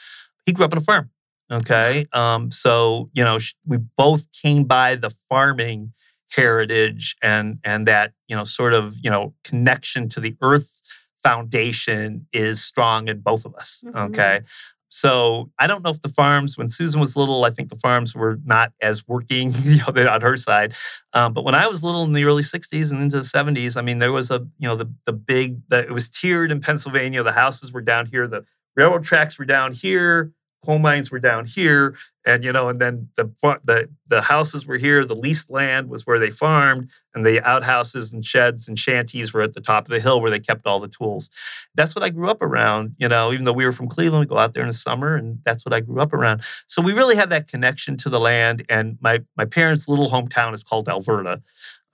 he 0.45 0.53
grew 0.53 0.67
up 0.67 0.73
on 0.73 0.79
a 0.79 0.83
farm. 0.83 1.09
Okay. 1.51 2.07
Um, 2.13 2.51
so, 2.51 3.09
you 3.15 3.25
know, 3.25 3.39
we 3.65 3.79
both 3.79 4.31
came 4.33 4.65
by 4.65 4.97
the 4.97 5.09
farming 5.31 5.95
heritage 6.37 7.17
and 7.23 7.59
and 7.65 7.87
that, 7.87 8.13
you 8.29 8.37
know, 8.37 8.45
sort 8.45 8.75
of, 8.75 8.97
you 9.03 9.11
know, 9.11 9.35
connection 9.45 10.11
to 10.11 10.21
the 10.21 10.37
earth 10.43 10.81
foundation 11.23 12.27
is 12.33 12.63
strong 12.63 13.09
in 13.09 13.21
both 13.21 13.45
of 13.45 13.55
us. 13.55 13.85
Mm-hmm. 13.87 13.99
Okay. 13.99 14.41
So 14.89 15.51
I 15.59 15.67
don't 15.67 15.83
know 15.83 15.91
if 15.91 16.03
the 16.03 16.11
farms, 16.11 16.59
when 16.59 16.69
Susan 16.69 17.01
was 17.01 17.17
little, 17.17 17.47
I 17.47 17.51
think 17.51 17.71
the 17.71 17.77
farms 17.77 18.15
were 18.15 18.39
not 18.45 18.73
as 18.83 19.09
working 19.09 19.51
you 19.63 19.79
know, 19.79 20.07
on 20.09 20.21
her 20.21 20.37
side. 20.37 20.75
Um, 21.15 21.33
but 21.33 21.45
when 21.45 21.55
I 21.55 21.67
was 21.67 21.83
little 21.83 22.05
in 22.05 22.13
the 22.13 22.25
early 22.25 22.43
60s 22.43 22.91
and 22.91 23.01
into 23.01 23.17
the 23.17 23.23
70s, 23.23 23.77
I 23.77 23.81
mean, 23.81 24.01
there 24.01 24.13
was 24.13 24.31
a, 24.31 24.47
you 24.59 24.69
know, 24.69 24.77
the, 24.77 24.93
the 25.07 25.15
big, 25.15 25.67
the, 25.69 25.81
it 25.81 25.93
was 25.93 26.11
tiered 26.11 26.53
in 26.53 26.61
Pennsylvania. 26.61 27.23
The 27.23 27.33
houses 27.33 27.73
were 27.73 27.81
down 27.81 28.07
here. 28.07 28.29
The 28.29 28.45
railroad 28.77 29.05
tracks 29.05 29.39
were 29.39 29.47
down 29.47 29.73
here 29.73 30.33
coal 30.65 30.79
mines 30.79 31.11
were 31.11 31.19
down 31.19 31.47
here 31.47 31.97
and 32.25 32.45
you 32.45 32.53
know 32.53 32.69
and 32.69 32.81
then 32.81 33.09
the 33.17 33.25
the 33.65 33.89
the 34.07 34.23
houses 34.23 34.67
were 34.67 34.77
here 34.77 35.05
the 35.05 35.15
leased 35.15 35.51
land 35.51 35.89
was 35.89 36.07
where 36.07 36.19
they 36.19 36.31
farmed 36.31 36.91
and 37.15 37.27
the 37.27 37.41
outhouses 37.43 38.13
and 38.13 38.25
sheds 38.25 38.69
and 38.69 38.79
shanties 38.79 39.33
were 39.33 39.43
at 39.43 39.55
the 39.55 39.61
top 39.61 39.85
of 39.85 39.91
the 39.91 40.01
hill 40.01 40.21
where 40.21 40.31
they 40.31 40.41
kept 40.41 40.67
all 40.67 40.81
the 40.81 40.89
tools 40.89 41.31
that's 41.75 41.95
what 41.95 42.05
i 42.05 42.11
grew 42.11 42.29
up 42.29 42.43
around 42.43 42.95
you 42.99 43.09
know 43.09 43.33
even 43.33 43.45
though 43.45 43.53
we 43.53 43.65
were 43.65 43.73
from 43.73 43.89
cleveland 43.89 44.21
we 44.21 44.27
go 44.27 44.39
out 44.39 44.55
there 44.55 44.63
in 44.63 44.69
the 44.69 44.75
summer 44.75 45.17
and 45.17 45.39
that's 45.45 45.65
what 45.65 45.73
i 45.73 45.81
grew 45.81 46.01
up 46.01 46.13
around 46.13 46.43
so 46.67 46.81
we 46.83 46.93
really 46.93 47.17
have 47.17 47.31
that 47.31 47.49
connection 47.49 47.97
to 47.97 48.09
the 48.09 48.21
land 48.21 48.65
and 48.69 48.99
my 49.01 49.21
my 49.37 49.45
parents 49.45 49.89
little 49.89 50.09
hometown 50.09 50.55
is 50.55 50.63
called 50.63 50.87
alverda 50.87 51.43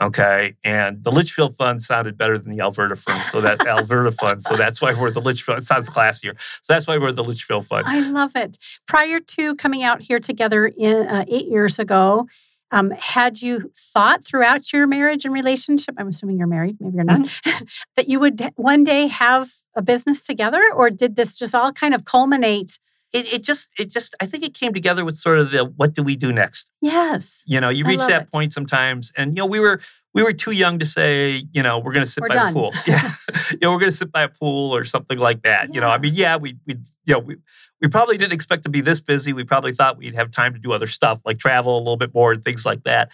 Okay. 0.01 0.55
And 0.63 1.03
the 1.03 1.11
Litchfield 1.11 1.57
Fund 1.57 1.83
sounded 1.83 2.17
better 2.17 2.39
than 2.39 2.55
the 2.55 2.63
Alverda 2.63 2.97
Fund. 2.97 3.21
So 3.33 3.41
that 3.41 3.59
Alverda 3.61 4.15
Fund. 4.15 4.41
So 4.41 4.57
that's 4.57 4.81
why 4.81 4.95
we're 4.95 5.11
the 5.11 5.21
Litchfield. 5.21 5.59
It 5.59 5.65
sounds 5.65 5.91
classier. 5.91 6.41
So 6.63 6.73
that's 6.73 6.87
why 6.87 6.99
we're 6.99 7.11
the 7.11 7.25
Litchfield 7.25 7.67
Fund. 7.67 7.87
I 7.89 8.01
love 8.01 8.33
it. 8.37 8.59
Prior 8.87 9.19
to 9.19 9.57
coming 9.57 9.83
out 9.83 10.03
here 10.03 10.18
together 10.23 10.67
in, 10.67 11.07
uh, 11.07 11.25
eight 11.29 11.49
years 11.49 11.79
ago, 11.79 12.27
um, 12.71 12.91
had 12.91 13.41
you 13.41 13.71
thought 13.75 14.25
throughout 14.25 14.73
your 14.73 14.87
marriage 14.87 15.25
and 15.25 15.33
relationship, 15.33 15.95
I'm 15.99 16.09
assuming 16.09 16.39
you're 16.39 16.47
married, 16.47 16.77
maybe 16.81 16.97
you're 16.97 17.05
not, 17.05 17.21
mm-hmm. 17.21 17.65
that 17.97 18.09
you 18.09 18.21
would 18.21 18.53
one 18.57 18.85
day 18.85 19.07
have 19.07 19.49
a 19.75 19.83
business 19.83 20.23
together? 20.23 20.63
Or 20.75 20.91
did 20.91 21.17
this 21.17 21.39
just 21.39 21.55
all 21.55 21.73
kind 21.73 21.95
of 21.95 22.05
culminate 22.05 22.79
it, 23.13 23.33
it 23.33 23.43
just 23.43 23.73
it 23.79 23.91
just 23.91 24.15
I 24.21 24.27
think 24.27 24.45
it 24.45 24.55
came 24.55 24.75
together 24.75 25.05
with 25.05 25.17
sort 25.17 25.39
of 25.39 25.51
the 25.51 25.65
what 25.65 25.95
do 25.95 26.03
we 26.03 26.17
do 26.17 26.33
next? 26.33 26.71
Yes. 26.83 27.43
You 27.47 27.61
know, 27.61 27.71
you 27.71 27.85
reach 27.85 28.01
that 28.01 28.23
it. 28.23 28.33
point 28.33 28.53
sometimes, 28.53 29.13
and 29.17 29.37
you 29.37 29.43
know 29.43 29.47
we 29.47 29.61
were 29.61 29.81
we 30.13 30.23
were 30.23 30.33
too 30.33 30.51
young 30.51 30.79
to 30.79 30.87
say 30.87 31.43
you 31.53 31.63
know 31.63 31.79
we're 31.79 31.93
going 31.93 32.05
to 32.05 32.11
sit 32.11 32.21
we're 32.21 32.29
by 32.29 32.35
done. 32.35 32.53
the 32.53 32.61
pool. 32.61 32.73
Yeah, 32.87 33.13
you 33.53 33.59
know 33.63 33.73
we're 33.73 33.79
going 33.79 33.91
to 33.91 33.97
sit 33.97 34.13
by 34.13 34.23
a 34.23 34.29
pool 34.29 34.75
or 34.75 34.85
something 34.85 35.19
like 35.19 35.43
that. 35.49 35.69
Yeah. 35.69 35.75
You 35.75 35.81
know, 35.81 35.89
I 35.89 35.99
mean, 35.99 36.15
yeah, 36.15 36.37
we 36.37 36.59
we 36.67 36.75
you 37.07 37.15
know 37.15 37.21
we 37.21 37.37
we 37.81 37.89
probably 37.89 38.19
didn't 38.19 38.35
expect 38.35 38.65
to 38.65 38.71
be 38.71 38.81
this 38.81 39.01
busy. 39.01 39.33
We 39.33 39.45
probably 39.45 39.73
thought 39.73 39.97
we'd 39.97 40.15
have 40.15 40.31
time 40.31 40.53
to 40.53 40.59
do 40.59 40.73
other 40.73 40.87
stuff 40.87 41.23
like 41.25 41.39
travel 41.39 41.77
a 41.77 41.79
little 41.79 41.97
bit 41.97 42.13
more 42.15 42.33
and 42.33 42.45
things 42.45 42.67
like 42.67 42.85
that. 42.85 43.11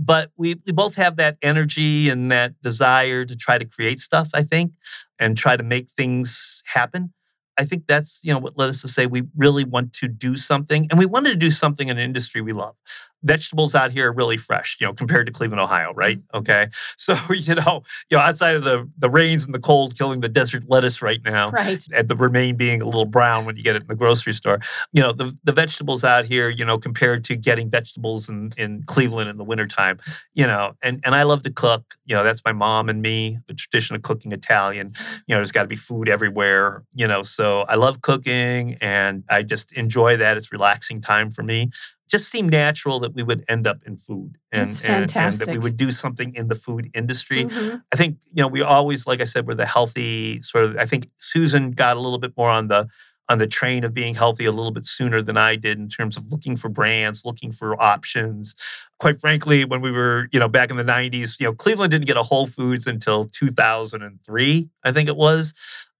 But 0.00 0.30
we, 0.36 0.54
we 0.64 0.72
both 0.72 0.94
have 0.94 1.16
that 1.16 1.38
energy 1.42 2.08
and 2.08 2.30
that 2.30 2.54
desire 2.62 3.24
to 3.24 3.34
try 3.34 3.58
to 3.58 3.64
create 3.64 3.98
stuff, 3.98 4.30
I 4.32 4.44
think, 4.44 4.72
and 5.18 5.36
try 5.36 5.56
to 5.56 5.64
make 5.64 5.90
things 5.90 6.62
happen. 6.66 7.12
I 7.58 7.64
think 7.64 7.86
that's 7.88 8.20
you 8.22 8.32
know 8.32 8.38
what 8.38 8.56
led 8.58 8.70
us 8.70 8.82
to 8.82 8.88
say 8.88 9.06
we 9.06 9.24
really 9.36 9.64
want 9.64 9.92
to 9.94 10.08
do 10.08 10.36
something, 10.36 10.86
and 10.90 10.98
we 10.98 11.06
wanted 11.06 11.30
to 11.30 11.36
do 11.36 11.50
something 11.50 11.88
in 11.88 11.98
an 11.98 12.04
industry 12.04 12.40
we 12.40 12.52
love 12.52 12.76
vegetables 13.22 13.74
out 13.74 13.90
here 13.90 14.10
are 14.10 14.14
really 14.14 14.36
fresh, 14.36 14.76
you 14.80 14.86
know, 14.86 14.92
compared 14.92 15.26
to 15.26 15.32
Cleveland, 15.32 15.60
Ohio, 15.60 15.92
right? 15.94 16.18
Mm-hmm. 16.18 16.38
Okay. 16.38 16.66
So, 16.98 17.14
you 17.32 17.54
know, 17.54 17.82
you 18.10 18.16
know, 18.16 18.22
outside 18.22 18.56
of 18.56 18.64
the 18.64 18.90
the 18.98 19.08
rains 19.08 19.44
and 19.44 19.54
the 19.54 19.58
cold 19.58 19.96
killing 19.96 20.20
the 20.20 20.28
desert 20.28 20.64
lettuce 20.68 21.00
right 21.00 21.20
now, 21.24 21.50
right. 21.50 21.82
and 21.94 22.08
the 22.08 22.16
romaine 22.16 22.56
being 22.56 22.82
a 22.82 22.84
little 22.84 23.06
brown 23.06 23.46
when 23.46 23.56
you 23.56 23.62
get 23.62 23.76
it 23.76 23.82
in 23.82 23.88
the 23.88 23.94
grocery 23.94 24.32
store, 24.32 24.58
you 24.92 25.00
know, 25.00 25.12
the, 25.12 25.36
the 25.44 25.52
vegetables 25.52 26.04
out 26.04 26.26
here, 26.26 26.48
you 26.48 26.64
know, 26.64 26.76
compared 26.76 27.24
to 27.24 27.36
getting 27.36 27.70
vegetables 27.70 28.28
in, 28.28 28.50
in 28.58 28.82
Cleveland 28.86 29.30
in 29.30 29.36
the 29.36 29.44
wintertime, 29.44 29.98
you 30.34 30.46
know, 30.46 30.74
and, 30.82 31.00
and 31.04 31.14
I 31.14 31.22
love 31.22 31.42
to 31.44 31.52
cook. 31.52 31.94
You 32.04 32.16
know, 32.16 32.24
that's 32.24 32.44
my 32.44 32.52
mom 32.52 32.88
and 32.88 33.00
me, 33.00 33.38
the 33.46 33.54
tradition 33.54 33.96
of 33.96 34.02
cooking 34.02 34.32
Italian. 34.32 34.92
You 35.26 35.34
know, 35.34 35.38
there's 35.38 35.52
got 35.52 35.62
to 35.62 35.68
be 35.68 35.76
food 35.76 36.08
everywhere, 36.08 36.84
you 36.94 37.06
know, 37.06 37.22
so 37.22 37.64
I 37.68 37.76
love 37.76 38.02
cooking 38.02 38.76
and 38.80 39.24
I 39.30 39.42
just 39.42 39.76
enjoy 39.76 40.16
that. 40.18 40.36
It's 40.36 40.52
relaxing 40.52 41.00
time 41.00 41.30
for 41.30 41.42
me 41.42 41.70
just 42.08 42.30
seemed 42.30 42.50
natural 42.50 43.00
that 43.00 43.14
we 43.14 43.22
would 43.22 43.44
end 43.48 43.66
up 43.66 43.82
in 43.84 43.96
food 43.96 44.38
and, 44.50 44.68
and, 44.84 45.14
and, 45.14 45.34
that 45.38 45.48
we 45.48 45.58
would 45.58 45.76
do 45.76 45.90
something 45.92 46.34
in 46.34 46.48
the 46.48 46.54
food 46.54 46.90
industry. 46.94 47.44
Mm-hmm. 47.44 47.76
I 47.92 47.96
think, 47.96 48.18
you 48.32 48.42
know, 48.42 48.48
we 48.48 48.62
always, 48.62 49.06
like 49.06 49.20
I 49.20 49.24
said, 49.24 49.46
were 49.46 49.54
the 49.54 49.66
healthy 49.66 50.40
sort 50.42 50.64
of, 50.64 50.76
I 50.76 50.86
think 50.86 51.10
Susan 51.18 51.72
got 51.72 51.96
a 51.96 52.00
little 52.00 52.18
bit 52.18 52.32
more 52.36 52.50
on 52.50 52.68
the, 52.68 52.88
on 53.28 53.38
the 53.38 53.46
train 53.46 53.84
of 53.84 53.92
being 53.92 54.14
healthy 54.14 54.46
a 54.46 54.50
little 54.50 54.70
bit 54.70 54.84
sooner 54.84 55.20
than 55.20 55.36
I 55.36 55.56
did 55.56 55.78
in 55.78 55.88
terms 55.88 56.16
of 56.16 56.32
looking 56.32 56.56
for 56.56 56.68
brands, 56.68 57.24
looking 57.24 57.52
for 57.52 57.80
options. 57.80 58.54
Quite 58.98 59.20
frankly, 59.20 59.64
when 59.64 59.82
we 59.82 59.92
were, 59.92 60.28
you 60.32 60.40
know, 60.40 60.48
back 60.48 60.70
in 60.70 60.78
the 60.78 60.82
90s, 60.82 61.38
you 61.38 61.46
know, 61.46 61.52
Cleveland 61.52 61.90
didn't 61.90 62.06
get 62.06 62.16
a 62.16 62.22
Whole 62.22 62.46
Foods 62.46 62.86
until 62.86 63.26
2003, 63.26 64.70
I 64.82 64.92
think 64.92 65.08
it 65.08 65.16
was. 65.16 65.52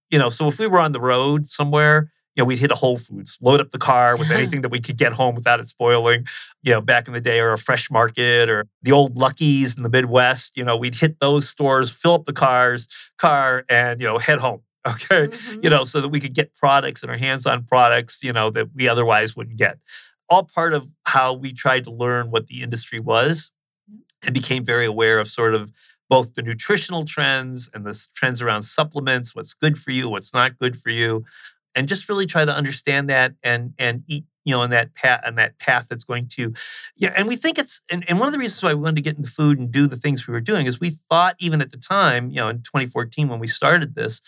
You 0.09 0.17
know, 0.17 0.29
so 0.29 0.47
if 0.47 0.57
we 0.57 0.65
were 0.65 0.79
on 0.79 0.91
the 0.91 0.99
road 0.99 1.45
somewhere, 1.45 2.11
you 2.39 2.43
know, 2.43 2.47
we'd 2.47 2.59
hit 2.59 2.71
a 2.71 2.75
Whole 2.75 2.95
Foods, 2.95 3.37
load 3.41 3.59
up 3.59 3.71
the 3.71 3.77
car 3.77 4.15
with 4.15 4.31
anything 4.31 4.61
that 4.61 4.69
we 4.69 4.79
could 4.79 4.97
get 4.97 5.11
home 5.11 5.35
without 5.35 5.59
it 5.59 5.67
spoiling. 5.67 6.25
You 6.63 6.71
know, 6.71 6.79
back 6.79 7.05
in 7.09 7.13
the 7.13 7.19
day, 7.19 7.41
or 7.41 7.51
a 7.51 7.57
fresh 7.57 7.91
market, 7.91 8.49
or 8.49 8.65
the 8.81 8.93
old 8.93 9.17
Lucky's 9.17 9.75
in 9.75 9.83
the 9.83 9.89
Midwest. 9.89 10.53
You 10.55 10.63
know, 10.63 10.77
we'd 10.77 10.95
hit 10.95 11.19
those 11.19 11.49
stores, 11.49 11.91
fill 11.91 12.13
up 12.13 12.23
the 12.23 12.31
cars, 12.31 12.87
car, 13.17 13.65
and 13.67 13.99
you 13.99 14.07
know, 14.07 14.19
head 14.19 14.39
home. 14.39 14.61
Okay, 14.87 15.27
mm-hmm. 15.27 15.59
you 15.61 15.69
know, 15.69 15.83
so 15.83 15.99
that 15.99 16.07
we 16.07 16.21
could 16.21 16.33
get 16.33 16.55
products 16.55 17.03
and 17.03 17.11
our 17.11 17.17
hands 17.17 17.45
on 17.45 17.65
products, 17.65 18.23
you 18.23 18.31
know, 18.31 18.49
that 18.51 18.69
we 18.73 18.87
otherwise 18.87 19.35
wouldn't 19.35 19.57
get. 19.57 19.77
All 20.29 20.45
part 20.45 20.73
of 20.73 20.95
how 21.05 21.33
we 21.33 21.51
tried 21.51 21.83
to 21.83 21.91
learn 21.91 22.31
what 22.31 22.47
the 22.47 22.63
industry 22.63 23.01
was, 23.01 23.51
and 24.25 24.33
became 24.33 24.63
very 24.63 24.85
aware 24.85 25.19
of 25.19 25.27
sort 25.27 25.53
of 25.53 25.73
both 26.09 26.33
the 26.33 26.41
nutritional 26.41 27.03
trends 27.03 27.69
and 27.73 27.85
the 27.85 28.07
trends 28.15 28.41
around 28.41 28.61
supplements, 28.61 29.35
what's 29.35 29.53
good 29.53 29.77
for 29.77 29.91
you, 29.91 30.07
what's 30.07 30.33
not 30.33 30.57
good 30.57 30.77
for 30.77 30.89
you 30.89 31.25
and 31.75 31.87
just 31.87 32.09
really 32.09 32.25
try 32.25 32.45
to 32.45 32.53
understand 32.53 33.09
that 33.09 33.33
and 33.43 33.73
and 33.77 34.03
eat 34.07 34.25
you 34.45 34.53
know 34.53 34.61
on 34.61 34.69
that 34.69 34.93
path 34.95 35.21
on 35.25 35.35
that 35.35 35.59
path 35.59 35.87
that's 35.89 36.03
going 36.03 36.27
to 36.27 36.53
yeah 36.97 37.13
and 37.15 37.27
we 37.27 37.35
think 37.35 37.57
it's 37.57 37.81
and, 37.91 38.07
and 38.09 38.19
one 38.19 38.27
of 38.27 38.33
the 38.33 38.39
reasons 38.39 38.63
why 38.63 38.73
we 38.73 38.81
wanted 38.81 38.95
to 38.95 39.01
get 39.01 39.17
into 39.17 39.29
food 39.29 39.59
and 39.59 39.71
do 39.71 39.87
the 39.87 39.97
things 39.97 40.27
we 40.27 40.33
were 40.33 40.41
doing 40.41 40.65
is 40.65 40.79
we 40.79 40.89
thought 40.89 41.35
even 41.39 41.61
at 41.61 41.71
the 41.71 41.77
time 41.77 42.29
you 42.29 42.37
know 42.37 42.49
in 42.49 42.57
2014 42.57 43.27
when 43.27 43.39
we 43.39 43.47
started 43.47 43.95
this 43.95 44.21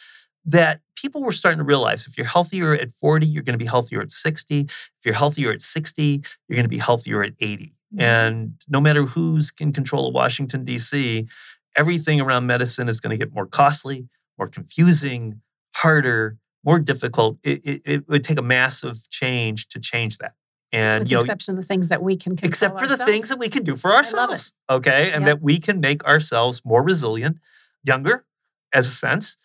that 0.43 0.81
people 0.95 1.21
were 1.21 1.31
starting 1.31 1.59
to 1.59 1.63
realize 1.63 2.07
if 2.07 2.17
you're 2.17 2.27
healthier 2.27 2.73
at 2.73 2.91
40 2.91 3.25
you're 3.25 3.43
going 3.43 3.57
to 3.57 3.63
be 3.63 3.69
healthier 3.69 4.01
at 4.01 4.11
60 4.11 4.61
if 4.61 4.89
you're 5.05 5.15
healthier 5.15 5.51
at 5.51 5.61
60 5.61 6.03
you're 6.47 6.55
going 6.55 6.63
to 6.63 6.69
be 6.69 6.77
healthier 6.77 7.23
at 7.23 7.33
80 7.39 7.73
Mm-hmm. 7.93 8.01
And 8.01 8.53
no 8.69 8.79
matter 8.79 9.03
who's 9.03 9.51
in 9.59 9.73
control 9.73 10.07
of 10.07 10.13
Washington, 10.13 10.63
D.C., 10.63 11.27
everything 11.75 12.21
around 12.21 12.45
medicine 12.45 12.89
is 12.89 12.99
going 12.99 13.11
to 13.11 13.17
get 13.17 13.33
more 13.33 13.45
costly, 13.45 14.07
more 14.37 14.47
confusing, 14.47 15.41
harder, 15.75 16.37
more 16.63 16.79
difficult. 16.79 17.37
It, 17.43 17.65
it, 17.65 17.81
it, 17.85 18.09
would 18.09 18.23
take 18.23 18.37
a 18.37 18.43
massive 18.43 19.09
change 19.09 19.67
to 19.69 19.79
change 19.79 20.17
that. 20.19 20.33
And 20.71 21.01
With 21.01 21.11
you 21.11 21.17
know, 21.17 21.23
exception 21.23 21.55
of 21.55 21.61
the 21.61 21.67
things 21.67 21.89
that 21.89 22.01
we 22.01 22.15
can 22.15 22.37
except 22.41 22.75
for 22.75 22.83
ourselves. 22.83 22.99
the 22.99 23.05
things 23.05 23.29
that 23.29 23.39
we 23.39 23.49
can 23.49 23.63
do 23.63 23.75
for 23.75 23.93
ourselves. 23.93 24.53
Okay. 24.69 25.11
And 25.11 25.25
yep. 25.25 25.37
that 25.37 25.41
we 25.41 25.59
can 25.59 25.79
make 25.79 26.03
ourselves 26.05 26.61
more 26.63 26.81
resilient, 26.81 27.37
younger, 27.83 28.25
as 28.73 28.87
a 28.87 28.91
sense, 28.91 29.37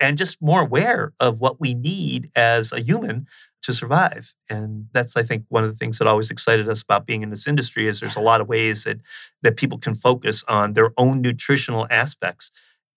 and 0.00 0.18
just 0.18 0.40
more 0.40 0.62
aware 0.62 1.12
of 1.20 1.40
what 1.40 1.60
we 1.60 1.74
need 1.74 2.30
as 2.34 2.72
a 2.72 2.80
human 2.80 3.26
to 3.62 3.72
survive. 3.72 4.34
And 4.48 4.88
that's, 4.92 5.16
I 5.16 5.22
think, 5.22 5.44
one 5.48 5.64
of 5.64 5.70
the 5.70 5.76
things 5.76 5.98
that 5.98 6.06
always 6.06 6.30
excited 6.30 6.68
us 6.68 6.82
about 6.82 7.06
being 7.06 7.22
in 7.22 7.30
this 7.30 7.46
industry 7.46 7.86
is 7.86 8.00
there's 8.00 8.16
a 8.16 8.20
lot 8.20 8.40
of 8.40 8.48
ways 8.48 8.84
that 8.84 9.00
that 9.42 9.56
people 9.56 9.78
can 9.78 9.94
focus 9.94 10.44
on 10.48 10.72
their 10.72 10.92
own 10.96 11.20
nutritional 11.20 11.86
aspects. 11.90 12.50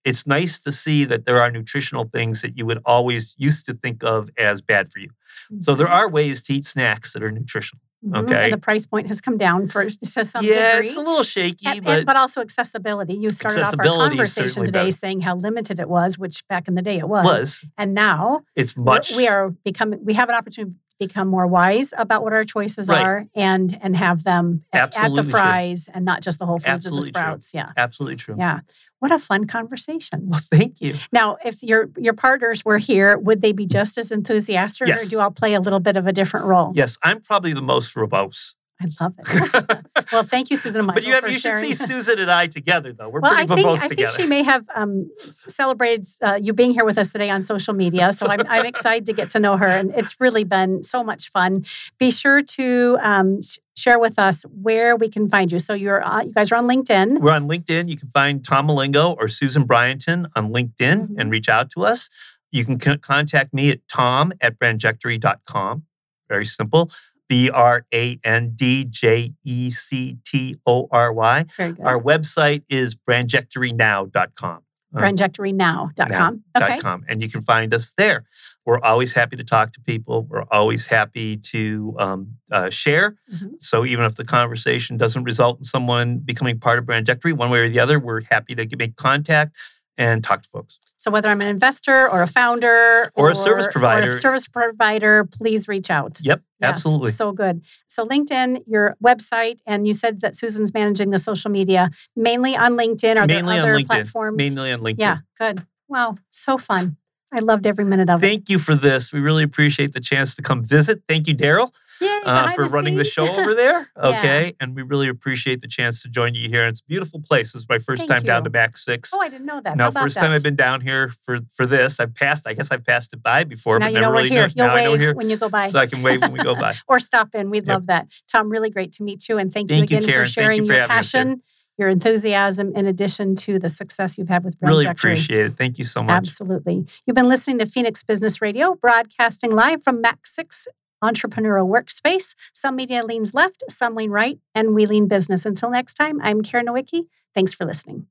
It's 0.08 0.26
nice 0.26 0.62
to 0.62 0.72
see 0.72 1.04
that 1.04 1.24
there 1.26 1.40
are 1.40 1.50
nutritional 1.50 2.04
things 2.04 2.42
that 2.42 2.56
you 2.56 2.64
would 2.66 2.80
always 2.84 3.34
used 3.38 3.66
to 3.66 3.74
think 3.74 4.02
of 4.02 4.30
as 4.38 4.60
bad 4.60 4.90
for 4.90 5.00
you. 5.00 5.08
Mm-hmm. 5.08 5.60
So 5.60 5.74
there 5.74 5.86
mm-hmm. 5.86 5.94
are 5.94 6.08
ways 6.08 6.42
to 6.44 6.54
eat 6.54 6.64
snacks 6.64 7.12
that 7.12 7.22
are 7.22 7.30
nutritional. 7.30 7.82
Mm-hmm. 8.04 8.16
Okay. 8.24 8.44
And 8.44 8.52
the 8.52 8.58
price 8.58 8.86
point 8.86 9.08
has 9.08 9.20
come 9.20 9.36
down 9.36 9.66
for 9.66 9.84
to 9.84 10.24
some 10.24 10.44
yeah, 10.44 10.76
degree. 10.76 10.88
it's 10.88 10.96
a 10.96 11.00
little 11.00 11.24
shaky, 11.24 11.66
and, 11.66 11.84
but, 11.84 11.98
and, 11.98 12.06
but 12.06 12.14
also 12.14 12.40
accessibility. 12.40 13.14
You 13.14 13.30
started 13.30 13.64
off 13.64 13.74
our 13.76 13.84
conversation 13.84 14.64
today 14.64 14.84
better. 14.84 14.92
saying 14.92 15.22
how 15.22 15.34
limited 15.34 15.80
it 15.80 15.88
was, 15.88 16.16
which 16.16 16.46
back 16.46 16.68
in 16.68 16.76
the 16.76 16.82
day 16.82 16.98
it 16.98 17.08
was. 17.08 17.24
Was 17.24 17.64
and 17.76 17.94
now 17.94 18.44
it's 18.54 18.76
much. 18.76 19.16
We 19.16 19.26
are 19.26 19.50
becoming. 19.50 20.04
We 20.04 20.14
have 20.14 20.28
an 20.28 20.36
opportunity 20.36 20.76
become 20.98 21.28
more 21.28 21.46
wise 21.46 21.94
about 21.96 22.22
what 22.22 22.32
our 22.32 22.44
choices 22.44 22.88
right. 22.88 23.02
are 23.02 23.26
and 23.34 23.78
and 23.80 23.96
have 23.96 24.24
them 24.24 24.64
at, 24.72 24.96
at 24.96 25.14
the 25.14 25.22
Fry's 25.22 25.84
true. 25.84 25.92
and 25.94 26.04
not 26.04 26.22
just 26.22 26.38
the 26.38 26.46
whole 26.46 26.58
foods 26.58 26.68
Absolutely 26.68 27.10
or 27.10 27.12
the 27.12 27.18
sprouts. 27.18 27.50
True. 27.50 27.60
Yeah. 27.60 27.72
Absolutely 27.76 28.16
true. 28.16 28.36
Yeah. 28.38 28.60
What 28.98 29.12
a 29.12 29.18
fun 29.18 29.46
conversation. 29.46 30.28
Well, 30.28 30.40
thank 30.42 30.80
you. 30.80 30.94
Now, 31.12 31.36
if 31.44 31.62
your 31.62 31.90
your 31.96 32.14
partners 32.14 32.64
were 32.64 32.78
here, 32.78 33.16
would 33.16 33.40
they 33.40 33.52
be 33.52 33.66
mm. 33.66 33.70
just 33.70 33.96
as 33.96 34.10
enthusiastic 34.10 34.88
yes. 34.88 35.04
or 35.04 35.08
do 35.08 35.20
I'll 35.20 35.30
play 35.30 35.54
a 35.54 35.60
little 35.60 35.80
bit 35.80 35.96
of 35.96 36.06
a 36.06 36.12
different 36.12 36.46
role? 36.46 36.72
Yes, 36.74 36.98
I'm 37.02 37.20
probably 37.20 37.52
the 37.52 37.62
most 37.62 37.94
verbose. 37.94 38.54
I 38.80 38.86
love 39.00 39.14
it. 39.18 39.84
well, 40.12 40.22
thank 40.22 40.50
you, 40.50 40.56
Susan. 40.56 40.86
but 40.86 41.04
you, 41.04 41.12
have, 41.12 41.28
you 41.28 41.38
should 41.38 41.58
see 41.58 41.74
Susan 41.74 42.20
and 42.20 42.30
I 42.30 42.46
together, 42.46 42.92
though. 42.92 43.08
We're 43.08 43.20
well, 43.20 43.34
pretty 43.34 43.52
I 43.52 43.54
think, 43.56 43.66
verbose 43.66 43.78
I 43.82 43.88
together. 43.88 44.12
think 44.12 44.20
she 44.20 44.26
may 44.28 44.44
have 44.44 44.64
um, 44.74 45.10
celebrated 45.18 46.06
uh, 46.22 46.38
you 46.40 46.52
being 46.52 46.70
here 46.70 46.84
with 46.84 46.96
us 46.96 47.10
today 47.10 47.28
on 47.28 47.42
social 47.42 47.74
media. 47.74 48.12
So 48.12 48.26
I'm, 48.28 48.42
I'm, 48.48 48.66
excited 48.78 49.06
to 49.06 49.12
get 49.12 49.30
to 49.30 49.40
know 49.40 49.56
her, 49.56 49.66
and 49.66 49.92
it's 49.96 50.20
really 50.20 50.44
been 50.44 50.82
so 50.84 51.02
much 51.02 51.30
fun. 51.30 51.64
Be 51.98 52.10
sure 52.12 52.40
to 52.40 52.98
um, 53.02 53.40
share 53.76 53.98
with 53.98 54.18
us 54.18 54.42
where 54.42 54.94
we 54.94 55.08
can 55.08 55.28
find 55.28 55.50
you. 55.50 55.58
So 55.58 55.74
you're 55.74 56.04
uh, 56.04 56.22
you 56.22 56.32
guys 56.32 56.52
are 56.52 56.56
on 56.56 56.66
LinkedIn. 56.66 57.18
We're 57.20 57.32
on 57.32 57.48
LinkedIn. 57.48 57.88
You 57.88 57.96
can 57.96 58.10
find 58.10 58.44
Tom 58.44 58.68
Malengo 58.68 59.16
or 59.18 59.26
Susan 59.26 59.66
Bryanton 59.66 60.30
on 60.36 60.52
LinkedIn 60.52 60.76
mm-hmm. 60.78 61.18
and 61.18 61.30
reach 61.30 61.48
out 61.48 61.70
to 61.70 61.84
us. 61.84 62.10
You 62.52 62.64
can 62.64 62.78
contact 62.78 63.52
me 63.52 63.70
at 63.70 63.80
tom 63.88 64.32
at 64.40 64.58
brandjectory.com. 64.58 65.84
Very 66.28 66.44
simple. 66.44 66.90
B 67.28 67.50
R 67.50 67.86
A 67.92 68.18
N 68.24 68.52
D 68.54 68.84
J 68.84 69.34
E 69.44 69.70
C 69.70 70.18
T 70.24 70.56
O 70.66 70.88
R 70.90 71.12
Y. 71.12 71.44
Our 71.58 72.00
website 72.00 72.62
is 72.68 72.94
brandjectorynow.com. 72.94 74.62
Uh, 74.94 75.00
brandjectorynow.com. 75.00 76.44
Okay. 76.56 76.78
.com, 76.78 77.04
and 77.08 77.22
you 77.22 77.28
can 77.28 77.42
find 77.42 77.74
us 77.74 77.92
there. 77.98 78.24
We're 78.64 78.80
always 78.80 79.12
happy 79.12 79.36
to 79.36 79.44
talk 79.44 79.72
to 79.74 79.80
people. 79.80 80.22
We're 80.22 80.44
always 80.50 80.86
happy 80.86 81.36
to 81.36 81.94
um, 81.98 82.36
uh, 82.50 82.70
share. 82.70 83.16
Mm-hmm. 83.32 83.48
So 83.60 83.84
even 83.84 84.06
if 84.06 84.16
the 84.16 84.24
conversation 84.24 84.96
doesn't 84.96 85.24
result 85.24 85.58
in 85.58 85.64
someone 85.64 86.18
becoming 86.20 86.58
part 86.58 86.78
of 86.78 86.86
Brandjectory, 86.86 87.34
one 87.34 87.50
way 87.50 87.60
or 87.60 87.68
the 87.68 87.78
other, 87.78 87.98
we're 87.98 88.22
happy 88.30 88.54
to 88.54 88.76
make 88.76 88.96
contact 88.96 89.54
and 89.98 90.22
talk 90.22 90.42
to 90.42 90.48
folks. 90.48 90.78
So 90.96 91.10
whether 91.10 91.28
I'm 91.28 91.40
an 91.42 91.48
investor 91.48 92.08
or 92.08 92.22
a 92.22 92.26
founder 92.26 93.10
or, 93.14 93.26
or 93.26 93.30
a 93.30 93.34
service 93.34 93.66
provider, 93.70 94.12
or 94.12 94.16
a 94.16 94.20
service 94.20 94.46
provider, 94.46 95.24
please 95.24 95.68
reach 95.68 95.90
out. 95.90 96.18
Yep, 96.22 96.42
yes, 96.60 96.68
absolutely. 96.70 97.10
So 97.10 97.32
good. 97.32 97.62
So 97.88 98.06
LinkedIn, 98.06 98.62
your 98.66 98.96
website, 99.04 99.58
and 99.66 99.86
you 99.86 99.92
said 99.92 100.20
that 100.20 100.36
Susan's 100.36 100.72
managing 100.72 101.10
the 101.10 101.18
social 101.18 101.50
media 101.50 101.90
mainly 102.16 102.56
on 102.56 102.72
LinkedIn. 102.72 103.16
Are 103.16 103.26
mainly 103.26 103.56
there 103.56 103.62
other 103.64 103.74
on 103.74 103.84
platforms? 103.84 104.36
Mainly 104.36 104.72
on 104.72 104.80
LinkedIn. 104.80 104.98
Yeah, 104.98 105.16
good. 105.38 105.66
Wow, 105.88 106.16
so 106.30 106.56
fun. 106.56 106.96
I 107.32 107.40
loved 107.40 107.66
every 107.66 107.84
minute 107.84 108.08
of 108.08 108.22
it. 108.22 108.26
Thank 108.26 108.48
you 108.48 108.58
for 108.58 108.74
this. 108.74 109.12
We 109.12 109.20
really 109.20 109.42
appreciate 109.42 109.92
the 109.92 110.00
chance 110.00 110.34
to 110.36 110.42
come 110.42 110.64
visit. 110.64 111.02
Thank 111.08 111.26
you, 111.26 111.34
Daryl. 111.34 111.70
Uh, 112.00 112.50
for 112.52 112.64
the 112.64 112.70
running 112.70 112.96
the 112.96 113.04
show 113.04 113.28
over 113.38 113.54
there. 113.54 113.90
Okay. 113.96 114.46
yeah. 114.46 114.52
And 114.60 114.74
we 114.74 114.82
really 114.82 115.08
appreciate 115.08 115.60
the 115.60 115.68
chance 115.68 116.02
to 116.02 116.08
join 116.08 116.34
you 116.34 116.48
here. 116.48 116.66
It's 116.66 116.80
a 116.80 116.84
beautiful 116.84 117.20
place. 117.20 117.52
This 117.52 117.62
is 117.62 117.68
my 117.68 117.78
first 117.78 118.00
Thank 118.00 118.10
time 118.10 118.22
you. 118.22 118.26
down 118.26 118.44
to 118.44 118.50
Mac 118.50 118.76
6. 118.76 119.10
Oh, 119.12 119.20
I 119.20 119.28
didn't 119.28 119.46
know 119.46 119.60
that. 119.60 119.76
Now, 119.76 119.90
first 119.90 120.14
that? 120.14 120.22
time 120.22 120.32
I've 120.32 120.42
been 120.42 120.56
down 120.56 120.80
here 120.80 121.10
for 121.22 121.38
for 121.50 121.66
this. 121.66 122.00
I've 122.00 122.14
passed, 122.14 122.46
I 122.46 122.54
guess 122.54 122.70
I've 122.70 122.84
passed 122.84 123.12
it 123.12 123.22
by 123.22 123.44
before, 123.44 123.78
now 123.78 123.86
but 123.86 123.92
you 123.92 124.00
never 124.00 124.12
know 124.12 124.18
really 124.18 124.30
we're 124.30 124.34
here. 124.34 124.48
Know. 124.48 124.52
You'll 124.56 124.66
now 124.66 124.90
wave 124.90 125.00
here. 125.00 125.14
when 125.14 125.30
you 125.30 125.36
go 125.36 125.48
by. 125.48 125.68
So 125.68 125.78
I 125.78 125.86
can 125.86 126.02
wave 126.02 126.20
when 126.22 126.32
we 126.32 126.42
go 126.42 126.54
by. 126.54 126.74
or 126.88 126.98
stop 126.98 127.34
in. 127.34 127.50
We'd 127.50 127.66
yep. 127.66 127.74
love 127.74 127.86
that. 127.86 128.12
Tom, 128.30 128.50
really 128.50 128.70
great 128.70 128.92
to 128.94 129.02
meet 129.02 129.28
you. 129.28 129.38
And 129.38 129.52
thank, 129.52 129.68
thank 129.68 129.90
you 129.90 129.98
again 129.98 130.08
you, 130.08 130.14
for 130.14 130.24
sharing 130.24 130.62
you 130.62 130.66
for 130.66 130.74
your 130.74 130.86
passion 130.86 131.42
your 131.78 131.88
enthusiasm 131.88 132.72
in 132.74 132.86
addition 132.86 133.36
to 133.36 133.58
the 133.58 133.68
success 133.68 134.18
you've 134.18 134.28
had 134.28 134.44
with 134.44 134.58
Brand 134.58 134.70
Really 134.70 134.86
appreciate 134.86 135.46
it. 135.46 135.52
Thank 135.56 135.78
you 135.78 135.84
so 135.84 136.02
much. 136.02 136.10
Absolutely. 136.10 136.84
You've 137.06 137.14
been 137.14 137.28
listening 137.28 137.58
to 137.60 137.66
Phoenix 137.66 138.02
Business 138.02 138.42
Radio, 138.42 138.74
broadcasting 138.74 139.52
live 139.52 139.82
from 139.82 140.00
Mac 140.00 140.26
6 140.26 140.66
entrepreneurial 141.02 141.68
workspace. 141.68 142.34
Some 142.52 142.76
media 142.76 143.04
leans 143.04 143.34
left, 143.34 143.64
some 143.68 143.94
lean 143.94 144.10
right, 144.10 144.38
and 144.54 144.74
we 144.74 144.86
lean 144.86 145.08
business. 145.08 145.46
Until 145.46 145.70
next 145.70 145.94
time, 145.94 146.20
I'm 146.22 146.42
Karen 146.42 146.66
Nowicki. 146.66 147.06
Thanks 147.34 147.52
for 147.52 147.64
listening. 147.64 148.06